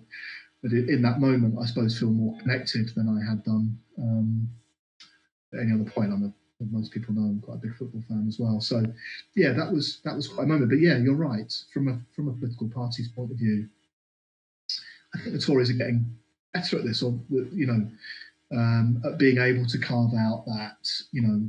but 0.64 0.72
in 0.72 1.02
that 1.02 1.20
moment, 1.20 1.58
I 1.60 1.66
suppose 1.66 1.98
feel 1.98 2.08
more 2.08 2.38
connected 2.38 2.88
than 2.96 3.06
I 3.06 3.20
had 3.28 3.44
done 3.44 3.78
um, 3.98 4.48
at 5.52 5.60
any 5.60 5.72
other 5.72 5.90
point. 5.90 6.10
I'm 6.10 6.24
a 6.24 6.32
most 6.70 6.92
people 6.92 7.14
know 7.14 7.22
I'm 7.22 7.40
quite 7.40 7.54
a 7.54 7.66
big 7.66 7.76
football 7.76 8.02
fan 8.08 8.26
as 8.28 8.38
well. 8.38 8.60
So, 8.60 8.82
yeah, 9.34 9.52
that 9.52 9.72
was 9.72 10.00
that 10.04 10.14
was 10.14 10.28
quite 10.28 10.44
a 10.44 10.46
moment. 10.46 10.70
But 10.70 10.80
yeah, 10.80 10.98
you're 10.98 11.14
right. 11.14 11.52
From 11.72 11.88
a 11.88 11.98
from 12.14 12.28
a 12.28 12.32
political 12.32 12.68
party's 12.68 13.08
point 13.08 13.30
of 13.30 13.38
view, 13.38 13.68
I 15.14 15.18
think 15.18 15.34
the 15.34 15.40
Tories 15.40 15.70
are 15.70 15.74
getting 15.74 16.16
better 16.52 16.78
at 16.78 16.84
this, 16.84 17.02
or 17.02 17.18
you 17.30 17.66
know, 17.66 17.88
um, 18.56 19.02
at 19.04 19.18
being 19.18 19.38
able 19.38 19.66
to 19.66 19.78
carve 19.78 20.14
out 20.14 20.44
that 20.46 20.88
you 21.12 21.22
know 21.22 21.48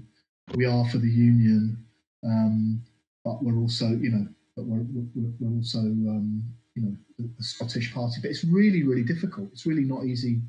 we 0.56 0.65
are 0.65 0.88
for 0.89 0.97
the 0.97 1.10
union, 1.10 1.84
um, 2.23 2.82
but 3.23 3.43
we're 3.43 3.58
also 3.58 3.88
you 3.88 4.12
know, 4.12 4.28
but 4.56 4.65
we're 4.65 4.86
we're, 5.15 5.32
we're 5.39 5.58
also 5.58 5.80
um, 5.80 6.43
you 6.75 6.84
know 6.84 6.95
the, 7.17 7.30
the 7.38 7.43
Scottish 7.43 7.93
party. 7.93 8.17
But 8.21 8.32
it's 8.32 8.43
really 8.43 8.84
really 8.84 9.04
difficult. 9.04 9.49
It's 9.51 9.65
really 9.65 9.84
not 9.84 10.06
easy 10.06 10.41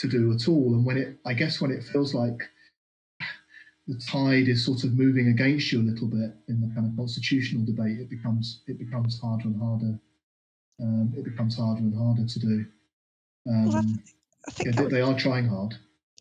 to 0.00 0.08
do 0.08 0.32
at 0.32 0.48
all. 0.48 0.74
And 0.74 0.84
when 0.84 0.96
it, 0.96 1.18
I 1.24 1.34
guess, 1.34 1.60
when 1.60 1.70
it 1.70 1.84
feels 1.84 2.14
like 2.14 2.40
the 3.90 4.00
tide 4.06 4.46
is 4.46 4.64
sort 4.64 4.84
of 4.84 4.96
moving 4.96 5.28
against 5.28 5.72
you 5.72 5.80
a 5.80 5.82
little 5.82 6.06
bit 6.06 6.32
in 6.46 6.60
the 6.60 6.72
kind 6.74 6.86
of 6.86 6.96
constitutional 6.96 7.64
debate, 7.64 7.98
it 7.98 8.08
becomes 8.08 8.62
it 8.68 8.78
becomes 8.78 9.20
harder 9.20 9.48
and 9.48 9.60
harder. 9.60 9.98
Um, 10.80 11.12
it 11.16 11.24
becomes 11.24 11.56
harder 11.56 11.80
and 11.80 11.94
harder 11.94 12.24
to 12.24 12.38
do. 12.38 12.66
Um, 13.48 13.66
well, 13.66 13.84
I 14.46 14.50
think 14.52 14.74
yeah, 14.74 14.82
they, 14.82 14.88
they, 14.88 15.00
are 15.00 15.18
trying 15.18 15.48
hard. 15.48 15.74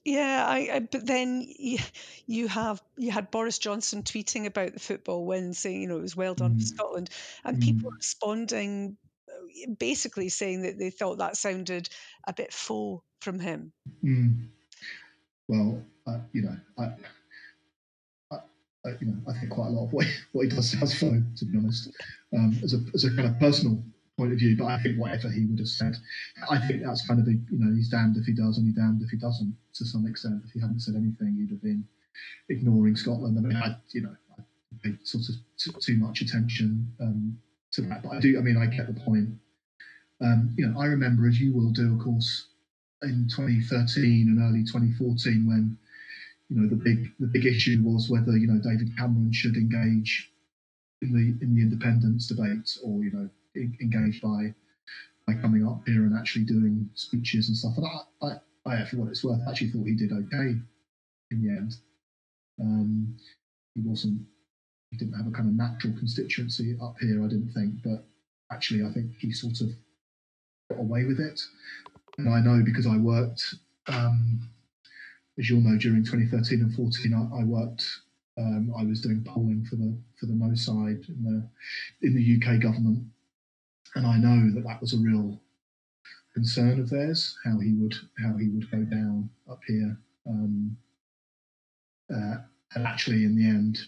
Yeah, 0.04 0.44
I, 0.48 0.70
I, 0.74 0.80
but 0.80 1.06
then 1.06 1.46
you, 1.60 1.78
you 2.26 2.48
have 2.48 2.82
you 2.98 3.12
had 3.12 3.30
Boris 3.30 3.60
Johnson 3.60 4.02
tweeting 4.02 4.48
about 4.48 4.74
the 4.74 4.80
football 4.80 5.28
win, 5.28 5.54
saying 5.54 5.82
you 5.82 5.88
know 5.88 5.98
it 5.98 6.02
was 6.02 6.16
well 6.16 6.34
done 6.34 6.56
mm. 6.56 6.60
for 6.60 6.66
Scotland, 6.66 7.12
and 7.46 7.58
mm. 7.58 7.62
people 7.62 7.92
responding, 7.92 8.98
uh, 9.30 9.72
basically 9.78 10.30
saying 10.30 10.64
that 10.64 10.80
they 10.80 10.90
thought 10.90 11.20
that 11.20 11.38
sounded 11.38 11.88
a 12.28 12.34
bit 12.34 12.52
faux 12.52 13.06
from 13.22 13.40
him. 13.40 13.72
Mm. 14.04 14.48
Well, 15.48 15.84
uh, 16.08 16.18
you 16.34 16.42
know, 16.42 16.58
I, 16.78 16.94
I, 18.86 18.90
you 19.02 19.08
know, 19.08 19.18
I 19.28 19.34
think 19.34 19.52
quite 19.52 19.68
a 19.68 19.72
lot 19.72 19.86
of 19.86 19.94
what, 19.94 20.06
what 20.32 20.44
he 20.44 20.50
does 20.50 20.72
sounds 20.72 20.98
fine, 20.98 21.26
to 21.38 21.46
be 21.46 21.58
honest, 21.58 21.90
um, 22.34 22.58
as 22.64 22.74
a 22.74 22.80
as 22.94 23.04
a 23.04 23.16
kind 23.16 23.28
of 23.28 23.40
personal 23.40 23.84
point 24.18 24.32
of 24.34 24.40
view. 24.40 24.56
But 24.58 24.66
I 24.66 24.82
think 24.82 24.98
whatever 24.98 25.30
he 25.30 25.46
would 25.46 25.60
have 25.60 25.68
said, 25.68 25.96
I 26.50 26.60
think 26.68 26.84
that's 26.84 27.06
kind 27.06 27.20
of 27.20 27.28
a 27.28 27.32
you 27.32 27.60
know 27.60 27.76
he's 27.76 27.90
damned 27.90 28.18
if 28.18 28.26
he 28.26 28.34
does 28.34 28.58
and 28.58 28.68
he's 28.68 28.76
damned 28.76 29.02
if 29.02 29.10
he 29.10 29.18
doesn't 29.18 29.56
to 29.76 29.86
some 29.86 30.08
extent. 30.08 30.44
If 30.46 30.52
he 30.52 30.60
hadn't 30.60 30.80
said 30.82 30.96
anything, 30.96 31.36
he'd 31.40 31.52
have 31.52 31.62
been 31.62 31.84
ignoring 32.50 32.96
Scotland. 32.96 33.38
I 33.38 33.42
mean, 33.42 33.58
I 33.58 33.76
you 33.92 34.02
know 34.02 34.16
I 34.38 34.44
paid 34.84 35.00
sort 35.04 35.28
of 35.28 35.36
t- 35.58 35.72
too 35.82 35.98
much 35.98 36.22
attention 36.22 36.88
um, 37.02 37.38
to 37.72 37.82
that, 37.84 38.04
but 38.04 38.14
I 38.14 38.20
do. 38.20 38.38
I 38.38 38.42
mean, 38.42 38.58
I 38.58 38.66
get 38.66 38.88
the 38.88 39.00
point. 39.02 39.30
Um, 40.22 40.54
you 40.58 40.68
know, 40.68 40.80
I 40.80 40.86
remember 40.86 41.28
as 41.28 41.40
you 41.40 41.54
will 41.54 41.72
do, 41.72 41.96
of 41.96 42.04
course, 42.04 42.48
in 43.04 43.30
2013 43.34 44.28
and 44.28 44.40
early 44.40 44.64
2014 44.64 45.48
when 45.48 45.78
you 46.50 46.60
know 46.60 46.68
the 46.68 46.76
big 46.76 47.12
the 47.20 47.28
big 47.28 47.46
issue 47.46 47.80
was 47.84 48.10
whether 48.10 48.36
you 48.38 48.48
know 48.48 48.60
David 48.62 48.96
Cameron 48.98 49.32
should 49.32 49.56
engage 49.56 50.32
in 51.02 51.14
the 51.14 51.46
in 51.46 51.56
the 51.56 51.62
independence 51.62 52.28
debate 52.28 52.78
or 52.84 53.04
you 53.04 53.12
know 53.12 53.30
engage 53.56 54.22
by 54.22 54.54
by 55.28 55.34
coming 55.42 55.66
up 55.66 55.82
here 55.86 56.04
and 56.04 56.18
actually 56.18 56.46
doing 56.46 56.90
speeches 56.96 57.48
and 57.50 57.58
stuff. 57.58 57.78
And 57.78 57.86
I, 57.86 58.28
I, 58.66 58.82
I 58.82 58.86
for 58.86 58.98
what 58.98 59.10
it's 59.10 59.24
worth, 59.24 59.42
actually 59.48 59.70
thought 59.70 59.86
he 59.86 59.96
did 59.96 60.12
okay 60.12 60.56
in 61.32 61.44
the 61.44 61.50
end. 61.50 61.76
Um, 62.60 63.16
he 63.76 63.82
wasn't 63.82 64.22
he 64.92 64.98
didn't 64.98 65.14
have 65.14 65.28
a 65.28 65.32
kind 65.32 65.48
of 65.48 65.56
natural 65.56 65.94
constituency 65.98 66.76
up 66.82 66.96
here, 67.00 67.24
I 67.24 67.28
didn't 67.28 67.54
think, 67.54 67.76
but 67.84 68.06
actually 68.52 68.84
I 68.84 68.92
think 68.92 69.12
he 69.20 69.32
sort 69.32 69.62
of 69.62 69.70
got 70.72 70.80
away 70.80 71.06
with 71.06 71.20
it. 71.20 71.40
And 72.18 72.28
I 72.28 72.42
know 72.42 72.64
because 72.66 72.88
I 72.88 72.98
worked 72.98 73.54
um, 73.88 74.50
as 75.40 75.50
you'll 75.50 75.62
know, 75.62 75.78
during 75.78 76.04
2013 76.04 76.62
and 76.62 76.76
14, 76.76 77.14
I, 77.14 77.42
I 77.42 77.44
worked. 77.44 77.86
Um, 78.38 78.74
I 78.78 78.84
was 78.84 79.02
doing 79.02 79.24
polling 79.24 79.66
for 79.70 79.76
the 79.76 79.98
for 80.20 80.26
the 80.26 80.34
No 80.34 80.54
side 80.56 81.04
in 81.10 81.24
the 81.24 82.08
in 82.08 82.16
the 82.16 82.36
UK 82.38 82.62
government, 82.62 83.04
and 83.96 84.06
I 84.06 84.18
know 84.18 84.54
that 84.54 84.64
that 84.66 84.80
was 84.80 84.94
a 84.94 84.98
real 84.98 85.42
concern 86.34 86.80
of 86.80 86.90
theirs 86.90 87.38
how 87.44 87.60
he 87.60 87.74
would 87.74 87.96
how 88.24 88.38
he 88.38 88.50
would 88.50 88.70
go 88.72 88.80
down 88.80 89.30
up 89.50 89.60
here. 89.68 89.98
Um, 90.28 90.78
uh, 92.14 92.38
and 92.76 92.86
actually, 92.86 93.24
in 93.24 93.36
the 93.36 93.46
end, 93.46 93.80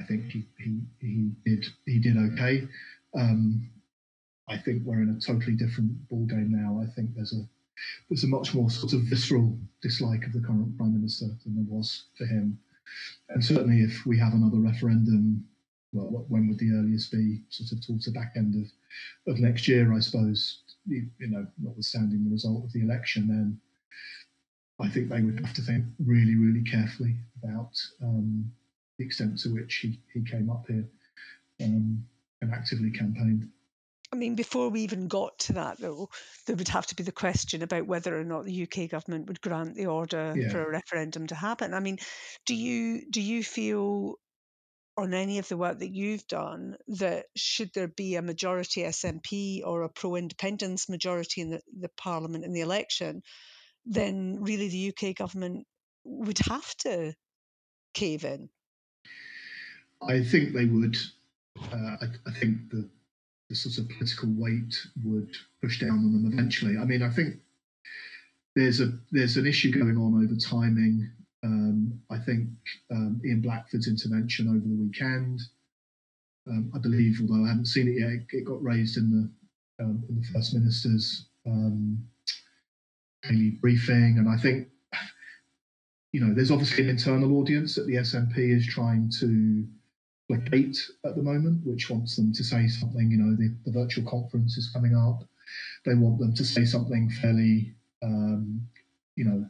I 0.00 0.04
think 0.04 0.30
he 0.30 0.46
he, 0.58 0.80
he 1.00 1.30
did 1.44 1.66
he 1.84 1.98
did 1.98 2.16
okay. 2.16 2.68
Um, 3.14 3.70
I 4.48 4.56
think 4.56 4.82
we're 4.84 5.02
in 5.02 5.16
a 5.16 5.20
totally 5.20 5.56
different 5.56 6.08
ball 6.08 6.26
game 6.26 6.50
now. 6.50 6.80
I 6.82 6.86
think 6.94 7.14
there's 7.14 7.34
a 7.34 7.44
there's 8.08 8.24
a 8.24 8.28
much 8.28 8.54
more 8.54 8.70
sort 8.70 8.92
of 8.92 9.02
visceral 9.02 9.58
dislike 9.80 10.24
of 10.24 10.32
the 10.32 10.40
current 10.40 10.76
prime 10.76 10.94
minister 10.94 11.26
than 11.44 11.56
there 11.56 11.64
was 11.68 12.04
for 12.16 12.26
him. 12.26 12.58
And 13.28 13.44
certainly, 13.44 13.80
if 13.80 14.04
we 14.04 14.18
have 14.18 14.34
another 14.34 14.58
referendum, 14.58 15.44
well, 15.92 16.24
when 16.28 16.48
would 16.48 16.58
the 16.58 16.72
earliest 16.72 17.10
be? 17.12 17.42
Sort 17.48 17.72
of 17.72 17.84
towards 17.84 18.04
the 18.04 18.12
back 18.12 18.32
end 18.36 18.54
of, 18.54 19.32
of 19.32 19.40
next 19.40 19.68
year, 19.68 19.92
I 19.92 20.00
suppose. 20.00 20.62
You, 20.86 21.06
you 21.18 21.28
know, 21.28 21.46
notwithstanding 21.58 22.24
the 22.24 22.30
result 22.30 22.64
of 22.64 22.72
the 22.72 22.82
election, 22.82 23.28
then 23.28 23.60
I 24.80 24.88
think 24.88 25.08
they 25.08 25.22
would 25.22 25.40
have 25.40 25.54
to 25.54 25.62
think 25.62 25.84
really, 26.04 26.34
really 26.34 26.62
carefully 26.62 27.16
about 27.42 27.72
um, 28.02 28.52
the 28.98 29.04
extent 29.04 29.38
to 29.40 29.50
which 29.50 29.76
he, 29.76 30.00
he 30.12 30.22
came 30.24 30.50
up 30.50 30.64
here 30.66 30.88
um, 31.62 32.04
and 32.40 32.52
actively 32.52 32.90
campaigned. 32.90 33.48
I 34.12 34.16
mean, 34.16 34.34
before 34.34 34.68
we 34.68 34.82
even 34.82 35.08
got 35.08 35.38
to 35.40 35.54
that, 35.54 35.78
though, 35.78 36.10
there 36.46 36.56
would 36.56 36.68
have 36.68 36.86
to 36.88 36.94
be 36.94 37.02
the 37.02 37.12
question 37.12 37.62
about 37.62 37.86
whether 37.86 38.18
or 38.18 38.24
not 38.24 38.44
the 38.44 38.62
UK 38.64 38.90
government 38.90 39.26
would 39.26 39.40
grant 39.40 39.74
the 39.74 39.86
order 39.86 40.34
yeah. 40.36 40.50
for 40.50 40.62
a 40.62 40.70
referendum 40.70 41.26
to 41.28 41.34
happen. 41.34 41.72
I 41.72 41.80
mean, 41.80 41.98
do 42.44 42.54
you 42.54 43.10
do 43.10 43.22
you 43.22 43.42
feel 43.42 44.16
on 44.98 45.14
any 45.14 45.38
of 45.38 45.48
the 45.48 45.56
work 45.56 45.78
that 45.78 45.94
you've 45.94 46.26
done 46.26 46.76
that 46.86 47.24
should 47.34 47.70
there 47.74 47.88
be 47.88 48.16
a 48.16 48.22
majority 48.22 48.82
SNP 48.82 49.62
or 49.64 49.82
a 49.82 49.88
pro-independence 49.88 50.90
majority 50.90 51.40
in 51.40 51.48
the, 51.48 51.60
the 51.80 51.88
parliament 51.96 52.44
in 52.44 52.52
the 52.52 52.60
election, 52.60 53.22
then 53.86 54.38
really 54.42 54.68
the 54.68 54.92
UK 54.94 55.16
government 55.16 55.66
would 56.04 56.38
have 56.40 56.76
to 56.76 57.14
cave 57.94 58.24
in? 58.24 58.50
I 60.06 60.22
think 60.22 60.52
they 60.52 60.66
would. 60.66 60.96
Uh, 61.72 61.96
I, 62.02 62.06
I 62.26 62.30
think 62.32 62.70
the 62.70 62.88
the 63.52 63.56
sort 63.56 63.76
of 63.76 63.88
political 63.90 64.30
weight 64.30 64.74
would 65.04 65.36
push 65.60 65.78
down 65.78 65.90
on 65.90 66.12
them 66.12 66.32
eventually. 66.32 66.78
I 66.78 66.84
mean, 66.84 67.02
I 67.02 67.10
think 67.10 67.36
there's 68.56 68.80
a 68.80 68.92
there's 69.10 69.36
an 69.36 69.46
issue 69.46 69.70
going 69.70 69.98
on 69.98 70.24
over 70.24 70.34
timing. 70.36 71.10
Um, 71.44 72.00
I 72.10 72.16
think 72.16 72.48
um, 72.90 73.20
Ian 73.26 73.42
Blackford's 73.42 73.88
intervention 73.88 74.48
over 74.48 74.66
the 74.66 74.82
weekend, 74.82 75.42
um, 76.48 76.72
I 76.74 76.78
believe, 76.78 77.18
although 77.20 77.44
I 77.44 77.48
haven't 77.48 77.66
seen 77.66 77.88
it 77.88 78.00
yet, 78.00 78.24
it 78.30 78.44
got 78.46 78.62
raised 78.62 78.96
in 78.96 79.10
the 79.10 79.84
um, 79.84 80.02
in 80.08 80.16
the 80.16 80.26
First 80.32 80.54
Minister's 80.54 81.26
um, 81.46 82.02
daily 83.28 83.50
briefing, 83.60 84.16
and 84.16 84.30
I 84.30 84.38
think 84.38 84.68
you 86.12 86.24
know 86.24 86.32
there's 86.32 86.50
obviously 86.50 86.84
an 86.84 86.90
internal 86.90 87.36
audience 87.36 87.74
that 87.74 87.86
the 87.86 87.96
SNP 87.96 88.38
is 88.38 88.66
trying 88.66 89.12
to 89.20 89.66
placate 90.40 90.78
at 91.04 91.16
the 91.16 91.22
moment, 91.22 91.66
which 91.66 91.90
wants 91.90 92.16
them 92.16 92.32
to 92.32 92.44
say 92.44 92.68
something. 92.68 93.10
You 93.10 93.18
know, 93.18 93.36
the, 93.36 93.54
the 93.64 93.72
virtual 93.72 94.08
conference 94.08 94.56
is 94.56 94.70
coming 94.72 94.96
up. 94.96 95.24
They 95.84 95.94
want 95.94 96.18
them 96.18 96.34
to 96.34 96.44
say 96.44 96.64
something 96.64 97.10
fairly, 97.10 97.74
um, 98.02 98.66
you 99.16 99.24
know, 99.24 99.48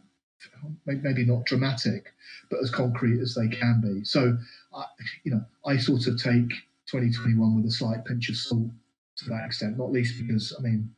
maybe 0.86 1.24
not 1.24 1.44
dramatic, 1.44 2.12
but 2.50 2.60
as 2.62 2.70
concrete 2.70 3.20
as 3.20 3.34
they 3.34 3.48
can 3.48 3.80
be. 3.80 4.04
So, 4.04 4.36
I, 4.74 4.84
you 5.24 5.32
know, 5.32 5.44
I 5.64 5.76
sort 5.76 6.06
of 6.06 6.20
take 6.20 6.48
2021 6.86 7.56
with 7.56 7.66
a 7.66 7.70
slight 7.70 8.04
pinch 8.04 8.28
of 8.28 8.36
salt 8.36 8.70
to 9.18 9.24
that 9.28 9.44
extent, 9.46 9.78
not 9.78 9.92
least 9.92 10.20
because, 10.20 10.54
I 10.58 10.62
mean, 10.62 10.92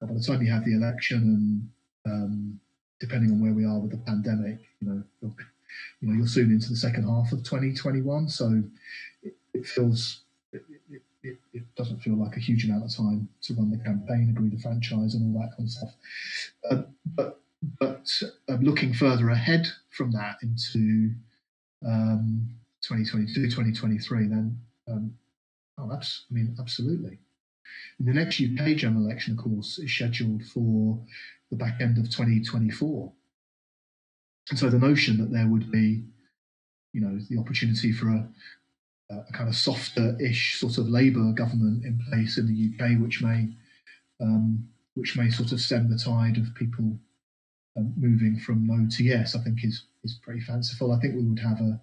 by 0.00 0.12
the 0.12 0.20
time 0.20 0.42
you 0.42 0.50
have 0.50 0.64
the 0.64 0.74
election 0.74 1.70
and 2.04 2.12
um, 2.12 2.60
depending 3.00 3.30
on 3.30 3.40
where 3.40 3.52
we 3.52 3.64
are 3.64 3.78
with 3.78 3.92
the 3.92 3.98
pandemic, 3.98 4.58
you 4.80 4.88
know, 4.88 5.32
you 6.00 6.08
know, 6.08 6.14
you're 6.14 6.26
soon 6.26 6.50
into 6.50 6.68
the 6.70 6.76
second 6.76 7.04
half 7.04 7.32
of 7.32 7.42
2021, 7.42 8.28
so 8.28 8.62
it, 9.22 9.66
feels 9.66 10.20
it, 10.52 10.62
it, 11.22 11.38
it, 11.52 11.74
doesn't 11.74 12.00
feel 12.00 12.16
like 12.16 12.36
a 12.36 12.40
huge 12.40 12.64
amount 12.64 12.84
of 12.84 12.94
time 12.94 13.28
to 13.42 13.54
run 13.54 13.70
the 13.70 13.78
campaign, 13.78 14.28
agree 14.30 14.48
the 14.48 14.60
franchise, 14.60 15.14
and 15.14 15.34
all 15.34 15.42
that 15.42 15.56
kind 15.56 15.66
of 15.66 15.70
stuff. 15.70 15.94
Uh, 16.70 16.82
but 17.16 17.40
but 17.80 18.10
uh, 18.48 18.56
looking 18.60 18.94
further 18.94 19.30
ahead 19.30 19.66
from 19.90 20.12
that 20.12 20.36
into 20.42 21.10
um, 21.84 22.48
2022, 22.82 23.46
2023, 23.46 24.28
then 24.28 24.56
um, 24.88 25.12
oh, 25.78 25.88
that's 25.88 26.24
I 26.30 26.34
mean 26.34 26.56
absolutely. 26.60 27.18
And 27.98 28.08
the 28.08 28.12
next 28.12 28.40
UK 28.40 28.76
general 28.76 29.04
election, 29.04 29.36
of 29.36 29.44
course, 29.44 29.78
is 29.78 29.92
scheduled 29.92 30.44
for 30.44 30.98
the 31.50 31.56
back 31.56 31.80
end 31.80 31.98
of 31.98 32.04
2024. 32.04 33.12
And 34.50 34.58
so 34.58 34.70
the 34.70 34.78
notion 34.78 35.18
that 35.18 35.30
there 35.30 35.46
would 35.46 35.70
be, 35.70 36.04
you 36.92 37.00
know, 37.00 37.18
the 37.28 37.38
opportunity 37.38 37.92
for 37.92 38.08
a, 38.08 38.28
a 39.10 39.32
kind 39.32 39.48
of 39.48 39.54
softer-ish 39.54 40.58
sort 40.58 40.78
of 40.78 40.88
Labour 40.88 41.32
government 41.32 41.84
in 41.84 42.00
place 42.10 42.38
in 42.38 42.46
the 42.46 42.72
UK, 42.72 43.00
which 43.00 43.22
may 43.22 43.48
um, 44.20 44.68
which 44.94 45.16
may 45.16 45.30
sort 45.30 45.52
of 45.52 45.60
stem 45.60 45.88
the 45.88 45.98
tide 45.98 46.38
of 46.38 46.54
people 46.56 46.98
um, 47.76 47.94
moving 47.96 48.36
from 48.38 48.66
no 48.66 48.88
to 48.96 49.04
yes, 49.04 49.36
I 49.36 49.40
think 49.40 49.64
is 49.64 49.84
is 50.02 50.18
pretty 50.22 50.40
fanciful. 50.40 50.92
I 50.92 50.98
think 50.98 51.14
we 51.14 51.24
would 51.24 51.38
have 51.38 51.60
a 51.60 51.80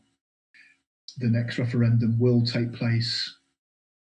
the 1.17 1.29
next 1.29 1.57
referendum 1.57 2.19
will 2.19 2.43
take 2.43 2.73
place 2.73 3.35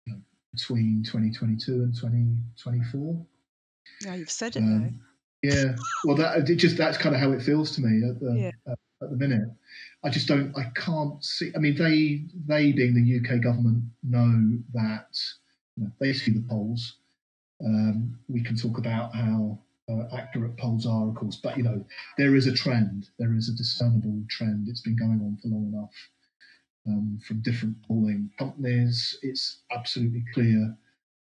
you 0.06 0.14
know, 0.14 0.20
between 0.54 1.04
2022 1.04 1.74
and 1.74 1.96
2024. 1.96 3.26
Yeah, 4.02 4.16
you've 4.16 4.30
said 4.30 4.56
it 4.56 4.60
um. 4.60 5.00
Yeah, 5.42 5.76
well, 6.04 6.18
that 6.18 6.50
it 6.50 6.56
just 6.56 6.78
that's 6.78 6.98
kind 6.98 7.16
of 7.16 7.22
how 7.22 7.32
it 7.32 7.42
feels 7.42 7.72
to 7.76 7.82
me 7.82 8.08
at 8.08 8.20
the 8.20 8.38
yeah. 8.38 8.52
uh, 8.72 8.76
at 9.02 9.10
the 9.10 9.16
minute. 9.16 9.50
I 10.04 10.10
just 10.10 10.28
don't, 10.28 10.58
I 10.58 10.72
can't 10.76 11.24
see. 11.24 11.52
I 11.56 11.60
mean, 11.60 11.76
they 11.76 12.24
they 12.48 12.72
being 12.72 12.94
the 12.94 13.20
UK 13.20 13.42
government 13.42 13.84
know 14.04 14.60
that 14.74 15.18
you 15.78 15.86
know, 15.86 15.92
they 16.00 16.14
see 16.14 16.32
the 16.32 16.44
polls. 16.50 16.96
Um, 17.64 18.18
we 18.28 18.42
can 18.42 18.56
talk 18.56 18.78
about 18.78 19.14
how 19.14 19.60
uh, 19.90 20.16
accurate 20.16 20.58
polls 20.58 20.86
are, 20.86 21.08
of 21.08 21.16
course, 21.16 21.38
but 21.38 21.58
you 21.58 21.64
know 21.64 21.86
there 22.18 22.36
is 22.36 22.48
a 22.48 22.54
trend. 22.54 23.10
There 23.18 23.34
is 23.34 23.50
a 23.50 23.56
discernible 23.56 24.22
trend. 24.30 24.68
It's 24.68 24.82
been 24.82 24.98
going 24.98 25.22
on 25.22 25.38
for 25.42 25.48
long 25.48 25.72
enough 25.74 25.94
um, 26.88 27.20
from 27.26 27.42
different 27.42 27.76
polling 27.88 28.30
companies. 28.38 29.18
It's 29.22 29.60
absolutely 29.72 30.26
clear 30.34 30.76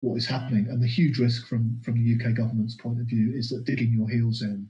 what 0.07 0.17
is 0.17 0.27
happening. 0.27 0.69
And 0.69 0.81
the 0.81 0.87
huge 0.87 1.19
risk 1.19 1.49
from, 1.49 1.81
from 1.83 1.95
the 1.95 2.15
UK 2.15 2.35
government's 2.35 2.77
point 2.77 3.01
of 3.01 3.07
view 3.07 3.33
is 3.35 3.51
that 3.51 3.65
digging 3.65 3.93
your 3.93 4.09
heels 4.09 4.43
in, 4.43 4.69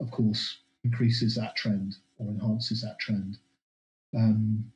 of 0.00 0.10
course, 0.10 0.58
increases 0.84 1.34
that 1.34 1.56
trend 1.56 1.96
or 2.18 2.28
enhances 2.28 2.82
that 2.82 2.98
trend. 3.00 3.38
Um, 4.16 4.72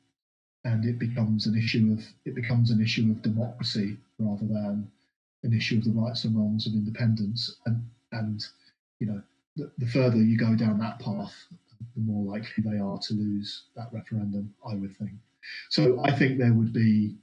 and 0.65 0.85
it 0.85 0.99
becomes 0.99 1.47
an 1.47 1.57
issue 1.57 1.95
of 1.97 2.05
it 2.25 2.35
becomes 2.35 2.69
an 2.69 2.81
issue 2.81 3.09
of 3.09 3.21
democracy 3.23 3.97
rather 4.19 4.45
than 4.45 4.91
an 5.43 5.53
issue 5.53 5.77
of 5.77 5.85
the 5.85 5.91
rights 5.91 6.23
and 6.23 6.35
wrongs 6.35 6.67
of 6.67 6.73
independence. 6.73 7.55
And 7.65 7.83
and 8.11 8.45
you 8.99 9.07
know, 9.07 9.21
the, 9.55 9.71
the 9.79 9.87
further 9.87 10.17
you 10.17 10.37
go 10.37 10.55
down 10.55 10.77
that 10.79 10.99
path, 10.99 11.33
the 11.95 12.01
more 12.01 12.31
likely 12.31 12.63
they 12.63 12.77
are 12.77 12.99
to 12.99 13.13
lose 13.13 13.63
that 13.75 13.89
referendum. 13.91 14.53
I 14.67 14.75
would 14.75 14.95
think. 14.97 15.13
So 15.69 16.03
I 16.03 16.11
think 16.11 16.37
there 16.37 16.53
would 16.53 16.73
be 16.73 17.15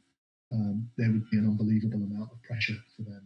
um, 0.53 0.91
there 0.97 1.11
would 1.11 1.31
be 1.31 1.39
an 1.39 1.47
unbelievable 1.47 2.03
amount 2.03 2.31
of 2.33 2.43
pressure 2.43 2.77
for 2.97 3.03
them 3.03 3.23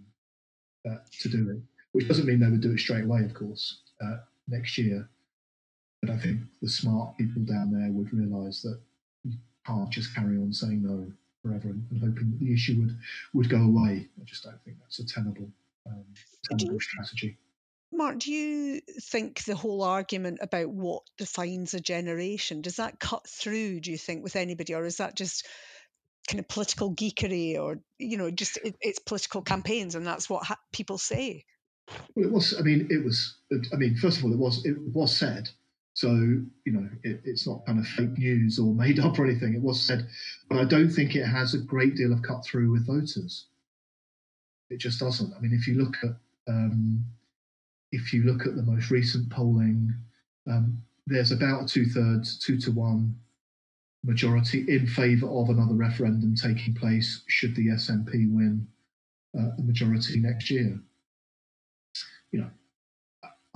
uh, 0.88 0.96
to 1.20 1.28
do 1.28 1.50
it, 1.50 1.58
which 1.92 2.08
doesn't 2.08 2.26
mean 2.26 2.40
they 2.40 2.48
would 2.48 2.60
do 2.60 2.72
it 2.72 2.80
straight 2.80 3.04
away, 3.04 3.24
of 3.24 3.34
course, 3.34 3.82
uh, 4.02 4.18
next 4.48 4.76
year. 4.78 5.08
But 6.00 6.10
I 6.10 6.18
think 6.18 6.40
the 6.60 6.68
smart 6.68 7.16
people 7.16 7.42
down 7.42 7.70
there 7.70 7.92
would 7.92 8.12
realise 8.12 8.62
that 8.62 8.80
you 9.24 9.36
can't 9.64 9.90
just 9.90 10.14
carry 10.14 10.36
on 10.36 10.52
saying 10.52 10.82
no 10.82 11.12
forever 11.42 11.68
and, 11.68 11.84
and, 11.90 12.00
hoping 12.00 12.30
that 12.30 12.40
the 12.40 12.52
issue 12.52 12.80
would, 12.80 12.98
would 13.34 13.48
go 13.48 13.62
away. 13.62 14.08
I 14.20 14.24
just 14.24 14.44
don't 14.44 14.60
think 14.64 14.78
that's 14.80 14.98
a 14.98 15.06
tenable, 15.06 15.48
um, 15.86 16.04
tenable 16.50 16.80
strategy. 16.80 17.38
Mark, 17.94 18.20
do 18.20 18.32
you 18.32 18.80
think 19.02 19.44
the 19.44 19.54
whole 19.54 19.82
argument 19.82 20.38
about 20.40 20.70
what 20.70 21.02
defines 21.18 21.74
a 21.74 21.80
generation 21.80 22.62
does 22.62 22.76
that 22.76 22.98
cut 22.98 23.28
through? 23.28 23.80
Do 23.80 23.90
you 23.90 23.98
think 23.98 24.24
with 24.24 24.34
anybody, 24.34 24.74
or 24.74 24.86
is 24.86 24.96
that 24.96 25.14
just 25.14 25.46
kind 26.28 26.40
of 26.40 26.48
political 26.48 26.94
geekery 26.94 27.58
or 27.58 27.80
you 27.98 28.16
know 28.16 28.30
just 28.30 28.56
it, 28.58 28.76
it's 28.80 28.98
political 28.98 29.42
campaigns 29.42 29.94
and 29.94 30.06
that's 30.06 30.30
what 30.30 30.44
ha- 30.44 30.58
people 30.72 30.98
say. 30.98 31.44
Well 32.14 32.26
it 32.26 32.32
was 32.32 32.54
i 32.58 32.62
mean 32.62 32.86
it 32.90 33.04
was 33.04 33.36
i 33.72 33.76
mean 33.76 33.96
first 33.96 34.18
of 34.18 34.24
all 34.24 34.32
it 34.32 34.38
was 34.38 34.64
it 34.64 34.76
was 34.92 35.16
said. 35.16 35.48
So 35.94 36.08
you 36.08 36.72
know 36.72 36.88
it, 37.02 37.20
it's 37.24 37.46
not 37.46 37.66
kind 37.66 37.78
of 37.78 37.86
fake 37.86 38.16
news 38.16 38.58
or 38.58 38.72
made 38.72 38.98
up 38.98 39.18
or 39.18 39.26
anything. 39.26 39.54
It 39.54 39.62
was 39.62 39.82
said 39.82 40.08
but 40.48 40.58
i 40.58 40.64
don't 40.64 40.90
think 40.90 41.14
it 41.14 41.26
has 41.26 41.54
a 41.54 41.58
great 41.58 41.96
deal 41.96 42.12
of 42.12 42.22
cut 42.22 42.44
through 42.44 42.70
with 42.70 42.86
voters. 42.86 43.46
It 44.70 44.78
just 44.78 45.00
doesn't. 45.00 45.34
I 45.34 45.40
mean 45.40 45.52
if 45.52 45.66
you 45.66 45.74
look 45.74 45.96
at 46.02 46.16
um, 46.48 47.04
if 47.90 48.12
you 48.12 48.24
look 48.24 48.46
at 48.46 48.56
the 48.56 48.62
most 48.62 48.90
recent 48.90 49.30
polling 49.30 49.94
um, 50.48 50.82
there's 51.06 51.30
about 51.32 51.68
two 51.68 51.84
thirds 51.84 52.38
two 52.38 52.58
to 52.58 52.70
one 52.70 53.16
majority 54.04 54.64
in 54.68 54.86
favour 54.86 55.28
of 55.28 55.48
another 55.48 55.74
referendum 55.74 56.34
taking 56.34 56.74
place 56.74 57.22
should 57.28 57.54
the 57.54 57.68
SNP 57.68 58.32
win 58.32 58.66
uh, 59.38 59.50
a 59.58 59.62
majority 59.62 60.18
next 60.18 60.50
year. 60.50 60.78
You 62.32 62.40
know, 62.40 62.50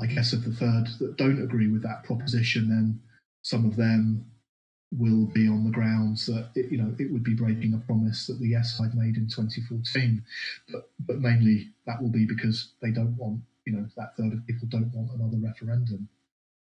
I 0.01 0.07
guess 0.07 0.33
of 0.33 0.45
the 0.45 0.53
third 0.53 0.89
that 1.01 1.17
don't 1.17 1.43
agree 1.43 1.69
with 1.69 1.83
that 1.83 2.05
proposition, 2.05 2.69
then 2.69 3.01
some 3.43 3.65
of 3.65 3.77
them 3.77 4.25
will 4.97 5.27
be 5.27 5.49
on 5.49 5.65
the 5.65 5.71
grounds 5.71 6.27
that 6.27 6.51
it, 6.55 6.71
you 6.71 6.79
know 6.79 6.95
it 6.99 7.11
would 7.11 7.25
be 7.25 7.35
breaking 7.35 7.75
a 7.75 7.79
promise 7.79 8.27
that 8.27 8.39
the 8.39 8.49
yes 8.49 8.77
side 8.77 8.95
made 8.95 9.17
in 9.17 9.27
2014. 9.27 10.23
But 10.71 10.91
but 11.01 11.21
mainly 11.21 11.71
that 11.87 12.01
will 12.01 12.11
be 12.11 12.25
because 12.25 12.73
they 12.81 12.91
don't 12.91 13.17
want 13.17 13.41
you 13.65 13.73
know 13.73 13.87
that 13.97 14.17
third 14.17 14.33
of 14.33 14.47
people 14.47 14.69
don't 14.69 14.93
want 14.95 15.11
another 15.13 15.39
referendum, 15.39 16.09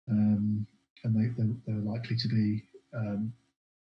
um, 0.10 0.66
and 1.04 1.16
they 1.16 1.28
they're, 1.38 1.56
they're 1.68 1.92
likely 1.94 2.16
to 2.16 2.28
be 2.28 2.64
um, 2.94 3.34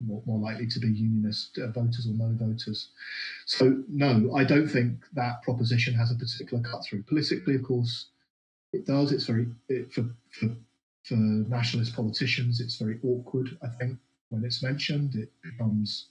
more, 0.06 0.22
more 0.26 0.38
likely 0.38 0.66
to 0.66 0.80
be 0.80 0.88
unionist 0.88 1.58
uh, 1.58 1.68
voters 1.68 2.06
or 2.06 2.14
no 2.14 2.34
voters. 2.34 2.88
So, 3.46 3.82
no, 3.88 4.34
I 4.34 4.44
don't 4.44 4.68
think 4.68 5.04
that 5.14 5.42
proposition 5.42 5.94
has 5.94 6.10
a 6.10 6.14
particular 6.14 6.62
cut 6.62 6.84
through. 6.84 7.02
Politically, 7.04 7.54
of 7.54 7.62
course, 7.62 8.06
it 8.72 8.86
does. 8.86 9.12
It's 9.12 9.26
very, 9.26 9.46
it, 9.68 9.92
for, 9.92 10.04
for, 10.30 10.48
for 11.04 11.14
nationalist 11.14 11.94
politicians, 11.94 12.60
it's 12.60 12.76
very 12.76 12.98
awkward, 13.04 13.56
I 13.62 13.68
think, 13.68 13.98
when 14.30 14.44
it's 14.44 14.62
mentioned. 14.62 15.14
It 15.14 15.30
becomes, 15.42 16.08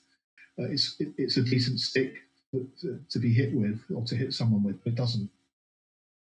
uh, 0.60 0.66
it's, 0.66 0.96
it, 1.00 1.10
it's 1.18 1.38
a 1.38 1.44
decent 1.44 1.80
stick 1.80 2.16
to, 2.52 3.00
to, 3.10 3.20
be 3.20 3.34
hit 3.34 3.54
with 3.54 3.80
or 3.94 4.04
to 4.06 4.16
hit 4.16 4.34
someone 4.34 4.64
with, 4.64 4.84
but 4.84 4.94
it 4.94 4.96
doesn't. 4.96 5.30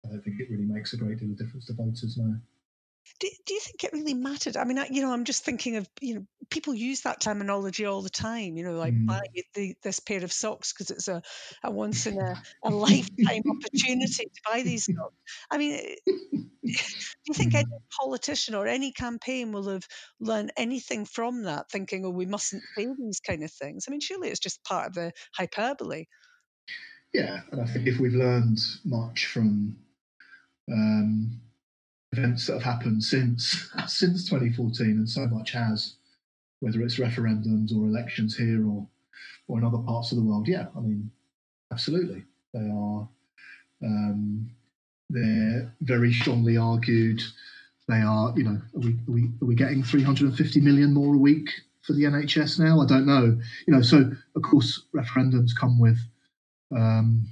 I 0.04 0.08
don't 0.08 0.22
think 0.22 0.40
it 0.40 0.50
really 0.50 0.64
makes 0.64 0.94
a 0.94 0.96
great 0.96 1.18
deal 1.18 1.30
of 1.30 1.36
difference 1.36 1.66
to 1.66 1.74
voters 1.74 2.16
now. 2.16 2.34
Do, 3.20 3.28
do 3.46 3.54
you 3.54 3.60
think 3.60 3.84
it 3.84 3.92
really 3.92 4.14
mattered? 4.14 4.56
I 4.56 4.64
mean, 4.64 4.78
I, 4.78 4.88
you 4.90 5.02
know, 5.02 5.12
I'm 5.12 5.24
just 5.24 5.44
thinking 5.44 5.76
of, 5.76 5.88
you 6.00 6.14
know, 6.14 6.26
people 6.48 6.74
use 6.74 7.02
that 7.02 7.20
terminology 7.20 7.84
all 7.84 8.02
the 8.02 8.10
time, 8.10 8.56
you 8.56 8.64
know, 8.64 8.72
like 8.72 8.94
mm. 8.94 9.06
buy 9.06 9.20
the, 9.54 9.74
this 9.82 10.00
pair 10.00 10.24
of 10.24 10.32
socks 10.32 10.72
because 10.72 10.90
it's 10.90 11.08
a, 11.08 11.22
a 11.62 11.70
once 11.70 12.06
in 12.06 12.18
a, 12.18 12.42
a 12.64 12.70
lifetime 12.70 13.42
opportunity 13.48 14.24
to 14.24 14.40
buy 14.46 14.62
these 14.62 14.86
socks. 14.86 15.14
I 15.50 15.58
mean, 15.58 15.74
eh, 15.74 15.94
do 16.06 16.72
you 17.26 17.34
think 17.34 17.54
any 17.54 17.64
mm. 17.64 18.00
politician 18.00 18.54
or 18.54 18.66
any 18.66 18.92
campaign 18.92 19.52
will 19.52 19.68
have 19.68 19.86
learned 20.18 20.52
anything 20.56 21.04
from 21.04 21.42
that, 21.44 21.70
thinking, 21.70 22.04
oh, 22.06 22.10
we 22.10 22.26
mustn't 22.26 22.62
say 22.74 22.86
these 22.98 23.20
kind 23.20 23.44
of 23.44 23.52
things? 23.52 23.84
I 23.86 23.90
mean, 23.90 24.00
surely 24.00 24.28
it's 24.28 24.40
just 24.40 24.64
part 24.64 24.86
of 24.86 24.94
the 24.94 25.12
hyperbole. 25.36 26.06
Yeah, 27.12 27.40
and 27.50 27.60
I 27.60 27.64
think 27.64 27.86
if 27.86 27.98
we've 27.98 28.14
learned 28.14 28.60
much 28.84 29.26
from 29.26 29.76
um, 30.70 31.40
events 32.12 32.46
that 32.46 32.54
have 32.54 32.62
happened 32.62 33.02
since 33.02 33.70
since 33.86 34.28
2014, 34.28 34.86
and 34.86 35.08
so 35.08 35.26
much 35.26 35.52
has, 35.52 35.96
whether 36.60 36.82
it's 36.82 36.98
referendums 36.98 37.74
or 37.74 37.86
elections 37.86 38.36
here 38.36 38.66
or 38.66 38.86
or 39.48 39.58
in 39.58 39.64
other 39.64 39.78
parts 39.78 40.12
of 40.12 40.18
the 40.18 40.24
world. 40.24 40.48
Yeah, 40.48 40.66
I 40.76 40.80
mean, 40.80 41.10
absolutely, 41.72 42.24
they 42.52 42.68
are. 42.70 43.08
Um, 43.82 44.50
they're 45.08 45.74
very 45.80 46.12
strongly 46.12 46.56
argued. 46.56 47.20
They 47.88 47.96
are, 47.96 48.32
you 48.36 48.44
know, 48.44 48.60
are 48.76 48.80
we, 48.80 48.92
are 48.92 49.12
we 49.12 49.24
are 49.42 49.46
we 49.46 49.54
getting 49.54 49.82
350 49.82 50.60
million 50.60 50.94
more 50.94 51.14
a 51.14 51.18
week 51.18 51.50
for 51.82 51.92
the 51.94 52.04
NHS 52.04 52.60
now? 52.60 52.80
I 52.80 52.86
don't 52.86 53.06
know. 53.06 53.38
You 53.66 53.74
know, 53.74 53.82
so 53.82 54.12
of 54.36 54.42
course 54.42 54.84
referendums 54.94 55.50
come 55.58 55.80
with 55.80 55.98
um, 56.74 57.26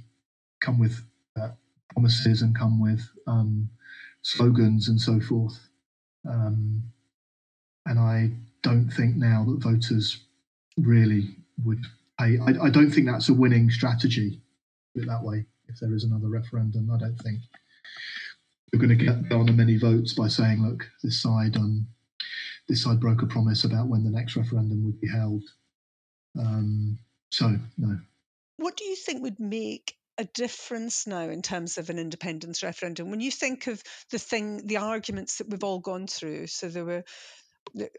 come 0.59 0.77
with 0.77 1.01
uh, 1.39 1.49
promises 1.93 2.41
and 2.41 2.57
come 2.57 2.81
with 2.81 3.07
um, 3.27 3.69
slogans 4.21 4.87
and 4.87 4.99
so 4.99 5.19
forth. 5.19 5.59
Um, 6.29 6.83
and 7.85 7.99
I 7.99 8.31
don't 8.61 8.89
think 8.89 9.15
now 9.15 9.45
that 9.45 9.63
voters 9.63 10.19
really 10.77 11.35
would 11.63 11.79
pay. 12.19 12.37
I, 12.39 12.65
I 12.65 12.69
don't 12.69 12.91
think 12.91 13.07
that's 13.07 13.29
a 13.29 13.33
winning 13.33 13.69
strategy. 13.69 14.41
Put 14.93 15.03
it 15.03 15.07
that 15.07 15.23
way. 15.23 15.45
If 15.67 15.79
there 15.79 15.93
is 15.93 16.03
another 16.03 16.27
referendum, 16.27 16.89
I 16.91 16.97
don't 16.97 17.17
think 17.17 17.39
you're 18.71 18.81
going 18.81 18.97
to 18.97 19.05
get 19.05 19.31
on 19.31 19.55
many 19.55 19.77
votes 19.77 20.13
by 20.13 20.27
saying, 20.27 20.63
"Look, 20.63 20.89
this 21.03 21.21
side 21.21 21.55
um, 21.55 21.87
this 22.67 22.83
side 22.83 22.99
broke 22.99 23.21
a 23.21 23.27
promise 23.27 23.63
about 23.63 23.87
when 23.87 24.03
the 24.03 24.11
next 24.11 24.35
referendum 24.35 24.83
would 24.85 24.99
be 24.99 25.07
held." 25.07 25.43
Um, 26.37 26.99
so, 27.31 27.55
no. 27.77 27.99
What 28.57 28.77
do 28.77 28.83
you 28.83 28.95
think 28.95 29.21
would 29.21 29.39
make 29.39 29.95
a 30.19 30.25
difference 30.25 31.07
now 31.07 31.29
in 31.29 31.41
terms 31.41 31.77
of 31.79 31.89
an 31.89 31.97
independence 31.99 32.61
referendum. 32.63 33.09
When 33.09 33.21
you 33.21 33.31
think 33.31 33.67
of 33.67 33.81
the 34.11 34.19
thing, 34.19 34.67
the 34.67 34.77
arguments 34.77 35.37
that 35.37 35.49
we've 35.49 35.63
all 35.63 35.79
gone 35.79 36.07
through, 36.07 36.47
so 36.47 36.69
there 36.69 36.85
were 36.85 37.03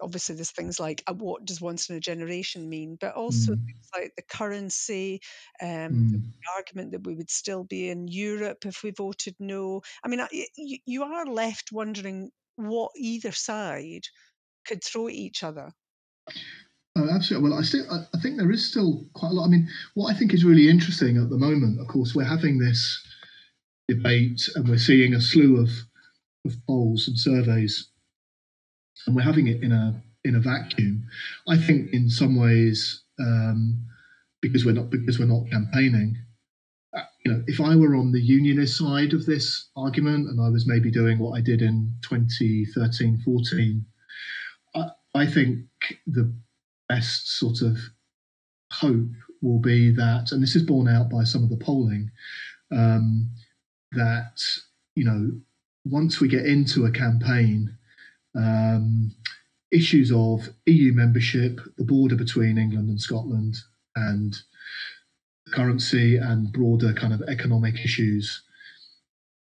obviously 0.00 0.34
there's 0.34 0.50
things 0.50 0.80
like 0.80 1.02
uh, 1.06 1.14
what 1.14 1.44
does 1.44 1.60
once 1.60 1.90
in 1.90 1.96
a 1.96 2.00
generation 2.00 2.68
mean, 2.68 2.96
but 3.00 3.14
also 3.14 3.52
Mm. 3.52 3.66
things 3.66 3.88
like 3.94 4.12
the 4.16 4.22
currency, 4.22 5.20
um, 5.62 5.94
Mm. 5.94 6.10
the 6.12 6.50
argument 6.56 6.92
that 6.92 7.06
we 7.06 7.14
would 7.14 7.30
still 7.30 7.64
be 7.64 7.88
in 7.88 8.08
Europe 8.08 8.66
if 8.66 8.82
we 8.82 8.90
voted 8.90 9.36
no. 9.38 9.82
I 10.04 10.08
mean, 10.08 10.20
I- 10.20 10.48
you, 10.56 10.78
you 10.86 11.02
are 11.04 11.26
left 11.26 11.72
wondering 11.72 12.30
what 12.56 12.92
either 12.96 13.32
side 13.32 14.06
could 14.66 14.84
throw 14.84 15.08
at 15.08 15.14
each 15.14 15.42
other. 15.42 15.72
Oh, 16.96 17.08
absolutely. 17.08 17.48
Well, 17.50 17.58
I 17.58 17.62
still, 17.62 17.86
I, 17.90 18.18
think 18.18 18.36
there 18.36 18.50
is 18.50 18.68
still 18.68 19.06
quite 19.14 19.30
a 19.30 19.34
lot. 19.34 19.46
I 19.46 19.48
mean, 19.48 19.68
what 19.94 20.12
I 20.14 20.18
think 20.18 20.34
is 20.34 20.44
really 20.44 20.68
interesting 20.68 21.16
at 21.16 21.30
the 21.30 21.38
moment, 21.38 21.80
of 21.80 21.86
course, 21.86 22.14
we're 22.14 22.24
having 22.24 22.58
this 22.58 23.00
debate 23.88 24.48
and 24.54 24.68
we're 24.68 24.78
seeing 24.78 25.14
a 25.14 25.20
slew 25.20 25.60
of, 25.60 25.70
of 26.44 26.54
polls 26.66 27.06
and 27.06 27.18
surveys, 27.18 27.88
and 29.06 29.14
we're 29.14 29.22
having 29.22 29.46
it 29.46 29.62
in 29.62 29.72
a 29.72 30.02
in 30.24 30.34
a 30.34 30.40
vacuum. 30.40 31.04
I 31.48 31.56
think 31.56 31.92
in 31.92 32.08
some 32.10 32.36
ways, 32.36 33.02
um, 33.18 33.86
because 34.42 34.64
we're 34.64 34.72
not 34.72 34.90
because 34.90 35.18
we're 35.18 35.26
not 35.26 35.50
campaigning. 35.50 36.16
uh, 36.94 37.02
You 37.24 37.32
know, 37.32 37.44
if 37.46 37.60
I 37.60 37.76
were 37.76 37.94
on 37.94 38.12
the 38.12 38.20
unionist 38.20 38.76
side 38.76 39.12
of 39.12 39.26
this 39.26 39.68
argument 39.76 40.28
and 40.28 40.40
I 40.40 40.48
was 40.48 40.66
maybe 40.66 40.90
doing 40.90 41.18
what 41.18 41.38
I 41.38 41.40
did 41.40 41.62
in 41.62 41.94
2013, 42.02 43.22
14, 43.24 43.86
I, 44.74 44.88
I 45.14 45.26
think 45.26 45.66
the 46.06 46.34
best 46.90 47.38
sort 47.38 47.62
of 47.62 47.78
hope 48.72 49.14
will 49.42 49.60
be 49.60 49.90
that, 49.92 50.32
and 50.32 50.42
this 50.42 50.56
is 50.56 50.64
borne 50.64 50.88
out 50.88 51.08
by 51.08 51.22
some 51.22 51.44
of 51.44 51.50
the 51.50 51.56
polling, 51.56 52.10
um, 52.72 53.30
that 53.92 54.42
you 54.96 55.04
know 55.04 55.30
once 55.84 56.20
we 56.20 56.28
get 56.28 56.46
into 56.46 56.84
a 56.84 56.90
campaign, 56.90 57.76
um, 58.36 59.12
issues 59.70 60.10
of 60.12 60.48
EU 60.66 60.92
membership, 60.92 61.60
the 61.78 61.84
border 61.84 62.16
between 62.16 62.58
England 62.58 62.88
and 62.88 63.00
Scotland, 63.00 63.56
and 63.94 64.36
currency 65.52 66.16
and 66.16 66.52
broader 66.52 66.92
kind 66.92 67.12
of 67.12 67.22
economic 67.28 67.74
issues 67.84 68.42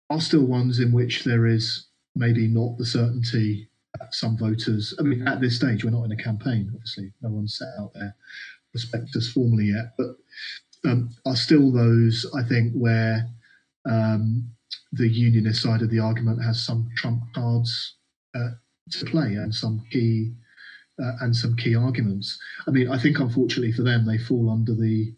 are 0.09 0.21
still 0.21 0.45
ones 0.45 0.79
in 0.79 0.91
which 0.91 1.23
there 1.23 1.45
is 1.45 1.87
maybe 2.15 2.47
not 2.47 2.77
the 2.77 2.85
certainty 2.85 3.66
some 4.11 4.37
voters. 4.37 4.93
I 4.99 5.03
mean, 5.03 5.27
at 5.27 5.41
this 5.41 5.55
stage, 5.55 5.83
we're 5.83 5.91
not 5.91 6.03
in 6.03 6.11
a 6.11 6.23
campaign. 6.23 6.71
Obviously, 6.73 7.13
no 7.21 7.29
one's 7.29 7.57
set 7.57 7.69
out 7.79 7.93
their 7.93 8.15
prospectus 8.71 9.31
formally 9.31 9.65
yet, 9.65 9.93
but 9.97 10.15
um, 10.85 11.09
are 11.25 11.35
still 11.35 11.71
those 11.71 12.25
I 12.35 12.43
think 12.43 12.73
where 12.73 13.27
um, 13.89 14.51
the 14.91 15.07
unionist 15.07 15.61
side 15.61 15.81
of 15.81 15.89
the 15.89 15.99
argument 15.99 16.43
has 16.43 16.63
some 16.63 16.89
trump 16.95 17.21
cards 17.33 17.95
uh, 18.35 18.51
to 18.91 19.05
play 19.05 19.35
and 19.35 19.53
some 19.53 19.83
key 19.91 20.33
uh, 21.01 21.13
and 21.21 21.35
some 21.35 21.55
key 21.55 21.75
arguments. 21.75 22.39
I 22.67 22.71
mean, 22.71 22.89
I 22.89 22.97
think 22.97 23.19
unfortunately 23.19 23.71
for 23.71 23.83
them, 23.83 24.05
they 24.05 24.17
fall 24.17 24.49
under 24.49 24.73
the 24.73 25.13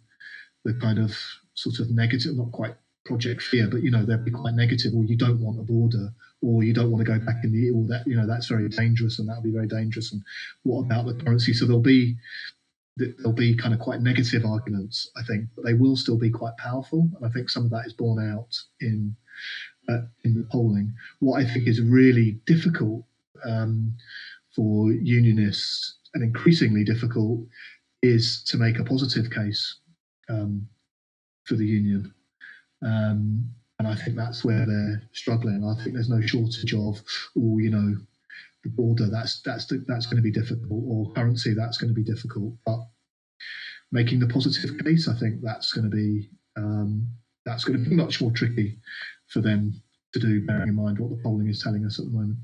the 0.66 0.74
kind 0.74 1.00
of 1.00 1.18
sort 1.54 1.80
of 1.80 1.90
negative, 1.90 2.36
not 2.36 2.52
quite 2.52 2.76
project 3.06 3.42
fear, 3.42 3.68
but 3.68 3.82
you 3.82 3.92
know 3.92 4.06
they'll 4.06 4.18
be 4.18 4.32
quite 4.32 4.54
negative. 4.54 4.94
Or 4.94 5.04
you 5.04 5.18
don't 5.18 5.42
want 5.42 5.60
a 5.60 5.64
border, 5.64 6.14
or 6.42 6.64
you 6.64 6.74
don't 6.74 6.92
want 6.92 7.06
to 7.06 7.12
go 7.12 7.20
back 7.20 7.44
in 7.44 7.52
the, 7.52 7.70
or 7.72 7.86
that 7.88 8.08
you 8.08 8.16
know 8.16 8.28
that's 8.28 8.48
very 8.48 8.70
dangerous, 8.70 9.20
and 9.20 9.28
that'll 9.28 9.44
be 9.44 9.52
very 9.52 9.68
dangerous. 9.68 10.12
And 10.12 10.22
what 10.64 10.82
about 10.82 11.06
the 11.06 11.14
currency? 11.14 11.54
So 11.54 11.66
there'll 11.66 11.82
be 11.82 12.16
there'll 12.98 13.34
be 13.34 13.56
kind 13.56 13.74
of 13.74 13.80
quite 13.80 14.02
negative 14.02 14.46
arguments, 14.46 15.10
I 15.16 15.24
think, 15.24 15.46
but 15.56 15.66
they 15.66 15.74
will 15.74 15.96
still 15.96 16.18
be 16.18 16.30
quite 16.30 16.58
powerful. 16.58 17.10
And 17.16 17.26
I 17.26 17.30
think 17.30 17.50
some 17.50 17.64
of 17.64 17.72
that 17.72 17.86
is 17.86 17.94
borne 17.94 18.32
out 18.32 18.58
in 18.82 19.16
uh, 19.88 20.02
in 20.24 20.36
the 20.36 20.48
polling. 20.52 20.94
What 21.20 21.42
I 21.42 21.46
think 21.46 21.68
is 21.68 21.82
really 21.82 22.40
difficult 22.46 23.04
um, 23.46 23.96
for 24.56 24.92
unionists 24.92 25.96
and 26.14 26.24
increasingly 26.24 26.84
difficult 26.84 27.42
is 28.02 28.44
to 28.46 28.58
make 28.58 28.80
a 28.80 28.84
positive 28.84 29.30
case 29.30 29.76
um, 30.30 30.68
for 31.44 31.56
the 31.56 31.66
union. 31.66 32.14
Um, 32.86 33.50
and 33.80 33.88
I 33.88 33.96
think 33.96 34.18
that's 34.18 34.44
where 34.44 34.66
they're 34.66 35.02
struggling. 35.14 35.64
I 35.64 35.82
think 35.82 35.96
there's 35.96 36.10
no 36.10 36.22
shortage 36.22 36.74
of, 36.74 37.02
oh, 37.38 37.58
you 37.58 37.72
know, 37.72 37.96
the 38.64 38.70
border 38.70 39.10
that's 39.10 39.42
that's 39.42 39.72
that's 39.88 40.06
going 40.06 40.18
to 40.18 40.22
be 40.22 40.32
difficult, 40.32 40.84
or 40.86 41.14
currency 41.14 41.54
that's 41.54 41.78
going 41.78 41.88
to 41.88 41.94
be 41.94 42.04
difficult. 42.04 42.56
But 42.66 42.80
making 43.92 44.20
the 44.20 44.28
positive 44.28 44.78
case, 44.84 45.08
I 45.08 45.18
think 45.18 45.42
that's 45.42 45.72
going 45.72 45.90
to 45.90 45.96
be 45.96 46.30
um, 46.58 47.08
that's 47.46 47.64
going 47.64 47.82
to 47.82 47.90
be 47.90 47.96
much 48.04 48.22
more 48.22 48.32
tricky 48.32 48.80
for 49.28 49.40
them 49.40 49.82
to 50.14 50.20
do, 50.20 50.46
bearing 50.46 50.70
in 50.70 50.76
mind 50.76 51.00
what 51.00 51.10
the 51.10 51.22
polling 51.24 51.48
is 51.48 51.62
telling 51.64 51.86
us 51.86 52.00
at 52.00 52.06
the 52.06 52.12
moment. 52.12 52.40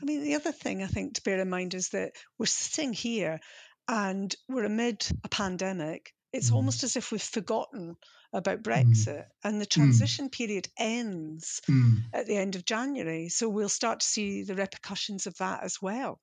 I 0.00 0.04
mean, 0.06 0.22
the 0.22 0.36
other 0.36 0.52
thing 0.52 0.82
I 0.82 0.86
think 0.86 1.14
to 1.14 1.22
bear 1.22 1.40
in 1.40 1.50
mind 1.50 1.74
is 1.74 1.90
that 1.90 2.12
we're 2.38 2.46
sitting 2.46 2.92
here 2.92 3.40
and 3.86 4.34
we're 4.48 4.64
amid 4.64 5.06
a 5.24 5.28
pandemic. 5.28 6.13
It's 6.34 6.50
Mm. 6.50 6.56
almost 6.56 6.82
as 6.82 6.96
if 6.96 7.12
we've 7.12 7.22
forgotten 7.22 7.96
about 8.32 8.64
Brexit, 8.64 9.26
and 9.44 9.60
the 9.60 9.66
transition 9.66 10.28
period 10.28 10.68
ends 10.76 11.60
Mm. 11.68 12.02
at 12.12 12.26
the 12.26 12.36
end 12.36 12.56
of 12.56 12.64
January. 12.64 13.28
So 13.28 13.48
we'll 13.48 13.68
start 13.68 14.00
to 14.00 14.06
see 14.06 14.42
the 14.42 14.56
repercussions 14.56 15.26
of 15.28 15.36
that 15.38 15.62
as 15.62 15.80
well. 15.80 16.20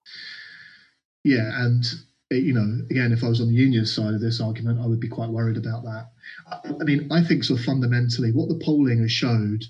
Yeah, 1.23 1.49
and 1.65 1.83
uh, 2.31 2.35
you 2.35 2.53
know, 2.53 2.85
again, 2.89 3.11
if 3.11 3.23
I 3.23 3.29
was 3.29 3.41
on 3.41 3.47
the 3.47 3.53
union 3.67 3.85
side 3.85 4.13
of 4.13 4.21
this 4.21 4.41
argument, 4.41 4.79
I 4.79 4.85
would 4.85 4.99
be 4.99 5.07
quite 5.07 5.29
worried 5.29 5.57
about 5.57 5.83
that. 5.83 6.11
I, 6.47 6.73
I 6.81 6.83
mean, 6.83 7.11
I 7.11 7.23
think 7.23 7.43
so 7.43 7.55
fundamentally, 7.57 8.31
what 8.31 8.49
the 8.49 8.59
polling 8.63 8.99
has 9.01 9.11
showed, 9.11 9.63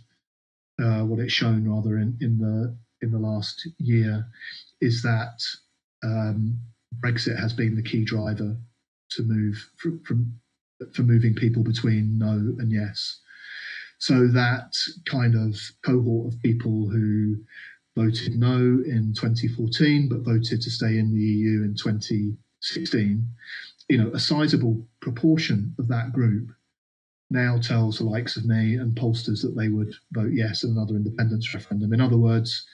uh, 0.81 1.03
what 1.03 1.19
it's 1.19 1.33
shown 1.33 1.67
rather 1.69 1.97
in, 1.97 2.17
in 2.21 2.37
the 2.39 2.75
in 3.01 3.11
the 3.11 3.19
last 3.19 3.67
year, 3.77 4.27
is 4.79 5.01
that 5.01 5.43
um, 6.03 6.59
Brexit 6.99 7.39
has 7.39 7.53
been 7.53 7.75
the 7.75 7.83
key 7.83 8.03
driver 8.05 8.57
to 9.11 9.23
move 9.23 9.69
from, 9.77 10.01
from 10.03 10.33
for 10.93 11.03
moving 11.03 11.35
people 11.35 11.63
between 11.63 12.17
no 12.17 12.31
and 12.31 12.71
yes. 12.71 13.19
So 13.99 14.27
that 14.27 14.75
kind 15.05 15.35
of 15.35 15.59
cohort 15.85 16.33
of 16.33 16.41
people 16.41 16.89
who 16.89 17.37
voted 17.95 18.35
no 18.35 18.55
in 18.55 19.13
2014 19.15 20.09
but 20.09 20.21
voted 20.21 20.61
to 20.61 20.71
stay 20.71 20.97
in 20.97 21.13
the 21.13 21.21
EU 21.21 21.63
in 21.63 21.75
2016, 21.75 23.27
you 23.89 23.97
know, 23.97 24.09
a 24.11 24.19
sizable 24.19 24.87
proportion 25.01 25.75
of 25.77 25.87
that 25.89 26.13
group 26.13 26.49
now 27.29 27.57
tells 27.59 27.97
the 27.97 28.03
likes 28.03 28.35
of 28.35 28.45
me 28.45 28.75
and 28.75 28.97
pollsters 28.97 29.41
that 29.41 29.55
they 29.55 29.69
would 29.69 29.93
vote 30.11 30.31
yes 30.33 30.63
in 30.63 30.71
another 30.71 30.95
independence 30.95 31.53
referendum. 31.53 31.93
In 31.93 32.01
other 32.01 32.17
words, 32.17 32.65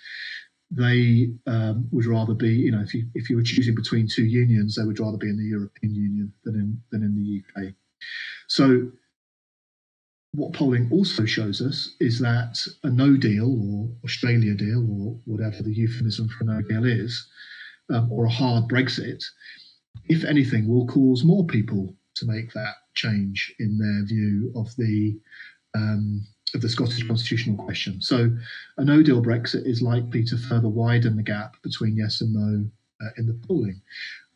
they 0.69 1.33
um, 1.45 1.87
would 1.91 2.05
rather 2.05 2.33
be, 2.33 2.49
you 2.49 2.71
know, 2.71 2.81
if 2.81 2.93
you 2.93 3.07
if 3.15 3.29
you 3.29 3.37
were 3.37 3.43
choosing 3.43 3.75
between 3.75 4.07
two 4.07 4.25
unions, 4.25 4.75
they 4.75 4.83
would 4.83 4.99
rather 4.99 5.17
be 5.17 5.29
in 5.29 5.37
the 5.37 5.43
European 5.43 5.95
Union 5.95 6.33
than 6.43 6.55
in 6.55 6.81
than 6.91 7.03
in 7.03 7.15
the 7.15 7.63
UK. 7.63 7.73
So 8.47 8.91
what 10.33 10.53
polling 10.53 10.89
also 10.91 11.25
shows 11.25 11.61
us 11.61 11.95
is 11.99 12.19
that 12.19 12.59
a 12.83 12.89
no 12.89 13.15
deal 13.15 13.49
or 13.49 13.89
Australia 14.03 14.53
deal 14.53 14.79
or 14.79 15.19
whatever 15.25 15.63
the 15.63 15.73
euphemism 15.73 16.27
for 16.27 16.43
a 16.43 16.47
no 16.47 16.61
deal 16.61 16.85
is, 16.85 17.27
um, 17.91 18.11
or 18.11 18.25
a 18.25 18.29
hard 18.29 18.65
Brexit, 18.69 19.23
if 20.09 20.23
anything, 20.23 20.67
will 20.67 20.85
cause 20.85 21.23
more 21.23 21.45
people 21.47 21.95
to 22.15 22.25
make 22.25 22.53
that 22.53 22.75
change 22.93 23.53
in 23.59 23.77
their 23.77 24.05
view 24.05 24.51
of 24.55 24.75
the 24.75 25.19
um, 25.75 26.25
of 26.53 26.61
the 26.61 26.69
Scottish 26.69 27.05
constitutional 27.05 27.57
question. 27.57 28.01
So, 28.01 28.29
a 28.77 28.83
no 28.83 29.03
deal 29.03 29.21
Brexit 29.21 29.65
is 29.65 29.81
likely 29.81 30.23
to 30.25 30.37
further 30.37 30.69
widen 30.69 31.17
the 31.17 31.23
gap 31.23 31.57
between 31.61 31.97
yes 31.97 32.21
and 32.21 32.33
no 32.33 32.69
uh, 33.05 33.09
in 33.17 33.27
the 33.27 33.39
polling. 33.47 33.81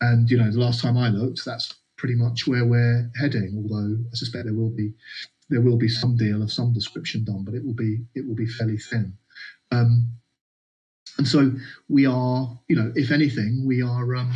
And 0.01 0.29
you 0.29 0.37
know, 0.37 0.51
the 0.51 0.59
last 0.59 0.81
time 0.81 0.97
I 0.97 1.09
looked, 1.09 1.45
that's 1.45 1.73
pretty 1.97 2.15
much 2.15 2.47
where 2.47 2.65
we're 2.65 3.09
heading. 3.19 3.53
Although 3.55 3.97
I 4.11 4.15
suspect 4.15 4.45
there 4.45 4.53
will 4.53 4.69
be 4.69 4.93
there 5.49 5.61
will 5.61 5.77
be 5.77 5.89
some 5.89 6.15
deal 6.15 6.41
of 6.41 6.51
some 6.51 6.73
description 6.73 7.23
done, 7.23 7.43
but 7.43 7.53
it 7.53 7.63
will 7.65 7.73
be 7.73 7.99
it 8.15 8.27
will 8.27 8.35
be 8.35 8.47
fairly 8.47 8.77
thin. 8.77 9.13
Um, 9.71 10.11
and 11.17 11.27
so 11.27 11.51
we 11.89 12.05
are, 12.05 12.59
you 12.67 12.75
know, 12.75 12.91
if 12.95 13.11
anything, 13.11 13.63
we 13.65 13.81
are, 13.81 14.15
um, 14.15 14.33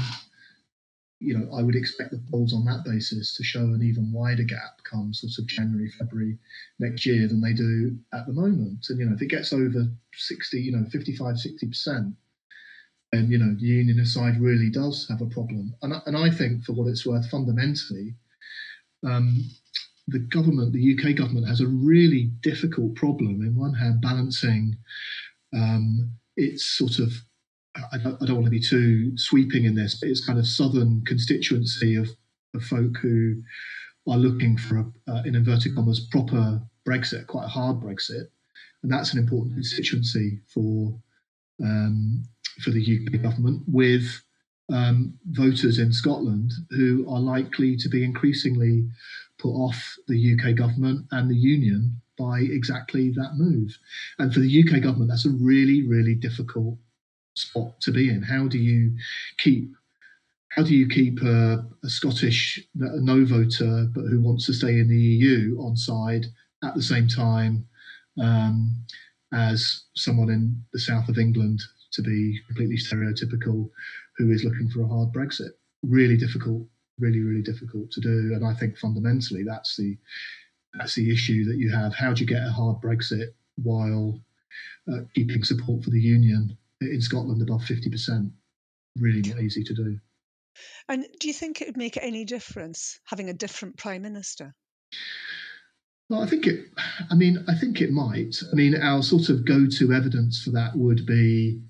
you 1.19 1.37
know, 1.37 1.55
I 1.55 1.63
would 1.63 1.75
expect 1.75 2.11
the 2.11 2.21
polls 2.29 2.53
on 2.53 2.65
that 2.65 2.83
basis 2.83 3.35
to 3.37 3.43
show 3.43 3.61
an 3.61 3.81
even 3.81 4.11
wider 4.11 4.43
gap 4.43 4.83
come 4.83 5.13
sort 5.13 5.33
of 5.39 5.47
January, 5.47 5.89
February 5.89 6.37
next 6.79 7.05
year 7.05 7.27
than 7.27 7.41
they 7.41 7.53
do 7.53 7.97
at 8.13 8.27
the 8.27 8.33
moment. 8.33 8.85
And 8.89 8.99
you 8.99 9.05
know, 9.05 9.15
if 9.15 9.21
it 9.21 9.29
gets 9.29 9.53
over 9.53 9.87
60, 10.13 10.59
you 10.59 10.71
know, 10.71 10.85
55, 10.89 11.39
60 11.39 11.67
percent, 11.67 12.13
then 13.11 13.31
you 13.31 13.37
know 13.37 13.55
the 13.55 13.65
unionist 13.65 14.13
side 14.13 14.41
really 14.41 14.69
does 14.69 15.07
have 15.09 15.21
a 15.21 15.27
problem. 15.27 15.73
And 15.81 15.93
and 16.05 16.17
I 16.17 16.29
think, 16.29 16.63
for 16.63 16.73
what 16.73 16.87
it's 16.87 17.05
worth, 17.05 17.29
fundamentally. 17.29 18.15
Um, 19.05 19.49
the 20.07 20.19
government, 20.19 20.73
the 20.73 20.95
UK 20.95 21.15
government, 21.15 21.47
has 21.47 21.61
a 21.61 21.67
really 21.67 22.31
difficult 22.41 22.95
problem. 22.95 23.41
In 23.41 23.55
one 23.55 23.73
hand, 23.73 24.01
balancing 24.01 24.77
um, 25.53 26.11
its 26.37 26.63
sort 26.63 26.99
of, 26.99 27.13
I 27.91 27.97
don't, 27.97 28.21
I 28.21 28.25
don't, 28.25 28.35
want 28.35 28.45
to 28.45 28.51
be 28.51 28.59
too 28.59 29.17
sweeping 29.17 29.65
in 29.65 29.75
this, 29.75 29.95
but 29.99 30.09
it's 30.09 30.25
kind 30.25 30.39
of 30.39 30.47
southern 30.47 31.03
constituency 31.05 31.95
of, 31.95 32.09
of 32.53 32.63
folk 32.63 32.97
who 33.01 33.41
are 34.09 34.17
looking 34.17 34.57
for, 34.57 34.77
a, 34.77 35.11
uh, 35.11 35.23
in 35.25 35.35
inverted 35.35 35.75
commas, 35.75 35.99
proper 36.11 36.61
Brexit, 36.87 37.27
quite 37.27 37.45
a 37.45 37.49
hard 37.49 37.81
Brexit, 37.81 38.27
and 38.83 38.91
that's 38.91 39.13
an 39.13 39.19
important 39.19 39.55
constituency 39.55 40.39
for 40.47 40.97
um, 41.63 42.23
for 42.61 42.69
the 42.69 42.81
UK 42.81 43.21
government. 43.21 43.63
With 43.67 44.21
um, 44.71 45.17
voters 45.31 45.79
in 45.79 45.91
Scotland 45.91 46.51
who 46.71 47.05
are 47.09 47.19
likely 47.19 47.75
to 47.77 47.89
be 47.89 48.03
increasingly 48.03 48.87
put 49.37 49.49
off 49.49 49.95
the 50.07 50.33
UK 50.33 50.55
government 50.55 51.05
and 51.11 51.29
the 51.29 51.35
union 51.35 52.01
by 52.17 52.39
exactly 52.39 53.11
that 53.11 53.33
move. 53.35 53.77
And 54.17 54.33
for 54.33 54.39
the 54.39 54.63
UK 54.63 54.81
government, 54.81 55.09
that's 55.09 55.25
a 55.25 55.29
really, 55.29 55.85
really 55.85 56.15
difficult 56.15 56.77
spot 57.35 57.79
to 57.81 57.91
be 57.91 58.09
in. 58.09 58.21
How 58.21 58.47
do 58.47 58.57
you 58.57 58.93
keep 59.37 59.71
how 60.49 60.63
do 60.63 60.73
you 60.73 60.87
keep 60.87 61.21
a, 61.21 61.65
a 61.83 61.89
Scottish 61.89 62.65
a 62.79 63.01
no 63.01 63.25
voter 63.25 63.87
but 63.93 64.05
who 64.05 64.21
wants 64.21 64.45
to 64.45 64.53
stay 64.53 64.79
in 64.79 64.87
the 64.87 64.97
EU 64.97 65.57
on 65.59 65.75
side 65.75 66.25
at 66.63 66.73
the 66.75 66.81
same 66.81 67.07
time 67.07 67.67
um, 68.21 68.73
as 69.33 69.83
someone 69.95 70.29
in 70.29 70.63
the 70.71 70.79
south 70.79 71.09
of 71.09 71.17
England 71.17 71.61
to 71.91 72.01
be 72.01 72.39
completely 72.47 72.77
stereotypical 72.77 73.69
who 74.17 74.31
is 74.31 74.45
looking 74.45 74.69
for 74.69 74.81
a 74.81 74.87
hard 74.87 75.11
Brexit? 75.11 75.51
Really 75.83 76.15
difficult, 76.15 76.65
really, 76.99 77.19
really 77.19 77.41
difficult 77.41 77.91
to 77.91 77.99
do. 77.99 78.31
And 78.33 78.45
I 78.45 78.53
think 78.53 78.77
fundamentally 78.77 79.43
that's 79.43 79.75
the 79.75 79.97
that's 80.77 80.95
the 80.95 81.11
issue 81.11 81.45
that 81.45 81.57
you 81.57 81.71
have. 81.71 81.93
How 81.93 82.13
do 82.13 82.21
you 82.21 82.27
get 82.27 82.45
a 82.45 82.51
hard 82.51 82.81
Brexit 82.81 83.33
while 83.61 84.19
uh, 84.91 85.01
keeping 85.13 85.43
support 85.43 85.83
for 85.83 85.89
the 85.89 86.01
union 86.01 86.57
in 86.81 87.01
Scotland 87.01 87.41
above 87.41 87.61
50%? 87.61 88.31
Really 88.97 89.21
not 89.21 89.41
easy 89.41 89.63
to 89.63 89.73
do. 89.73 89.99
And 90.87 91.05
do 91.19 91.27
you 91.27 91.33
think 91.33 91.61
it 91.61 91.67
would 91.67 91.77
make 91.77 91.97
any 91.97 92.23
difference 92.25 92.99
having 93.05 93.29
a 93.29 93.33
different 93.33 93.77
prime 93.77 94.01
minister? 94.01 94.55
Well, 96.09 96.21
I 96.21 96.27
think 96.27 96.45
it. 96.45 96.65
I 97.09 97.15
mean, 97.15 97.43
I 97.47 97.55
think 97.55 97.81
it 97.81 97.91
might. 97.91 98.35
I 98.51 98.55
mean, 98.55 98.75
our 98.75 99.01
sort 99.01 99.29
of 99.29 99.45
go-to 99.45 99.91
evidence 99.91 100.41
for 100.41 100.51
that 100.51 100.75
would 100.75 101.05
be, 101.05 101.61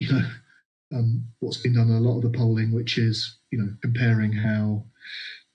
you 0.00 0.12
know, 0.12 0.28
um, 0.94 1.26
what's 1.40 1.58
been 1.58 1.74
done 1.74 1.88
in 1.88 1.96
a 1.96 2.00
lot 2.00 2.16
of 2.16 2.22
the 2.22 2.36
polling, 2.36 2.72
which 2.72 2.96
is, 2.96 3.38
you 3.50 3.58
know, 3.58 3.68
comparing 3.82 4.32
how 4.32 4.84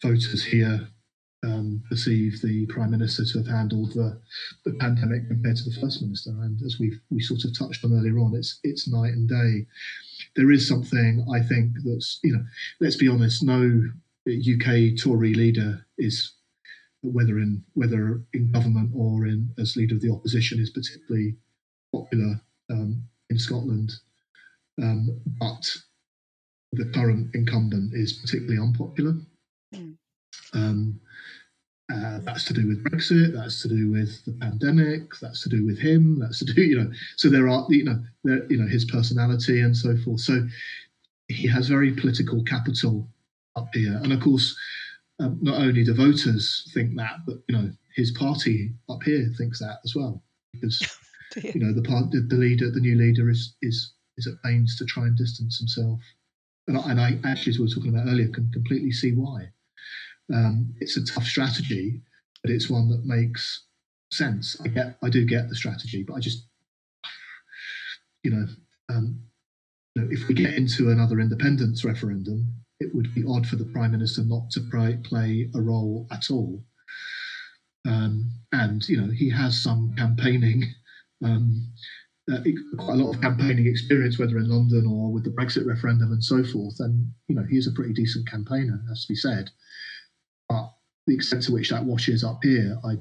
voters 0.03 0.43
here 0.43 0.87
um, 1.43 1.83
perceive 1.89 2.41
the 2.41 2.65
prime 2.67 2.91
minister 2.91 3.25
to 3.25 3.37
have 3.39 3.47
handled 3.47 3.93
the, 3.93 4.19
the 4.63 4.73
pandemic 4.73 5.27
compared 5.27 5.57
to 5.57 5.69
the 5.69 5.79
first 5.81 6.01
minister. 6.01 6.29
And 6.29 6.61
as 6.63 6.77
we 6.79 6.93
we 7.09 7.19
sort 7.19 7.43
of 7.45 7.57
touched 7.57 7.83
on 7.83 7.93
earlier 7.93 8.19
on, 8.19 8.35
it's 8.35 8.59
it's 8.63 8.87
night 8.87 9.13
and 9.13 9.27
day. 9.27 9.65
There 10.35 10.51
is 10.51 10.67
something 10.67 11.25
I 11.33 11.41
think 11.41 11.71
that's 11.83 12.19
you 12.23 12.33
know, 12.33 12.43
let's 12.79 12.95
be 12.95 13.07
honest, 13.07 13.43
no 13.43 13.89
UK 14.27 14.97
Tory 15.01 15.33
leader 15.33 15.85
is 15.97 16.33
whether 17.01 17.39
in 17.39 17.63
whether 17.73 18.21
in 18.33 18.51
government 18.51 18.91
or 18.95 19.25
in 19.25 19.49
as 19.57 19.75
leader 19.75 19.95
of 19.95 20.01
the 20.01 20.11
opposition 20.11 20.59
is 20.59 20.69
particularly 20.69 21.35
popular 21.91 22.39
um, 22.69 23.03
in 23.29 23.39
Scotland, 23.39 23.91
um, 24.81 25.19
but 25.39 25.77
the 26.73 26.85
current 26.93 27.33
incumbent 27.33 27.93
is 27.93 28.13
particularly 28.13 28.59
unpopular. 28.61 29.15
Mm. 29.73 29.97
Um, 30.53 30.99
uh, 31.91 32.19
that's 32.23 32.45
to 32.45 32.53
do 32.53 32.67
with 32.67 32.83
Brexit. 32.83 33.33
That's 33.33 33.61
to 33.63 33.67
do 33.67 33.91
with 33.91 34.23
the 34.25 34.33
pandemic. 34.33 35.13
That's 35.21 35.41
to 35.43 35.49
do 35.49 35.65
with 35.65 35.79
him. 35.79 36.19
That's 36.19 36.39
to 36.39 36.45
do, 36.45 36.61
you 36.61 36.79
know. 36.79 36.91
So 37.17 37.29
there 37.29 37.49
are, 37.49 37.65
you 37.69 37.83
know, 37.83 38.01
there, 38.23 38.45
you 38.49 38.57
know, 38.57 38.67
his 38.67 38.85
personality 38.85 39.61
and 39.61 39.75
so 39.75 39.95
forth. 39.97 40.21
So 40.21 40.47
he 41.27 41.47
has 41.47 41.67
very 41.67 41.91
political 41.93 42.43
capital 42.43 43.07
up 43.55 43.69
here, 43.73 43.99
and 44.03 44.13
of 44.13 44.21
course, 44.21 44.55
um, 45.19 45.37
not 45.41 45.61
only 45.61 45.83
do 45.83 45.93
voters 45.93 46.69
think 46.73 46.95
that, 46.97 47.17
but 47.25 47.37
you 47.47 47.57
know, 47.57 47.71
his 47.95 48.11
party 48.11 48.73
up 48.89 49.03
here 49.03 49.29
thinks 49.37 49.59
that 49.59 49.79
as 49.83 49.95
well, 49.95 50.21
because 50.53 50.81
you 51.43 51.59
know 51.59 51.73
the 51.73 51.81
part 51.81 52.11
the, 52.11 52.21
the 52.21 52.35
leader, 52.35 52.71
the 52.71 52.79
new 52.79 52.95
leader, 52.95 53.29
is 53.29 53.55
is 53.61 53.93
is 54.17 54.27
at 54.27 54.41
pains 54.43 54.77
to 54.77 54.85
try 54.85 55.03
and 55.03 55.17
distance 55.17 55.57
himself. 55.57 55.99
And 56.67 56.77
I, 56.77 56.91
and 56.91 57.01
I 57.01 57.19
actually, 57.25 57.51
as 57.51 57.59
we 57.59 57.65
were 57.65 57.71
talking 57.71 57.93
about 57.93 58.07
earlier, 58.07 58.27
can 58.27 58.49
completely 58.51 58.91
see 58.91 59.13
why. 59.13 59.51
Um, 60.33 60.73
it's 60.79 60.97
a 60.97 61.05
tough 61.05 61.25
strategy, 61.25 62.01
but 62.41 62.51
it's 62.51 62.69
one 62.69 62.89
that 62.89 63.05
makes 63.05 63.65
sense. 64.11 64.59
I 64.63 64.67
get, 64.67 64.97
I 65.03 65.09
do 65.09 65.25
get 65.25 65.49
the 65.49 65.55
strategy, 65.55 66.03
but 66.07 66.15
I 66.15 66.19
just, 66.19 66.47
you 68.23 68.31
know, 68.31 68.45
um, 68.89 69.21
you 69.95 70.01
know, 70.01 70.07
if 70.11 70.27
we 70.27 70.35
get 70.35 70.53
into 70.53 70.89
another 70.89 71.19
independence 71.19 71.83
referendum, 71.83 72.53
it 72.79 72.93
would 72.95 73.13
be 73.13 73.23
odd 73.27 73.45
for 73.45 73.57
the 73.57 73.65
prime 73.65 73.91
minister 73.91 74.23
not 74.23 74.49
to 74.51 74.61
play, 74.71 74.97
play 75.03 75.49
a 75.53 75.61
role 75.61 76.07
at 76.11 76.31
all. 76.31 76.63
Um, 77.85 78.31
and 78.51 78.87
you 78.87 79.01
know, 79.01 79.11
he 79.11 79.29
has 79.29 79.61
some 79.61 79.93
campaigning, 79.97 80.63
um, 81.23 81.71
uh, 82.31 82.39
quite 82.77 82.93
a 82.93 83.03
lot 83.03 83.15
of 83.15 83.21
campaigning 83.21 83.65
experience, 83.65 84.19
whether 84.19 84.37
in 84.37 84.49
London 84.49 84.85
or 84.85 85.11
with 85.11 85.23
the 85.23 85.31
Brexit 85.31 85.65
referendum 85.65 86.11
and 86.11 86.23
so 86.23 86.43
forth. 86.43 86.79
And 86.79 87.11
you 87.27 87.35
know, 87.35 87.43
he 87.49 87.57
is 87.57 87.67
a 87.67 87.71
pretty 87.71 87.93
decent 87.93 88.27
campaigner, 88.27 88.81
has 88.89 89.05
to 89.05 89.13
be 89.13 89.15
said. 89.15 89.49
The 91.07 91.15
extent 91.15 91.43
to 91.43 91.53
which 91.53 91.69
that 91.69 91.83
washes 91.83 92.23
up 92.23 92.39
here, 92.43 92.77
I 92.85 92.97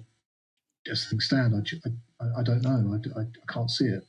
just 0.86 1.10
think 1.10 1.22
stand. 1.22 1.54
I, 1.54 2.24
I, 2.24 2.40
I 2.40 2.42
don't 2.42 2.62
know. 2.62 2.94
I, 2.94 3.20
I, 3.20 3.22
I 3.22 3.52
can't 3.52 3.70
see 3.70 3.86
it. 3.86 4.06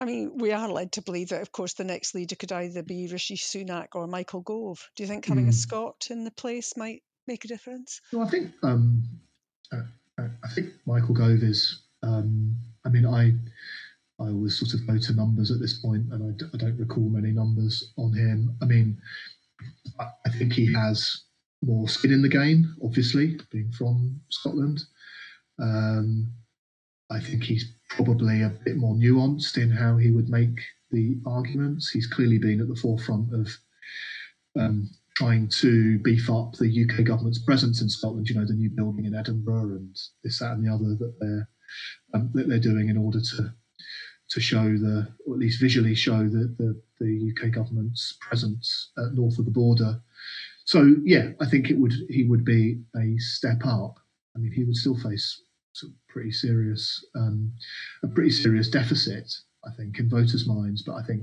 I 0.00 0.04
mean, 0.04 0.36
we 0.36 0.52
are 0.52 0.68
led 0.68 0.92
to 0.92 1.02
believe 1.02 1.30
that, 1.30 1.40
of 1.40 1.52
course, 1.52 1.74
the 1.74 1.84
next 1.84 2.14
leader 2.14 2.36
could 2.36 2.52
either 2.52 2.82
be 2.82 3.08
Rishi 3.08 3.36
Sunak 3.36 3.88
or 3.94 4.06
Michael 4.06 4.42
Gove. 4.42 4.90
Do 4.94 5.02
you 5.02 5.06
think 5.06 5.24
having 5.24 5.46
mm. 5.46 5.48
a 5.48 5.52
hmm. 5.52 5.56
Scot 5.56 6.08
in 6.10 6.24
the 6.24 6.30
place 6.30 6.76
might 6.76 7.02
make 7.26 7.44
a 7.44 7.48
difference? 7.48 8.02
Well, 8.12 8.26
I 8.26 8.30
think 8.30 8.52
um, 8.62 9.02
uh, 9.72 9.82
uh, 10.18 10.28
I 10.44 10.48
think 10.48 10.72
Michael 10.86 11.14
Gove 11.14 11.42
is. 11.42 11.82
Um, 12.02 12.56
I 12.84 12.90
mean, 12.90 13.06
I 13.06 13.32
I 14.22 14.28
always 14.28 14.58
sort 14.58 14.74
of 14.74 14.86
go 14.86 14.98
to 14.98 15.14
numbers 15.14 15.50
at 15.50 15.60
this 15.60 15.78
point, 15.78 16.12
and 16.12 16.22
I 16.22 16.36
d- 16.36 16.50
I 16.52 16.56
don't 16.58 16.78
recall 16.78 17.08
many 17.08 17.32
numbers 17.32 17.92
on 17.96 18.12
him. 18.12 18.54
I 18.60 18.66
mean, 18.66 19.00
I, 19.98 20.08
I 20.26 20.30
think 20.30 20.52
he 20.52 20.72
has 20.74 21.22
more 21.62 21.88
skin 21.88 22.12
in 22.12 22.22
the 22.22 22.28
game, 22.28 22.76
obviously, 22.84 23.38
being 23.50 23.72
from 23.72 24.20
Scotland. 24.30 24.80
Um, 25.60 26.32
I 27.10 27.20
think 27.20 27.44
he's 27.44 27.72
probably 27.90 28.42
a 28.42 28.52
bit 28.64 28.76
more 28.76 28.94
nuanced 28.94 29.56
in 29.56 29.70
how 29.70 29.96
he 29.96 30.10
would 30.10 30.28
make 30.28 30.60
the 30.90 31.18
arguments. 31.26 31.90
He's 31.90 32.06
clearly 32.06 32.38
been 32.38 32.60
at 32.60 32.68
the 32.68 32.76
forefront 32.76 33.32
of 33.32 33.48
um, 34.58 34.90
trying 35.16 35.48
to 35.48 35.98
beef 36.00 36.28
up 36.30 36.52
the 36.54 36.84
UK 36.84 37.04
government's 37.04 37.38
presence 37.38 37.80
in 37.80 37.88
Scotland. 37.88 38.28
You 38.28 38.36
know, 38.36 38.46
the 38.46 38.54
new 38.54 38.70
building 38.70 39.04
in 39.04 39.14
Edinburgh 39.14 39.76
and 39.76 39.96
this, 40.22 40.38
that, 40.40 40.52
and 40.52 40.66
the 40.66 40.72
other 40.72 40.94
that 40.96 41.14
they're 41.20 41.48
um, 42.14 42.30
that 42.34 42.48
they're 42.48 42.58
doing 42.58 42.88
in 42.88 42.96
order 42.96 43.20
to 43.20 43.54
to 44.28 44.40
show 44.40 44.64
the, 44.64 45.06
or 45.26 45.34
at 45.34 45.40
least 45.40 45.60
visually 45.60 45.94
show 45.94 46.24
the 46.24 46.54
the, 46.58 46.82
the 47.00 47.32
UK 47.32 47.52
government's 47.52 48.16
presence 48.20 48.90
north 49.12 49.38
of 49.38 49.44
the 49.44 49.50
border. 49.50 50.00
So 50.66 50.96
yeah, 51.04 51.30
I 51.40 51.46
think 51.46 51.70
it 51.70 51.78
would 51.78 51.94
he 52.10 52.24
would 52.24 52.44
be 52.44 52.80
a 52.96 53.16
step 53.18 53.64
up. 53.64 53.94
I 54.34 54.40
mean, 54.40 54.52
he 54.52 54.64
would 54.64 54.76
still 54.76 54.98
face 54.98 55.42
some 55.72 55.94
pretty 56.08 56.32
serious 56.32 57.04
um, 57.14 57.52
a 58.02 58.08
pretty 58.08 58.30
serious 58.30 58.68
deficit, 58.68 59.32
I 59.64 59.70
think, 59.76 59.98
in 59.98 60.10
voters' 60.10 60.46
minds. 60.46 60.82
But 60.82 60.96
I 60.96 61.02
think 61.04 61.22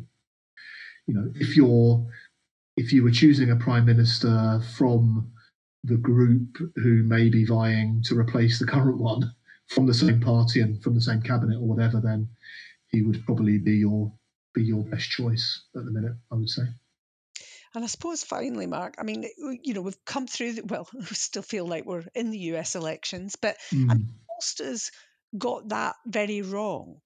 you 1.08 1.14
know 1.14 1.30
if 1.36 1.58
you're 1.58 2.08
if 2.78 2.94
you 2.94 3.04
were 3.04 3.12
choosing 3.12 3.52
a 3.52 3.58
prime 3.58 3.86
minister 3.86 4.62
from 4.78 5.30
the 5.84 5.98
group 5.98 6.58
who 6.78 7.04
may 7.04 7.30
be 7.30 7.44
vying 7.44 8.02
to 8.06 8.18
replace 8.18 8.60
the 8.60 8.66
current 8.66 8.98
one 8.98 9.34
from 9.68 9.86
the 9.86 9.94
same 9.94 10.22
party 10.22 10.62
and 10.62 10.82
from 10.82 10.96
the 10.96 11.02
same 11.02 11.22
cabinet 11.22 11.58
or 11.58 11.68
whatever, 11.68 12.00
then 12.00 12.30
he 12.88 13.02
would 13.02 13.26
probably 13.26 13.58
be 13.58 13.76
your 13.76 14.14
be 14.54 14.64
your 14.64 14.86
best 14.86 15.10
choice 15.10 15.64
at 15.76 15.84
the 15.84 15.92
minute. 15.92 16.16
I 16.32 16.36
would 16.36 16.50
say. 16.50 16.64
And 17.76 17.84
I 17.84 17.88
suppose 17.88 18.24
finally, 18.24 18.68
Mark, 18.68 18.96
I 19.00 19.04
mean, 19.04 19.26
you 19.64 19.74
know, 19.74 19.82
we've 19.82 20.06
come 20.06 20.28
through, 20.28 20.54
the, 20.54 20.64
well, 20.66 20.88
we 20.94 21.04
still 21.06 21.42
feel 21.42 21.66
like 21.66 21.86
we're 21.86 22.04
in 22.14 22.30
the 22.30 22.40
US 22.40 22.76
elections, 22.76 23.36
but 23.36 23.58
mm. 23.72 23.90
I 23.90 23.96
mean, 23.96 24.14
pollsters 24.30 24.92
got 25.38 25.70
that 25.70 25.96
very 26.06 26.42
wrong. 26.42 27.02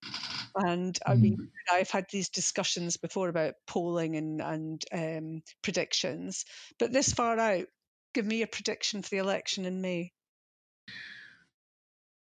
And 0.55 0.97
I 1.05 1.15
mean, 1.15 1.37
mm. 1.37 1.47
I've 1.71 1.91
had 1.91 2.07
these 2.11 2.29
discussions 2.29 2.97
before 2.97 3.29
about 3.29 3.55
polling 3.67 4.15
and, 4.15 4.41
and 4.41 4.83
um, 4.91 5.43
predictions, 5.61 6.45
but 6.79 6.91
this 6.91 7.13
far 7.13 7.39
out, 7.39 7.65
give 8.13 8.25
me 8.25 8.41
a 8.41 8.47
prediction 8.47 9.01
for 9.01 9.09
the 9.09 9.17
election 9.17 9.65
in 9.65 9.81
May. 9.81 10.11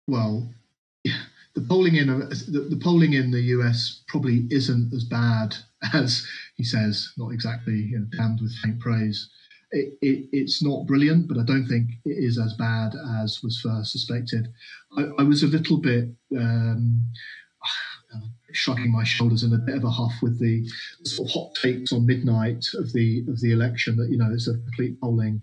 Well, 0.08 0.54
the 1.56 1.62
polling 1.62 1.96
in 1.96 2.08
the, 2.08 2.68
the 2.70 2.80
polling 2.82 3.14
in 3.14 3.32
the 3.32 3.42
US 3.42 4.04
probably 4.08 4.46
isn't 4.52 4.94
as 4.94 5.06
bad 5.06 5.56
as 5.94 6.26
he 6.56 6.64
says. 6.64 7.12
Not 7.18 7.32
exactly 7.32 7.76
you 7.76 8.00
know, 8.00 8.06
damned 8.18 8.42
with 8.42 8.54
faint 8.64 8.80
praise 8.80 9.30
it, 9.76 9.98
it, 10.02 10.30
it's 10.32 10.64
not 10.64 10.86
brilliant, 10.86 11.28
but 11.28 11.38
I 11.38 11.44
don't 11.44 11.68
think 11.68 11.90
it 12.06 12.18
is 12.18 12.40
as 12.40 12.54
bad 12.54 12.94
as 13.22 13.42
was 13.44 13.60
first 13.60 13.92
suspected. 13.92 14.48
I, 14.98 15.04
I 15.20 15.24
was 15.24 15.44
a 15.44 15.48
little 15.48 15.78
bit 15.78 16.10
um, 16.36 17.06
shrugging 18.52 18.92
my 18.92 19.04
shoulders 19.04 19.44
in 19.44 19.54
a 19.54 19.58
bit 19.58 19.76
of 19.76 19.84
a 19.84 19.90
huff 19.90 20.14
with 20.22 20.40
the 20.40 20.66
sort 21.04 21.30
of 21.30 21.34
hot 21.34 21.56
takes 21.56 21.92
on 21.92 22.06
midnight 22.06 22.66
of 22.76 22.94
the 22.94 23.26
of 23.28 23.42
the 23.42 23.52
election 23.52 23.98
that 23.98 24.10
you 24.10 24.18
know 24.18 24.32
it's 24.32 24.48
a 24.48 24.54
complete 24.54 25.00
polling 25.02 25.42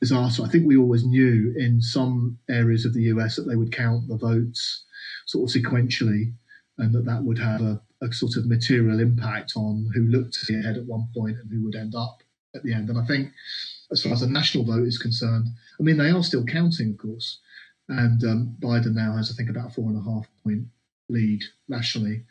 disaster. 0.00 0.42
I 0.42 0.48
think 0.48 0.66
we 0.66 0.76
always 0.76 1.04
knew 1.04 1.54
in 1.56 1.80
some 1.80 2.38
areas 2.48 2.84
of 2.84 2.94
the 2.94 3.02
US 3.02 3.36
that 3.36 3.42
they 3.42 3.56
would 3.56 3.72
count 3.72 4.08
the 4.08 4.16
votes 4.16 4.84
sort 5.26 5.48
of 5.48 5.62
sequentially, 5.62 6.32
and 6.78 6.94
that 6.94 7.04
that 7.04 7.22
would 7.22 7.38
have 7.38 7.60
a, 7.60 7.80
a 8.02 8.12
sort 8.12 8.36
of 8.36 8.46
material 8.46 9.00
impact 9.00 9.52
on 9.56 9.90
who 9.94 10.02
looked 10.02 10.38
ahead 10.48 10.76
at 10.76 10.86
one 10.86 11.08
point 11.14 11.36
and 11.38 11.50
who 11.50 11.64
would 11.64 11.76
end 11.76 11.94
up 11.94 12.22
at 12.54 12.62
the 12.62 12.72
end. 12.72 12.88
And 12.88 12.98
I 12.98 13.04
think, 13.04 13.32
as 13.92 14.02
far 14.02 14.12
as 14.12 14.20
the 14.20 14.26
national 14.26 14.64
vote 14.64 14.86
is 14.86 14.98
concerned, 14.98 15.48
I 15.78 15.82
mean, 15.82 15.98
they 15.98 16.10
are 16.10 16.22
still 16.22 16.44
counting, 16.44 16.90
of 16.90 16.98
course. 16.98 17.40
And 17.88 18.22
um, 18.24 18.56
Biden 18.60 18.94
now 18.94 19.16
has, 19.16 19.30
I 19.30 19.34
think, 19.34 19.50
about 19.50 19.70
a 19.70 19.74
four 19.74 19.90
and 19.90 19.98
a 19.98 20.10
half 20.10 20.26
point 20.42 20.64
lead 21.08 21.42
nationally. 21.68 22.24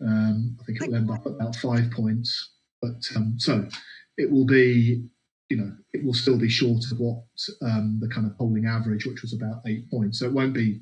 Um, 0.00 0.58
I 0.60 0.64
think 0.64 0.80
it 0.80 0.88
will 0.88 0.96
end 0.96 1.10
up 1.10 1.26
at 1.26 1.32
about 1.32 1.56
five 1.56 1.90
points. 1.90 2.50
But 2.82 3.02
um, 3.16 3.34
so 3.38 3.66
it 4.16 4.30
will 4.30 4.46
be, 4.46 5.04
you 5.48 5.56
know, 5.56 5.72
it 5.92 6.04
will 6.04 6.14
still 6.14 6.38
be 6.38 6.48
short 6.48 6.84
of 6.90 6.98
what 6.98 7.22
um, 7.62 7.98
the 8.00 8.08
kind 8.08 8.26
of 8.26 8.36
polling 8.36 8.66
average, 8.66 9.06
which 9.06 9.22
was 9.22 9.32
about 9.32 9.62
eight 9.66 9.90
points. 9.90 10.18
So 10.18 10.26
it 10.26 10.32
won't 10.32 10.54
be 10.54 10.80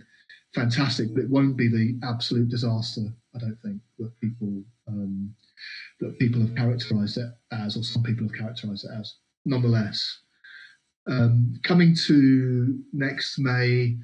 fantastic, 0.54 1.14
but 1.14 1.24
it 1.24 1.30
won't 1.30 1.56
be 1.56 1.68
the 1.68 1.98
absolute 2.06 2.48
disaster. 2.48 3.02
I 3.34 3.38
don't 3.38 3.58
think 3.62 3.80
that 3.98 4.12
people 4.20 4.62
um, 4.86 5.34
that 6.00 6.18
people 6.18 6.40
have 6.40 6.54
characterised 6.54 7.18
it 7.18 7.30
as, 7.52 7.76
or 7.76 7.82
some 7.82 8.02
people 8.02 8.26
have 8.26 8.36
characterised 8.36 8.84
it 8.84 8.90
as. 8.98 9.16
Nonetheless, 9.44 10.20
um, 11.08 11.54
coming 11.64 11.94
to 12.06 12.78
next 12.92 13.38
May, 13.38 13.96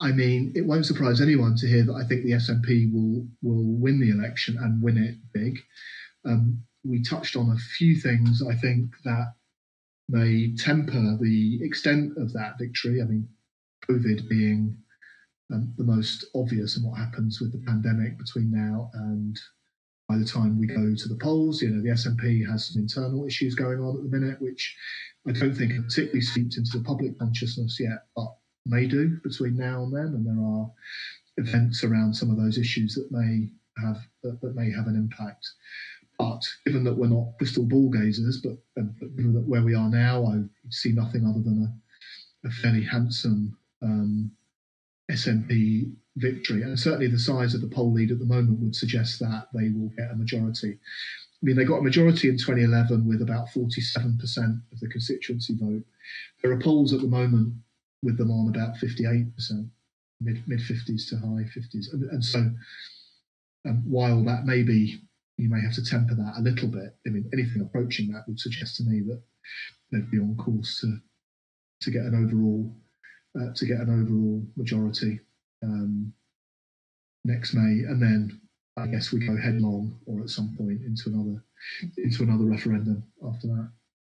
I 0.00 0.12
mean, 0.12 0.52
it 0.54 0.66
won't 0.66 0.86
surprise 0.86 1.20
anyone 1.20 1.56
to 1.56 1.66
hear 1.66 1.84
that 1.84 1.94
I 1.94 2.04
think 2.04 2.24
the 2.24 2.32
SNP 2.32 2.92
will 2.92 3.26
will 3.42 3.64
win 3.64 4.00
the 4.00 4.10
election 4.10 4.56
and 4.60 4.82
win 4.82 4.98
it 4.98 5.16
big. 5.32 5.58
Um, 6.24 6.62
we 6.84 7.02
touched 7.02 7.36
on 7.36 7.50
a 7.50 7.56
few 7.56 7.96
things 7.96 8.42
I 8.42 8.54
think 8.54 8.90
that 9.04 9.34
may 10.08 10.54
temper 10.56 11.16
the 11.20 11.60
extent 11.62 12.16
of 12.18 12.32
that 12.34 12.58
victory. 12.58 13.00
I 13.00 13.04
mean, 13.04 13.28
COVID 13.88 14.28
being 14.28 14.76
um, 15.52 15.72
the 15.76 15.84
most 15.84 16.24
obvious 16.34 16.76
and 16.76 16.84
what 16.84 16.98
happens 16.98 17.40
with 17.40 17.52
the 17.52 17.64
pandemic 17.66 18.18
between 18.18 18.50
now 18.50 18.90
and 18.94 19.38
by 20.08 20.18
the 20.18 20.24
time 20.24 20.58
we 20.58 20.66
go 20.66 20.94
to 20.94 21.08
the 21.08 21.18
polls. 21.20 21.62
You 21.62 21.70
know, 21.70 21.82
the 21.82 21.90
SNP 21.90 22.48
has 22.50 22.66
some 22.68 22.82
internal 22.82 23.26
issues 23.26 23.54
going 23.54 23.80
on 23.80 23.96
at 23.96 24.02
the 24.02 24.18
minute, 24.18 24.40
which 24.40 24.76
I 25.26 25.32
don't 25.32 25.54
think 25.54 25.72
are 25.72 25.82
particularly 25.82 26.20
seeped 26.20 26.56
into 26.56 26.78
the 26.78 26.84
public 26.84 27.18
consciousness 27.18 27.78
yet, 27.80 28.06
but 28.14 28.34
may 28.66 28.86
do 28.86 29.18
between 29.22 29.56
now 29.56 29.82
and 29.84 29.94
then. 29.94 30.06
And 30.14 30.26
there 30.26 30.44
are 30.44 30.70
events 31.36 31.84
around 31.84 32.14
some 32.14 32.30
of 32.30 32.36
those 32.36 32.58
issues 32.58 32.94
that 32.94 33.10
may 33.10 33.48
have 33.82 33.98
that, 34.22 34.40
that 34.40 34.54
may 34.54 34.70
have 34.70 34.86
an 34.86 34.96
impact. 34.96 35.46
But 36.18 36.42
given 36.64 36.84
that 36.84 36.96
we're 36.96 37.08
not 37.08 37.36
crystal 37.38 37.64
ball 37.64 37.90
gazers, 37.90 38.36
but, 38.42 38.56
um, 38.80 38.94
but 39.00 39.16
given 39.16 39.34
that 39.34 39.48
where 39.48 39.62
we 39.62 39.74
are 39.74 39.90
now, 39.90 40.26
I 40.26 40.42
see 40.70 40.92
nothing 40.92 41.26
other 41.26 41.42
than 41.42 41.74
a, 42.44 42.48
a 42.48 42.50
fairly 42.50 42.84
handsome 42.84 43.56
um, 43.82 44.30
SNP 45.10 45.92
victory. 46.16 46.62
And 46.62 46.78
certainly 46.78 47.08
the 47.08 47.18
size 47.18 47.54
of 47.54 47.60
the 47.60 47.68
poll 47.68 47.92
lead 47.92 48.10
at 48.10 48.18
the 48.18 48.24
moment 48.24 48.60
would 48.60 48.76
suggest 48.76 49.20
that 49.20 49.48
they 49.52 49.70
will 49.70 49.90
get 49.96 50.10
a 50.10 50.16
majority. 50.16 50.72
I 50.72 51.42
mean, 51.42 51.56
they 51.56 51.64
got 51.64 51.78
a 51.78 51.82
majority 51.82 52.28
in 52.28 52.38
2011 52.38 53.06
with 53.06 53.20
about 53.20 53.48
47% 53.48 54.62
of 54.72 54.80
the 54.80 54.88
constituency 54.88 55.54
vote. 55.60 55.84
There 56.42 56.52
are 56.52 56.60
polls 56.60 56.92
at 56.92 57.00
the 57.00 57.06
moment 57.06 57.54
with 58.02 58.16
them 58.16 58.30
on 58.30 58.48
about 58.48 58.76
58%, 58.76 59.68
mid 60.20 60.42
mid 60.46 60.60
50s 60.60 61.08
to 61.10 61.16
high 61.16 61.44
50s. 61.54 61.92
And, 61.92 62.04
and 62.10 62.24
so, 62.24 62.50
um, 63.66 63.82
while 63.86 64.22
that 64.24 64.46
may 64.46 64.62
be, 64.62 65.00
you 65.36 65.50
may 65.50 65.60
have 65.60 65.74
to 65.74 65.84
temper 65.84 66.14
that 66.14 66.34
a 66.38 66.42
little 66.42 66.68
bit. 66.68 66.96
I 67.06 67.10
mean, 67.10 67.28
anything 67.32 67.62
approaching 67.62 68.12
that 68.12 68.24
would 68.28 68.38
suggest 68.38 68.76
to 68.76 68.84
me 68.84 69.00
that 69.00 69.20
they'd 69.90 70.10
be 70.10 70.18
on 70.18 70.36
course 70.36 70.80
to 70.80 70.98
to 71.80 71.90
get 71.90 72.02
an 72.02 72.14
overall 72.14 72.74
uh, 73.38 73.52
to 73.54 73.66
get 73.66 73.78
an 73.78 73.90
overall 73.90 74.42
majority 74.56 75.20
um, 75.62 76.12
next 77.24 77.54
May, 77.54 77.84
and 77.88 78.00
then 78.00 78.40
I 78.76 78.86
guess 78.86 79.12
we 79.12 79.26
go 79.26 79.36
headlong 79.36 79.98
or 80.06 80.22
at 80.22 80.30
some 80.30 80.54
point 80.56 80.82
into 80.82 81.08
another 81.08 81.42
into 81.96 82.22
another 82.22 82.44
referendum 82.44 83.04
after 83.26 83.46
that. 83.48 83.70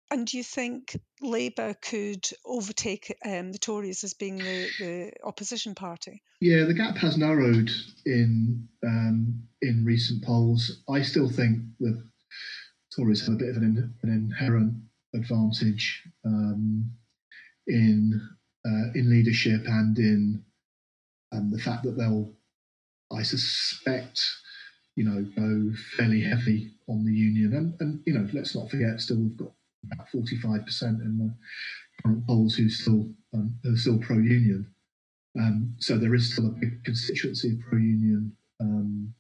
And 0.09 0.25
do 0.25 0.37
you 0.37 0.43
think 0.43 0.97
Labour 1.21 1.75
could 1.81 2.25
overtake 2.45 3.13
um, 3.25 3.51
the 3.51 3.57
Tories 3.57 4.05
as 4.05 4.13
being 4.13 4.37
the, 4.37 4.69
the 4.79 5.11
opposition 5.23 5.75
party? 5.75 6.21
Yeah, 6.39 6.63
the 6.63 6.73
gap 6.73 6.95
has 6.97 7.17
narrowed 7.17 7.69
in 8.05 8.67
um, 8.85 9.43
in 9.61 9.83
recent 9.83 10.23
polls. 10.23 10.81
I 10.89 11.01
still 11.01 11.29
think 11.29 11.59
the 11.79 12.03
Tories 12.95 13.25
have 13.25 13.35
a 13.35 13.37
bit 13.37 13.49
of 13.49 13.57
an, 13.57 13.93
an 14.01 14.09
inherent 14.09 14.75
advantage 15.13 16.03
um, 16.25 16.89
in 17.67 18.21
uh, 18.67 18.91
in 18.95 19.09
leadership 19.09 19.61
and 19.65 19.97
in 19.97 20.43
um, 21.31 21.51
the 21.51 21.59
fact 21.59 21.83
that 21.83 21.97
they'll, 21.97 22.29
I 23.11 23.23
suspect, 23.23 24.21
you 24.95 25.05
know, 25.05 25.25
go 25.35 25.73
fairly 25.95 26.21
heavy 26.21 26.71
on 26.89 27.05
the 27.05 27.13
union. 27.13 27.53
And, 27.53 27.73
and 27.79 28.01
you 28.05 28.13
know, 28.13 28.27
let's 28.33 28.55
not 28.55 28.69
forget, 28.69 28.99
still 28.99 29.17
we've 29.17 29.37
got 29.37 29.51
about 29.85 30.07
45% 30.09 31.01
in 31.01 31.17
the 31.17 31.33
current 32.03 32.27
polls 32.27 32.55
who 32.55 32.69
still 32.69 33.09
um, 33.33 33.55
are 33.65 33.77
still 33.77 33.99
pro-union. 33.99 34.67
Um, 35.39 35.75
so 35.79 35.97
there 35.97 36.15
is 36.15 36.33
still 36.33 36.47
a 36.47 36.59
big 36.59 36.83
constituency 36.83 37.51
of 37.51 37.59
pro-union 37.69 38.35
um, 38.59 39.13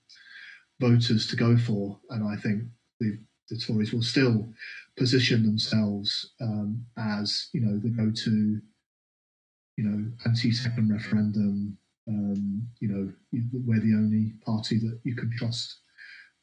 voters 0.79 1.27
to 1.27 1.35
go 1.35 1.57
for, 1.57 1.99
and 2.09 2.27
I 2.27 2.35
think 2.41 2.63
the, 2.99 3.19
the 3.49 3.57
Tories 3.57 3.93
will 3.93 4.01
still 4.01 4.49
position 4.97 5.43
themselves 5.43 6.31
um, 6.41 6.83
as 6.97 7.49
you 7.53 7.61
know 7.61 7.77
the 7.77 7.89
go-to, 7.89 8.59
you 9.77 9.83
know, 9.83 10.11
anti-second 10.25 10.91
referendum. 10.91 11.77
Um, 12.07 12.67
you 12.79 12.87
know, 12.87 13.11
we're 13.65 13.79
the 13.79 13.95
only 13.95 14.33
party 14.45 14.79
that 14.79 14.99
you 15.03 15.15
can 15.15 15.31
trust 15.37 15.77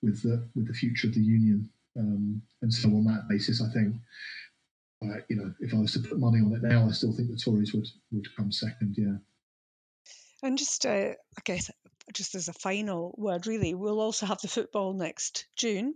with 0.02 0.22
the 0.22 0.48
with 0.54 0.68
the 0.68 0.74
future 0.74 1.08
of 1.08 1.14
the 1.14 1.20
union. 1.20 1.68
Um, 1.98 2.42
and 2.62 2.72
so 2.72 2.88
on 2.88 3.04
that 3.04 3.28
basis, 3.28 3.62
I 3.62 3.72
think, 3.72 3.94
uh, 5.04 5.20
you 5.28 5.36
know, 5.36 5.52
if 5.60 5.72
I 5.72 5.78
was 5.78 5.92
to 5.92 6.00
put 6.00 6.18
money 6.18 6.40
on 6.40 6.52
it 6.52 6.62
now, 6.62 6.88
I 6.88 6.92
still 6.92 7.12
think 7.12 7.30
the 7.30 7.36
Tories 7.36 7.74
would 7.74 7.88
would 8.12 8.34
come 8.36 8.52
second. 8.52 8.94
Yeah. 8.96 9.16
And 10.42 10.58
just, 10.58 10.84
uh, 10.84 11.12
I 11.14 11.40
guess, 11.44 11.70
just 12.12 12.34
as 12.34 12.48
a 12.48 12.52
final 12.52 13.14
word, 13.16 13.46
really, 13.46 13.74
we'll 13.74 14.00
also 14.00 14.26
have 14.26 14.40
the 14.42 14.48
football 14.48 14.92
next 14.92 15.46
June. 15.56 15.94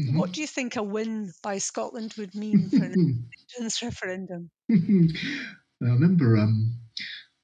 Mm-hmm. 0.00 0.18
What 0.18 0.32
do 0.32 0.40
you 0.40 0.46
think 0.46 0.76
a 0.76 0.82
win 0.82 1.32
by 1.42 1.58
Scotland 1.58 2.14
would 2.16 2.34
mean 2.34 2.68
for 2.70 2.84
an 2.84 2.92
independence 3.56 3.82
referendum? 3.82 4.50
I 5.84 5.88
remember 5.88 6.36
um, 6.38 6.78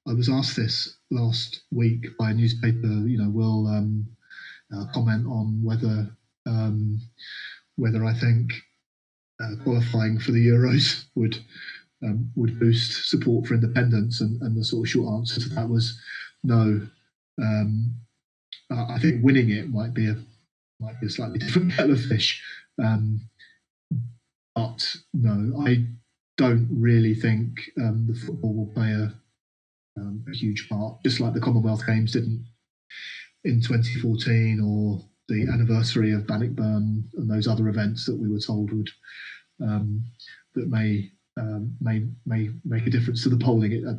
I 0.09 0.15
was 0.15 0.31
asked 0.31 0.57
this 0.57 0.97
last 1.11 1.63
week 1.71 2.07
by 2.19 2.31
a 2.31 2.35
newspaper. 2.35 2.87
You 2.87 3.19
know, 3.19 3.31
will 3.31 3.67
um, 3.67 4.07
uh, 4.75 4.87
comment 4.95 5.27
on 5.27 5.61
whether 5.63 6.09
um, 6.47 7.01
whether 7.77 8.05
I 8.05 8.15
think 8.15 8.55
uh, 9.43 9.63
qualifying 9.63 10.19
for 10.19 10.33
the 10.33 10.47
Euros 10.47 11.05
would 11.15 11.39
um, 12.03 12.31
would 12.35 12.59
boost 12.59 13.11
support 13.11 13.47
for 13.47 13.55
independence, 13.55 14.21
and, 14.23 14.41
and, 14.41 14.57
the 14.57 14.65
sort 14.65 14.87
of 14.87 14.91
short 14.91 15.13
answer 15.13 15.41
to 15.41 15.49
that 15.51 15.69
was 15.69 15.99
no. 16.43 16.87
Um, 17.41 17.95
I 18.71 18.99
think 19.01 19.25
winning 19.25 19.51
it 19.51 19.69
might 19.69 19.93
be 19.93 20.09
a 20.09 20.17
might 20.79 20.99
be 21.01 21.09
a 21.09 21.11
slightly 21.11 21.39
different 21.41 21.73
kettle 21.73 21.93
of 21.93 22.01
fish, 22.01 22.43
um, 22.83 23.21
but 24.55 24.97
no, 25.13 25.63
I 25.67 25.87
don't 26.41 26.67
really 26.73 27.15
think 27.15 27.71
um, 27.79 28.07
the 28.09 28.19
football 28.19 28.55
will 28.55 28.73
play 28.73 28.93
a, 28.93 29.13
um, 30.01 30.25
a 30.27 30.35
huge 30.35 30.71
part, 30.71 31.03
just 31.05 31.21
like 31.21 31.35
the 31.35 31.41
Commonwealth 31.41 31.87
Games 31.87 32.13
didn't 32.13 32.47
in 33.45 33.61
2014 33.61 34.59
or 34.65 35.05
the 35.29 35.47
anniversary 35.53 36.13
of 36.13 36.27
Bannockburn 36.27 37.05
and 37.15 37.31
those 37.31 37.47
other 37.47 37.69
events 37.69 38.07
that 38.07 38.17
we 38.17 38.27
were 38.27 38.39
told 38.39 38.73
would 38.73 38.89
um, 39.63 40.03
that 40.55 40.69
may 40.69 41.11
um, 41.39 41.77
may 41.79 42.07
may 42.25 42.49
make 42.65 42.87
a 42.87 42.91
difference 42.91 43.23
to 43.23 43.29
the 43.29 43.37
polling. 43.37 43.73
It, 43.73 43.85
uh, 43.85 43.95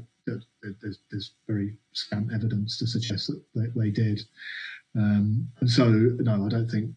there's, 0.82 1.00
there's, 1.12 1.32
very 1.48 1.78
scant 1.94 2.32
evidence 2.34 2.78
to 2.78 2.88
suggest 2.88 3.28
that 3.28 3.42
they, 3.56 3.68
they 3.76 3.92
did, 3.92 4.22
um, 4.96 5.48
and 5.60 5.70
so 5.70 5.89
no, 5.89 6.46
I 6.46 6.50
don't 6.50 6.70
think 6.70 6.92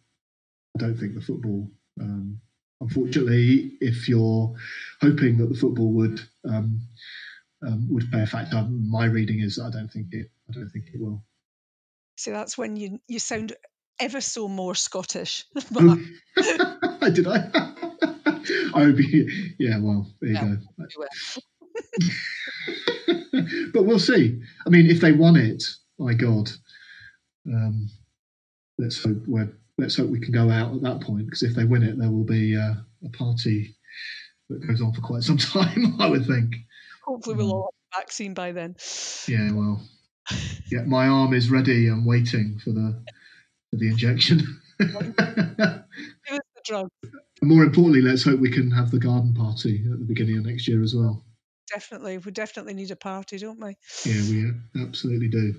I 0.77 0.81
don't 0.81 0.97
think 0.97 1.15
the 1.15 1.21
football. 1.21 1.69
Um, 2.01 2.41
unfortunately, 2.85 3.73
if 3.81 4.09
you're 4.09 4.55
hoping 5.01 5.39
that 5.39 5.49
the 5.49 5.55
football 5.55 5.93
would 5.93 6.21
um, 6.49 6.81
um, 7.67 7.89
would 7.91 8.11
play 8.11 8.23
a 8.23 8.27
factor, 8.27 8.63
my 8.71 9.07
reading 9.07 9.41
is 9.41 9.59
I 9.59 9.71
don't 9.71 9.89
think 9.89 10.09
it. 10.13 10.31
I 10.49 10.53
don't 10.53 10.71
think 10.71 10.87
it 10.93 11.01
will. 11.01 11.25
So 12.17 12.31
that's 12.31 12.57
when 12.57 12.77
you 12.77 13.01
you 13.09 13.19
sound 13.19 13.55
ever 13.99 14.21
so 14.21 14.49
more 14.49 14.75
Scottish. 14.75 15.45
Did 15.65 17.27
I? 17.27 17.51
I 18.75 18.87
would 18.87 18.97
be. 18.97 19.55
Yeah, 19.59 19.79
well, 19.81 20.07
there 20.21 20.31
you 20.31 20.39
go. 20.39 20.57
but 23.73 23.85
we'll 23.85 23.99
see. 23.99 24.43
I 24.67 24.71
mean, 24.71 24.87
if 24.91 25.01
they 25.01 25.13
won 25.13 25.37
it, 25.37 25.65
my 25.99 26.15
God, 26.15 26.51
um, 27.47 27.89
let's 28.79 29.03
hope 29.03 29.23
we're, 29.27 29.53
let's 29.79 29.97
hope 29.97 30.11
we 30.11 30.21
can 30.21 30.33
go 30.33 30.51
out 30.51 30.75
at 30.75 30.83
that 30.83 31.01
point. 31.01 31.27
Because 31.27 31.43
if 31.43 31.55
they 31.55 31.65
win 31.65 31.83
it, 31.83 31.99
there 31.99 32.11
will 32.11 32.25
be 32.25 32.57
uh, 32.57 32.75
a 33.05 33.09
party 33.11 33.75
that 34.49 34.67
goes 34.67 34.81
on 34.81 34.93
for 34.93 35.01
quite 35.01 35.23
some 35.23 35.39
time. 35.39 36.01
I 36.01 36.09
would 36.09 36.27
think. 36.27 36.55
Hopefully, 37.05 37.37
we'll 37.37 37.51
um, 37.51 37.53
all 37.53 37.75
have 37.93 38.01
a 38.01 38.05
vaccine 38.05 38.35
by 38.35 38.53
then. 38.53 38.77
Yeah, 39.29 39.53
well, 39.53 39.83
yeah, 40.71 40.83
my 40.83 41.07
arm 41.07 41.35
is 41.35 41.51
ready 41.51 41.89
and 41.89 42.07
waiting 42.07 42.59
for 42.63 42.71
the 42.71 43.03
for 43.71 43.77
the 43.77 43.89
injection. 43.89 44.61
Give 44.79 44.91
us 44.91 45.85
the 46.29 46.63
drug. 46.65 46.89
More 47.43 47.65
importantly, 47.65 48.01
let's 48.01 48.25
hope 48.25 48.41
we 48.41 48.51
can 48.51 48.71
have 48.71 48.91
the 48.91 48.99
garden 48.99 49.35
party 49.35 49.85
at 49.85 49.99
the 49.99 50.05
beginning 50.05 50.39
of 50.39 50.47
next 50.47 50.67
year 50.67 50.83
as 50.83 50.95
well. 50.95 51.25
Definitely, 51.71 52.19
we 52.19 52.31
definitely 52.31 52.75
need 52.75 52.91
a 52.91 52.97
party, 52.97 53.39
don't 53.39 53.61
we? 53.61 53.77
Yeah, 54.05 54.23
we 54.31 54.83
absolutely 54.83 55.29
do. 55.29 55.55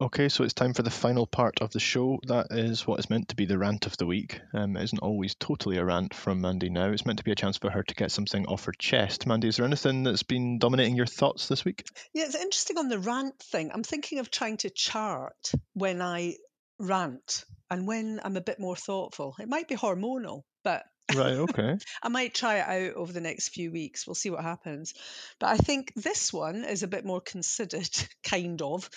Okay, 0.00 0.28
so 0.28 0.44
it's 0.44 0.54
time 0.54 0.74
for 0.74 0.82
the 0.82 0.90
final 0.90 1.26
part 1.26 1.60
of 1.60 1.72
the 1.72 1.80
show. 1.80 2.20
That 2.28 2.52
is 2.52 2.86
what 2.86 3.00
is 3.00 3.10
meant 3.10 3.30
to 3.30 3.36
be 3.36 3.46
the 3.46 3.58
rant 3.58 3.84
of 3.84 3.96
the 3.96 4.06
week. 4.06 4.40
Um, 4.54 4.76
it 4.76 4.84
isn't 4.84 5.00
always 5.00 5.34
totally 5.34 5.76
a 5.78 5.84
rant 5.84 6.14
from 6.14 6.40
Mandy 6.40 6.70
now. 6.70 6.90
It's 6.90 7.04
meant 7.04 7.18
to 7.18 7.24
be 7.24 7.32
a 7.32 7.34
chance 7.34 7.56
for 7.56 7.68
her 7.68 7.82
to 7.82 7.94
get 7.96 8.12
something 8.12 8.46
off 8.46 8.66
her 8.66 8.72
chest. 8.78 9.26
Mandy, 9.26 9.48
is 9.48 9.56
there 9.56 9.66
anything 9.66 10.04
that's 10.04 10.22
been 10.22 10.60
dominating 10.60 10.94
your 10.94 11.06
thoughts 11.06 11.48
this 11.48 11.64
week? 11.64 11.84
Yeah, 12.14 12.26
it's 12.26 12.36
interesting 12.36 12.78
on 12.78 12.88
the 12.88 13.00
rant 13.00 13.40
thing. 13.40 13.72
I'm 13.74 13.82
thinking 13.82 14.20
of 14.20 14.30
trying 14.30 14.58
to 14.58 14.70
chart 14.70 15.50
when 15.74 16.00
I 16.00 16.36
rant 16.78 17.44
and 17.68 17.84
when 17.88 18.20
I'm 18.22 18.36
a 18.36 18.40
bit 18.40 18.60
more 18.60 18.76
thoughtful. 18.76 19.34
It 19.40 19.48
might 19.48 19.66
be 19.66 19.74
hormonal, 19.74 20.42
but 20.62 20.84
Right, 21.14 21.34
okay. 21.36 21.76
I 22.02 22.08
might 22.08 22.34
try 22.34 22.56
it 22.58 22.88
out 22.90 22.96
over 22.96 23.12
the 23.12 23.20
next 23.20 23.48
few 23.50 23.72
weeks. 23.72 24.06
We'll 24.06 24.14
see 24.14 24.30
what 24.30 24.42
happens. 24.42 24.94
But 25.38 25.48
I 25.48 25.56
think 25.56 25.92
this 25.94 26.32
one 26.32 26.64
is 26.64 26.82
a 26.82 26.88
bit 26.88 27.04
more 27.04 27.20
considered, 27.20 27.88
kind 28.22 28.60
of. 28.62 28.88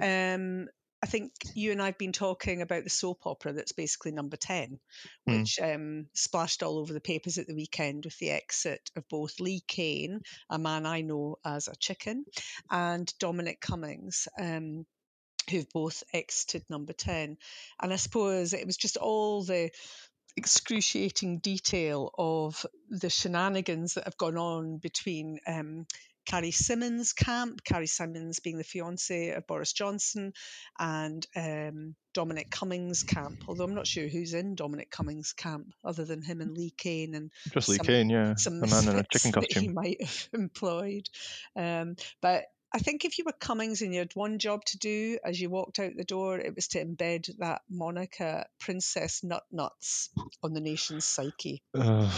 Um, 0.00 0.68
I 1.00 1.06
think 1.06 1.32
you 1.54 1.70
and 1.70 1.80
I 1.80 1.86
have 1.86 1.98
been 1.98 2.12
talking 2.12 2.60
about 2.60 2.82
the 2.82 2.90
soap 2.90 3.24
opera 3.24 3.52
that's 3.52 3.72
basically 3.72 4.12
number 4.12 4.36
10, 4.36 4.80
Hmm. 5.26 5.32
which 5.32 5.58
um, 5.60 6.06
splashed 6.14 6.62
all 6.62 6.78
over 6.78 6.92
the 6.92 7.00
papers 7.00 7.38
at 7.38 7.46
the 7.46 7.54
weekend 7.54 8.04
with 8.04 8.18
the 8.18 8.30
exit 8.30 8.90
of 8.96 9.08
both 9.08 9.38
Lee 9.38 9.60
Cain, 9.68 10.22
a 10.50 10.58
man 10.58 10.86
I 10.86 11.02
know 11.02 11.36
as 11.44 11.68
a 11.68 11.76
chicken, 11.76 12.24
and 12.70 13.12
Dominic 13.18 13.60
Cummings. 13.60 14.26
Um, 14.38 14.86
Who've 15.50 15.70
both 15.72 16.02
exited 16.12 16.64
number 16.68 16.92
10. 16.92 17.38
And 17.80 17.90
I 17.90 17.96
suppose 17.96 18.52
it 18.52 18.66
was 18.66 18.76
just 18.76 18.98
all 18.98 19.42
the 19.42 19.70
excruciating 20.38 21.38
detail 21.38 22.10
of 22.18 22.64
the 22.88 23.10
shenanigans 23.10 23.94
that 23.94 24.04
have 24.04 24.16
gone 24.16 24.36
on 24.38 24.78
between 24.78 25.38
um, 25.46 25.86
Carrie 26.26 26.50
Symonds' 26.50 27.12
camp, 27.14 27.64
Carrie 27.64 27.86
Symonds 27.86 28.40
being 28.40 28.58
the 28.58 28.64
fiance 28.64 29.30
of 29.30 29.46
Boris 29.46 29.72
Johnson, 29.72 30.32
and 30.78 31.26
um, 31.34 31.94
Dominic 32.12 32.50
Cummings' 32.50 33.02
camp. 33.02 33.44
Although 33.48 33.64
I'm 33.64 33.74
not 33.74 33.86
sure 33.86 34.06
who's 34.08 34.34
in 34.34 34.54
Dominic 34.54 34.90
Cummings' 34.90 35.32
camp 35.32 35.72
other 35.84 36.04
than 36.04 36.22
him 36.22 36.40
and 36.42 36.56
Lee 36.56 36.72
Cain 36.76 37.14
and 37.14 37.30
Just 37.52 37.68
Lee 37.70 37.76
some- 37.76 37.86
Cain, 37.86 38.10
yeah. 38.10 38.34
some 38.36 38.62
A 38.62 38.66
man 38.66 38.88
in 38.88 38.96
a 38.98 39.04
chicken 39.12 39.30
that 39.32 39.44
he 39.48 39.54
costume. 39.54 39.74
might 39.74 40.02
have 40.02 40.28
employed. 40.34 41.08
Um, 41.56 41.96
but 42.20 42.44
I 42.72 42.78
think 42.78 43.04
if 43.04 43.18
you 43.18 43.24
were 43.24 43.32
Cummings 43.32 43.80
and 43.82 43.92
you 43.92 44.00
had 44.00 44.14
one 44.14 44.38
job 44.38 44.64
to 44.66 44.78
do 44.78 45.18
as 45.24 45.40
you 45.40 45.48
walked 45.48 45.78
out 45.78 45.92
the 45.96 46.04
door, 46.04 46.38
it 46.38 46.54
was 46.54 46.68
to 46.68 46.84
embed 46.84 47.30
that 47.38 47.62
moniker 47.70 48.44
Princess 48.60 49.24
Nut 49.24 49.44
Nuts 49.50 50.10
on 50.42 50.52
the 50.52 50.60
nation's 50.60 51.06
psyche. 51.06 51.62
Ugh, 51.74 52.12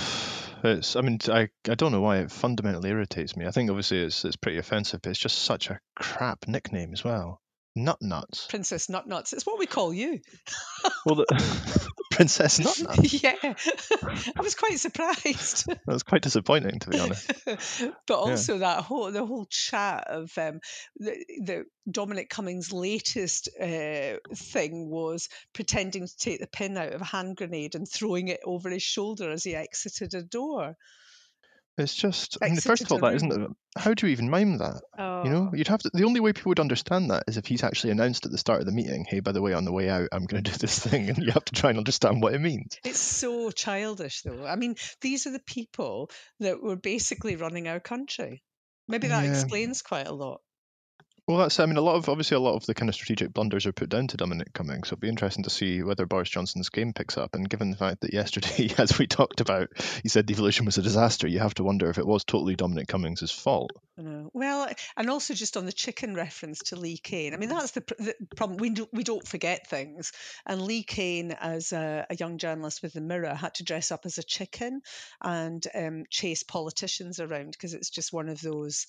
it's. 0.64 0.96
I 0.96 1.02
mean, 1.02 1.18
I. 1.28 1.48
I 1.68 1.74
don't 1.74 1.92
know 1.92 2.00
why 2.00 2.18
it 2.18 2.32
fundamentally 2.32 2.90
irritates 2.90 3.36
me. 3.36 3.46
I 3.46 3.52
think 3.52 3.70
obviously 3.70 4.02
it's 4.02 4.24
it's 4.24 4.36
pretty 4.36 4.58
offensive, 4.58 5.00
but 5.02 5.10
it's 5.10 5.20
just 5.20 5.38
such 5.38 5.70
a 5.70 5.80
crap 5.94 6.48
nickname 6.48 6.92
as 6.92 7.04
well. 7.04 7.40
Nut 7.76 7.98
nuts. 8.00 8.46
Princess 8.48 8.88
Nut 8.88 9.06
Nuts. 9.06 9.32
It's 9.32 9.46
what 9.46 9.58
we 9.58 9.66
call 9.66 9.92
you. 9.92 10.20
Well, 11.06 11.14
the, 11.14 11.88
Princess 12.10 12.58
Nut 12.58 12.78
nuts. 12.82 13.22
yeah. 13.22 13.34
I 13.42 14.42
was 14.42 14.54
quite 14.54 14.78
surprised. 14.78 15.66
That 15.68 15.86
was 15.86 16.02
quite 16.02 16.22
disappointing, 16.22 16.78
to 16.80 16.90
be 16.90 16.98
honest. 16.98 17.32
but 18.06 18.18
also 18.18 18.58
that 18.58 18.82
whole 18.82 19.10
the 19.12 19.24
whole 19.24 19.46
chat 19.46 20.08
of 20.08 20.30
um, 20.36 20.60
the, 20.96 21.24
the 21.42 21.64
Dominic 21.90 22.28
Cummings' 22.28 22.72
latest 22.72 23.48
uh, 23.58 24.16
thing 24.34 24.90
was 24.90 25.28
pretending 25.54 26.06
to 26.06 26.16
take 26.16 26.40
the 26.40 26.46
pin 26.46 26.76
out 26.76 26.92
of 26.92 27.00
a 27.00 27.04
hand 27.06 27.36
grenade 27.36 27.74
and 27.74 27.88
throwing 27.88 28.28
it 28.28 28.40
over 28.44 28.68
his 28.68 28.82
shoulder 28.82 29.30
as 29.30 29.44
he 29.44 29.54
exited 29.54 30.12
a 30.14 30.22
door. 30.22 30.76
It's 31.78 31.94
just. 31.94 32.36
I 32.42 32.48
mean, 32.48 32.56
first 32.56 32.82
of 32.82 32.92
all, 32.92 32.98
that 32.98 33.14
isn't. 33.14 33.32
A, 33.32 33.48
how 33.78 33.94
do 33.94 34.06
you 34.06 34.12
even 34.12 34.28
mime 34.28 34.58
that? 34.58 34.82
Oh, 34.98 35.24
You 35.24 35.30
know, 35.30 35.50
oh. 35.52 35.56
you'd 35.56 35.68
have 35.68 35.80
to. 35.82 35.90
The 35.94 36.04
only 36.04 36.20
way 36.20 36.32
people 36.32 36.50
would 36.50 36.60
understand 36.60 37.10
that 37.10 37.24
is 37.26 37.36
if 37.36 37.46
he's 37.46 37.62
actually 37.62 37.90
announced 37.90 38.26
at 38.26 38.32
the 38.32 38.38
start 38.38 38.60
of 38.60 38.66
the 38.66 38.72
meeting, 38.72 39.06
"Hey, 39.08 39.20
by 39.20 39.32
the 39.32 39.40
way, 39.40 39.52
on 39.54 39.64
the 39.64 39.72
way 39.72 39.88
out, 39.88 40.08
I'm 40.12 40.26
going 40.26 40.42
to 40.44 40.50
do 40.50 40.58
this 40.58 40.78
thing," 40.78 41.08
and 41.10 41.18
you 41.18 41.32
have 41.32 41.44
to 41.46 41.54
try 41.54 41.70
and 41.70 41.78
understand 41.78 42.22
what 42.22 42.34
it 42.34 42.40
means. 42.40 42.76
It's 42.84 42.98
so 42.98 43.50
childish, 43.50 44.22
though. 44.22 44.44
I 44.44 44.56
mean, 44.56 44.76
these 45.00 45.26
are 45.26 45.32
the 45.32 45.40
people 45.46 46.10
that 46.40 46.62
were 46.62 46.76
basically 46.76 47.36
running 47.36 47.68
our 47.68 47.80
country. 47.80 48.42
Maybe 48.88 49.08
that 49.08 49.24
Yeah. 49.24 49.30
explains 49.30 49.82
quite 49.82 50.06
a 50.08 50.12
lot. 50.12 50.40
Well, 51.30 51.38
that's. 51.38 51.60
I 51.60 51.66
mean, 51.66 51.76
a 51.76 51.80
lot 51.80 51.94
of 51.94 52.08
obviously 52.08 52.36
a 52.36 52.40
lot 52.40 52.56
of 52.56 52.66
the 52.66 52.74
kind 52.74 52.88
of 52.88 52.94
strategic 52.96 53.32
blunders 53.32 53.64
are 53.64 53.72
put 53.72 53.88
down 53.88 54.08
to 54.08 54.16
Dominic 54.16 54.52
Cummings. 54.52 54.88
So 54.88 54.94
it'll 54.94 55.02
be 55.02 55.08
interesting 55.08 55.44
to 55.44 55.50
see 55.50 55.80
whether 55.80 56.04
Boris 56.04 56.28
Johnson's 56.28 56.70
game 56.70 56.92
picks 56.92 57.16
up. 57.16 57.36
And 57.36 57.48
given 57.48 57.70
the 57.70 57.76
fact 57.76 58.00
that 58.00 58.12
yesterday, 58.12 58.74
as 58.78 58.98
we 58.98 59.06
talked 59.06 59.40
about, 59.40 59.68
he 60.02 60.08
said 60.08 60.26
devolution 60.26 60.66
was 60.66 60.76
a 60.78 60.82
disaster, 60.82 61.28
you 61.28 61.38
have 61.38 61.54
to 61.54 61.62
wonder 61.62 61.88
if 61.88 61.98
it 61.98 62.06
was 62.06 62.24
totally 62.24 62.56
Dominic 62.56 62.88
Cummings' 62.88 63.30
fault. 63.30 63.70
I 64.00 64.02
know. 64.02 64.30
Well, 64.32 64.66
and 64.96 65.10
also 65.10 65.34
just 65.34 65.58
on 65.58 65.66
the 65.66 65.72
chicken 65.72 66.14
reference 66.14 66.60
to 66.64 66.76
Lee 66.76 66.96
Cain. 66.96 67.34
I 67.34 67.36
mean, 67.36 67.50
that's 67.50 67.72
the, 67.72 67.82
pr- 67.82 67.94
the 67.98 68.14
problem. 68.34 68.56
We 68.58 68.70
don't, 68.70 68.88
we 68.94 69.04
don't 69.04 69.28
forget 69.28 69.66
things. 69.68 70.12
And 70.46 70.62
Lee 70.62 70.82
Cain, 70.84 71.32
as 71.32 71.72
a, 71.72 72.06
a 72.08 72.16
young 72.16 72.38
journalist 72.38 72.82
with 72.82 72.94
the 72.94 73.02
Mirror, 73.02 73.34
had 73.34 73.54
to 73.56 73.64
dress 73.64 73.92
up 73.92 74.06
as 74.06 74.16
a 74.16 74.22
chicken 74.22 74.80
and 75.20 75.66
um, 75.74 76.04
chase 76.08 76.42
politicians 76.42 77.20
around 77.20 77.50
because 77.52 77.74
it's 77.74 77.90
just 77.90 78.12
one 78.12 78.30
of 78.30 78.40
those 78.40 78.86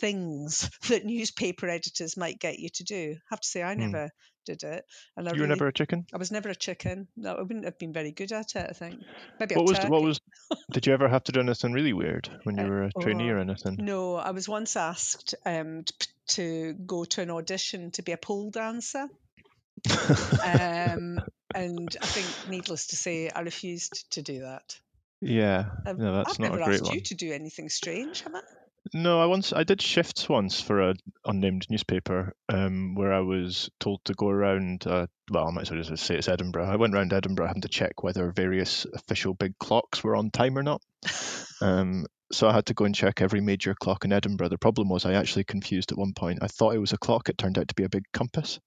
things 0.00 0.68
that 0.88 1.06
newspaper 1.06 1.68
editors 1.68 2.18
might 2.18 2.38
get 2.38 2.58
you 2.58 2.68
to 2.74 2.84
do. 2.84 3.14
I 3.16 3.24
have 3.30 3.40
to 3.40 3.48
say, 3.48 3.62
I 3.62 3.74
Hmm. 3.74 3.80
never 3.80 4.10
did 4.44 4.62
it. 4.62 4.84
And 5.16 5.28
I 5.28 5.32
You 5.32 5.36
were 5.40 5.42
really- 5.44 5.48
never 5.50 5.66
a 5.68 5.72
chicken. 5.72 6.06
I 6.12 6.18
was 6.18 6.30
never 6.30 6.48
a 6.48 6.54
chicken. 6.54 7.08
No, 7.16 7.34
I 7.34 7.42
wouldn't 7.42 7.64
have 7.64 7.78
been 7.78 7.92
very 7.92 8.12
good 8.12 8.32
at 8.32 8.54
it. 8.56 8.66
I 8.68 8.72
think 8.72 9.00
maybe 9.40 9.54
What 9.54 9.66
was 9.66 9.78
turkey. 9.78 9.90
what 9.90 10.02
was? 10.02 10.20
Did 10.72 10.86
you 10.86 10.92
ever 10.92 11.08
have 11.08 11.24
to 11.24 11.32
do 11.32 11.40
anything 11.40 11.72
really 11.72 11.92
weird 11.92 12.28
when 12.44 12.56
you 12.58 12.64
Uh, 12.64 12.68
were 12.68 12.82
a 12.84 12.92
trainee 13.00 13.30
oh, 13.30 13.34
or 13.34 13.38
anything? 13.38 13.76
No, 13.78 14.16
I 14.16 14.30
was 14.32 14.48
once 14.48 14.76
asked 14.76 15.34
um, 15.46 15.84
t- 15.84 16.06
to 16.28 16.74
go 16.74 17.04
to 17.04 17.22
an 17.22 17.30
audition 17.30 17.90
to 17.92 18.02
be 18.02 18.12
a 18.12 18.16
pole 18.16 18.50
dancer. 18.50 19.08
Um, 20.44 21.20
and 21.54 21.96
I 22.00 22.06
think, 22.06 22.50
needless 22.50 22.88
to 22.88 22.96
say, 22.96 23.28
I 23.30 23.40
refused 23.40 24.10
to 24.12 24.22
do 24.22 24.40
that. 24.40 24.78
yeah, 25.20 25.66
no, 25.86 26.16
that's 26.16 26.32
I've 26.32 26.38
not 26.40 26.50
never 26.52 26.62
a 26.62 26.64
great 26.64 26.74
asked 26.80 26.84
one. 26.86 26.94
you 26.94 27.00
to 27.02 27.14
do 27.14 27.32
anything 27.32 27.68
strange, 27.68 28.22
have 28.22 28.34
I? 28.34 28.40
No, 28.92 29.20
I 29.20 29.26
once 29.26 29.52
I 29.52 29.64
did 29.64 29.80
shifts 29.80 30.28
once 30.28 30.60
for 30.60 30.80
a 30.80 30.94
unnamed 31.24 31.66
newspaper, 31.70 32.34
um, 32.48 32.94
where 32.94 33.12
I 33.12 33.20
was 33.20 33.70
told 33.78 34.04
to 34.04 34.14
go 34.14 34.28
around. 34.28 34.86
Uh, 34.86 35.06
well, 35.30 35.46
I 35.46 35.50
might 35.52 35.62
as 35.62 35.70
well 35.70 35.82
just 35.82 36.04
say 36.04 36.16
it's 36.16 36.28
Edinburgh. 36.28 36.66
I 36.66 36.76
went 36.76 36.94
around 36.94 37.12
Edinburgh 37.12 37.46
having 37.46 37.62
to 37.62 37.68
check 37.68 38.02
whether 38.02 38.32
various 38.32 38.84
official 38.92 39.34
big 39.34 39.56
clocks 39.58 40.02
were 40.02 40.16
on 40.16 40.30
time 40.30 40.58
or 40.58 40.62
not. 40.62 40.82
Um, 41.60 42.06
so 42.32 42.48
I 42.48 42.52
had 42.52 42.66
to 42.66 42.74
go 42.74 42.86
and 42.86 42.94
check 42.94 43.20
every 43.20 43.40
major 43.40 43.72
clock 43.72 44.04
in 44.04 44.12
Edinburgh. 44.12 44.48
The 44.48 44.58
problem 44.58 44.88
was 44.88 45.04
I 45.04 45.12
actually 45.12 45.44
confused 45.44 45.92
at 45.92 45.98
one 45.98 46.12
point. 46.12 46.40
I 46.42 46.48
thought 46.48 46.74
it 46.74 46.80
was 46.80 46.92
a 46.92 46.98
clock. 46.98 47.28
It 47.28 47.38
turned 47.38 47.56
out 47.56 47.68
to 47.68 47.74
be 47.76 47.84
a 47.84 47.88
big 47.88 48.02
compass. 48.12 48.58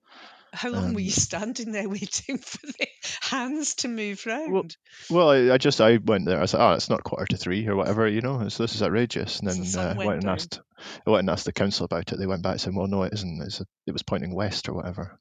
How 0.55 0.69
long 0.69 0.93
were 0.93 1.01
you 1.01 1.07
Um, 1.07 1.11
standing 1.11 1.71
there 1.71 1.89
waiting 1.99 2.37
for 2.37 2.65
the 2.65 2.87
hands 3.21 3.75
to 3.75 3.87
move 3.87 4.25
round? 4.25 4.75
Well, 5.09 5.29
I, 5.29 5.53
I 5.53 5.57
just 5.57 5.81
I 5.81 5.97
went 5.97 6.25
there. 6.25 6.41
I 6.41 6.45
said, 6.45 6.61
"Oh, 6.61 6.73
it's 6.73 6.89
not 6.89 7.03
quarter 7.03 7.25
to 7.27 7.37
three 7.37 7.67
or 7.67 7.75
whatever, 7.75 8.07
you 8.07 8.21
know. 8.21 8.47
So 8.49 8.63
this 8.63 8.75
is 8.75 8.81
outrageous." 8.83 9.39
And 9.39 9.49
then 9.49 9.59
the 9.59 9.65
sun 9.65 9.85
uh, 9.85 9.95
went 9.95 10.07
went 10.07 10.23
and 10.23 10.29
asked, 10.29 10.61
I 11.05 11.09
went 11.09 11.21
and 11.21 11.29
asked 11.29 11.45
the 11.45 11.53
council 11.53 11.85
about 11.85 12.11
it. 12.11 12.19
They 12.19 12.27
went 12.27 12.41
back 12.41 12.59
saying, 12.59 12.75
"Well, 12.75 12.87
no, 12.87 13.03
it 13.03 13.13
isn't. 13.13 13.41
It's 13.41 13.61
a, 13.61 13.65
it 13.85 13.91
was 13.91 14.03
pointing 14.03 14.33
west 14.33 14.69
or 14.69 14.73
whatever." 14.73 15.19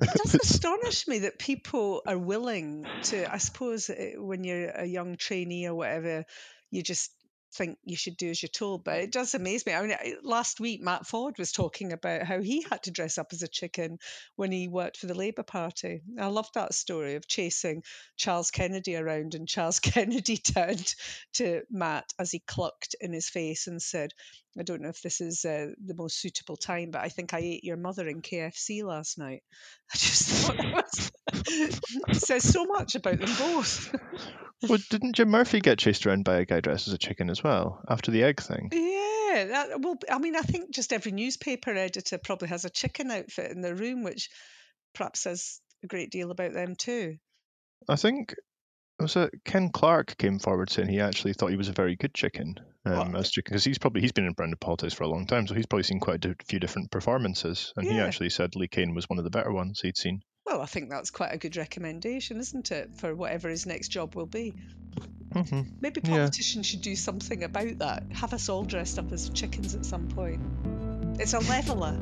It 0.00 0.10
does 0.14 0.34
astonish 0.42 1.08
me 1.08 1.20
that 1.20 1.38
people 1.38 2.02
are 2.06 2.18
willing 2.18 2.86
to. 3.04 3.32
I 3.32 3.38
suppose 3.38 3.90
uh, 3.90 4.12
when 4.16 4.44
you're 4.44 4.70
a 4.70 4.84
young 4.84 5.16
trainee 5.16 5.66
or 5.66 5.74
whatever, 5.74 6.24
you 6.70 6.82
just 6.82 7.10
think 7.54 7.78
you 7.84 7.96
should 7.96 8.16
do 8.16 8.30
as 8.30 8.42
you're 8.42 8.48
told. 8.48 8.84
But 8.84 8.98
it 8.98 9.12
does 9.12 9.34
amaze 9.34 9.64
me. 9.64 9.72
I 9.72 9.82
mean, 9.82 9.96
last 10.22 10.60
week 10.60 10.80
Matt 10.80 11.06
Ford 11.06 11.36
was 11.38 11.52
talking 11.52 11.92
about 11.92 12.22
how 12.22 12.40
he 12.40 12.62
had 12.62 12.82
to 12.84 12.90
dress 12.90 13.18
up 13.18 13.28
as 13.32 13.42
a 13.42 13.48
chicken 13.48 13.98
when 14.36 14.52
he 14.52 14.68
worked 14.68 14.98
for 14.98 15.06
the 15.06 15.14
Labour 15.14 15.42
Party. 15.42 16.02
I 16.18 16.26
love 16.26 16.48
that 16.54 16.74
story 16.74 17.14
of 17.14 17.26
chasing 17.26 17.82
Charles 18.16 18.50
Kennedy 18.50 18.96
around, 18.96 19.34
and 19.34 19.48
Charles 19.48 19.80
Kennedy 19.80 20.36
turned 20.36 20.94
to 21.34 21.62
Matt 21.70 22.12
as 22.18 22.30
he 22.30 22.40
clucked 22.40 22.96
in 23.00 23.12
his 23.12 23.28
face 23.28 23.66
and 23.66 23.80
said. 23.80 24.12
I 24.58 24.64
don't 24.64 24.82
know 24.82 24.88
if 24.88 25.02
this 25.02 25.20
is 25.20 25.44
uh, 25.44 25.68
the 25.84 25.94
most 25.94 26.20
suitable 26.20 26.56
time, 26.56 26.90
but 26.90 27.02
I 27.02 27.08
think 27.08 27.32
I 27.32 27.38
ate 27.38 27.64
your 27.64 27.76
mother 27.76 28.08
in 28.08 28.22
KFC 28.22 28.82
last 28.82 29.16
night. 29.16 29.42
I 29.94 29.96
just 29.96 30.22
thought 30.28 30.56
that 30.56 30.74
was, 30.74 31.12
it 32.10 32.16
says 32.20 32.50
so 32.50 32.64
much 32.64 32.94
about 32.94 33.18
them 33.18 33.30
both. 33.38 33.94
well, 34.68 34.78
didn't 34.90 35.14
Jim 35.14 35.28
Murphy 35.28 35.60
get 35.60 35.78
chased 35.78 36.06
around 36.06 36.24
by 36.24 36.36
a 36.36 36.44
guy 36.44 36.60
dressed 36.60 36.88
as 36.88 36.94
a 36.94 36.98
chicken 36.98 37.30
as 37.30 37.37
well 37.42 37.82
after 37.88 38.10
the 38.10 38.22
egg 38.22 38.40
thing? 38.40 38.70
yeah, 38.72 39.44
that, 39.44 39.80
well, 39.80 39.96
I 40.10 40.18
mean, 40.18 40.36
I 40.36 40.40
think 40.40 40.70
just 40.70 40.92
every 40.92 41.12
newspaper 41.12 41.70
editor 41.70 42.18
probably 42.18 42.48
has 42.48 42.64
a 42.64 42.70
chicken 42.70 43.10
outfit 43.10 43.50
in 43.50 43.60
their 43.60 43.74
room, 43.74 44.02
which 44.02 44.30
perhaps 44.94 45.20
says 45.20 45.60
a 45.84 45.86
great 45.86 46.10
deal 46.10 46.30
about 46.30 46.52
them 46.52 46.74
too. 46.76 47.16
I 47.88 47.96
think 47.96 48.34
Was 48.98 49.16
it 49.16 49.30
Ken 49.44 49.70
Clarke 49.70 50.16
came 50.18 50.38
forward 50.38 50.70
saying 50.70 50.88
he 50.88 51.00
actually 51.00 51.32
thought 51.34 51.50
he 51.50 51.56
was 51.56 51.68
a 51.68 51.72
very 51.72 51.96
good 51.96 52.14
chicken 52.14 52.54
um, 52.84 53.14
as 53.14 53.30
chicken 53.30 53.52
because 53.52 53.64
he's 53.64 53.78
probably 53.78 54.00
he's 54.00 54.12
been 54.12 54.26
in 54.26 54.32
branded 54.32 54.60
politics 54.60 54.94
for 54.94 55.04
a 55.04 55.08
long 55.08 55.26
time, 55.26 55.46
so 55.46 55.54
he's 55.54 55.66
probably 55.66 55.84
seen 55.84 56.00
quite 56.00 56.24
a 56.24 56.34
few 56.46 56.58
different 56.58 56.90
performances, 56.90 57.72
and 57.76 57.86
he 57.86 58.00
actually 58.00 58.30
said 58.30 58.56
Lee 58.56 58.68
Cain 58.68 58.94
was 58.94 59.08
one 59.08 59.18
of 59.18 59.24
the 59.24 59.30
better 59.30 59.52
ones 59.52 59.80
he'd 59.80 59.96
seen. 59.96 60.22
Well, 60.48 60.62
I 60.62 60.66
think 60.66 60.88
that's 60.88 61.10
quite 61.10 61.34
a 61.34 61.36
good 61.36 61.56
recommendation, 61.58 62.38
isn't 62.40 62.70
it, 62.72 62.90
for 62.96 63.14
whatever 63.14 63.50
his 63.50 63.66
next 63.66 63.88
job 63.88 64.14
will 64.14 64.26
be? 64.26 64.54
hmm 65.34 65.60
Maybe 65.82 66.00
Yeah. 66.02 66.10
politicians 66.10 66.64
should 66.66 66.80
do 66.80 66.96
something 66.96 67.44
about 67.44 67.78
that. 67.80 68.04
Have 68.12 68.32
us 68.32 68.48
all 68.48 68.64
dressed 68.64 68.98
up 68.98 69.12
as 69.12 69.28
chickens 69.28 69.74
at 69.74 69.84
some 69.84 70.08
point. 70.08 70.40
It's 71.20 71.34
a 71.34 71.40
leveler. 71.40 71.98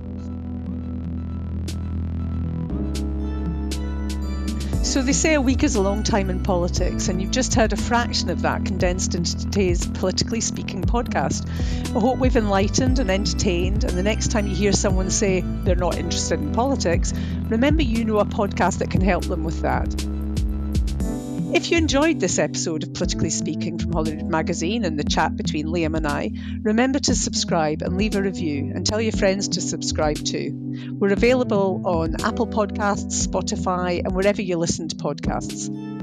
So 4.87 5.03
they 5.03 5.13
say 5.13 5.35
a 5.35 5.41
week 5.41 5.65
is 5.65 5.75
a 5.75 5.81
long 5.83 6.05
time 6.05 6.31
in 6.31 6.45
politics, 6.45 7.09
and 7.09 7.21
you've 7.21 7.33
just 7.33 7.55
heard 7.55 7.73
a 7.73 7.77
fraction 7.77 8.31
of 8.31 8.43
that 8.43 8.65
condensed 8.65 9.17
into 9.17 9.37
today's 9.37 9.85
Politically 9.85 10.41
Speaking 10.41 10.81
podcast. 10.81 11.45
I 11.95 11.99
hope 11.99 12.19
we've 12.19 12.37
enlightened 12.37 13.01
and 13.01 13.11
entertained, 13.11 13.83
and 13.83 13.99
the 13.99 14.03
next 14.05 14.31
time 14.31 14.47
you 14.47 14.55
hear 14.55 14.73
someone 14.73 15.11
say 15.11 15.41
they're 15.65 15.75
not 15.75 15.99
interested 15.99 16.39
in 16.39 16.53
politics, 16.53 17.13
remember 17.49 17.83
you 17.83 18.05
know 18.05 18.21
a 18.21 18.25
podcast 18.25 18.79
that 18.79 18.91
can 18.91 19.01
help 19.01 19.25
them 19.25 19.43
with 19.43 19.61
that. 19.63 20.16
If 21.55 21.71
you 21.71 21.79
enjoyed 21.79 22.19
this 22.19 22.39
episode 22.39 22.83
of 22.83 22.93
Politically 22.93 23.31
Speaking 23.31 23.79
from 23.79 23.93
Holyrood 23.93 24.29
Magazine 24.29 24.85
and 24.85 24.99
the 24.99 25.05
chat 25.05 25.37
between 25.37 25.67
Liam 25.67 25.97
and 25.97 26.07
I, 26.07 26.33
remember 26.63 26.99
to 26.99 27.15
subscribe 27.15 27.83
and 27.83 27.97
leave 27.97 28.17
a 28.17 28.23
review 28.23 28.73
and 28.75 28.85
tell 28.85 29.01
your 29.01 29.13
friends 29.13 29.49
to 29.49 29.61
subscribe 29.61 30.17
too. 30.17 30.97
We're 30.99 31.13
available 31.13 31.83
on 31.85 32.21
Apple 32.25 32.49
Podcasts, 32.49 33.27
Spotify, 33.27 34.05
and 34.05 34.15
wherever 34.15 34.43
you 34.43 34.57
listen 34.57 34.89
to 34.89 34.97
podcasts. 34.97 35.96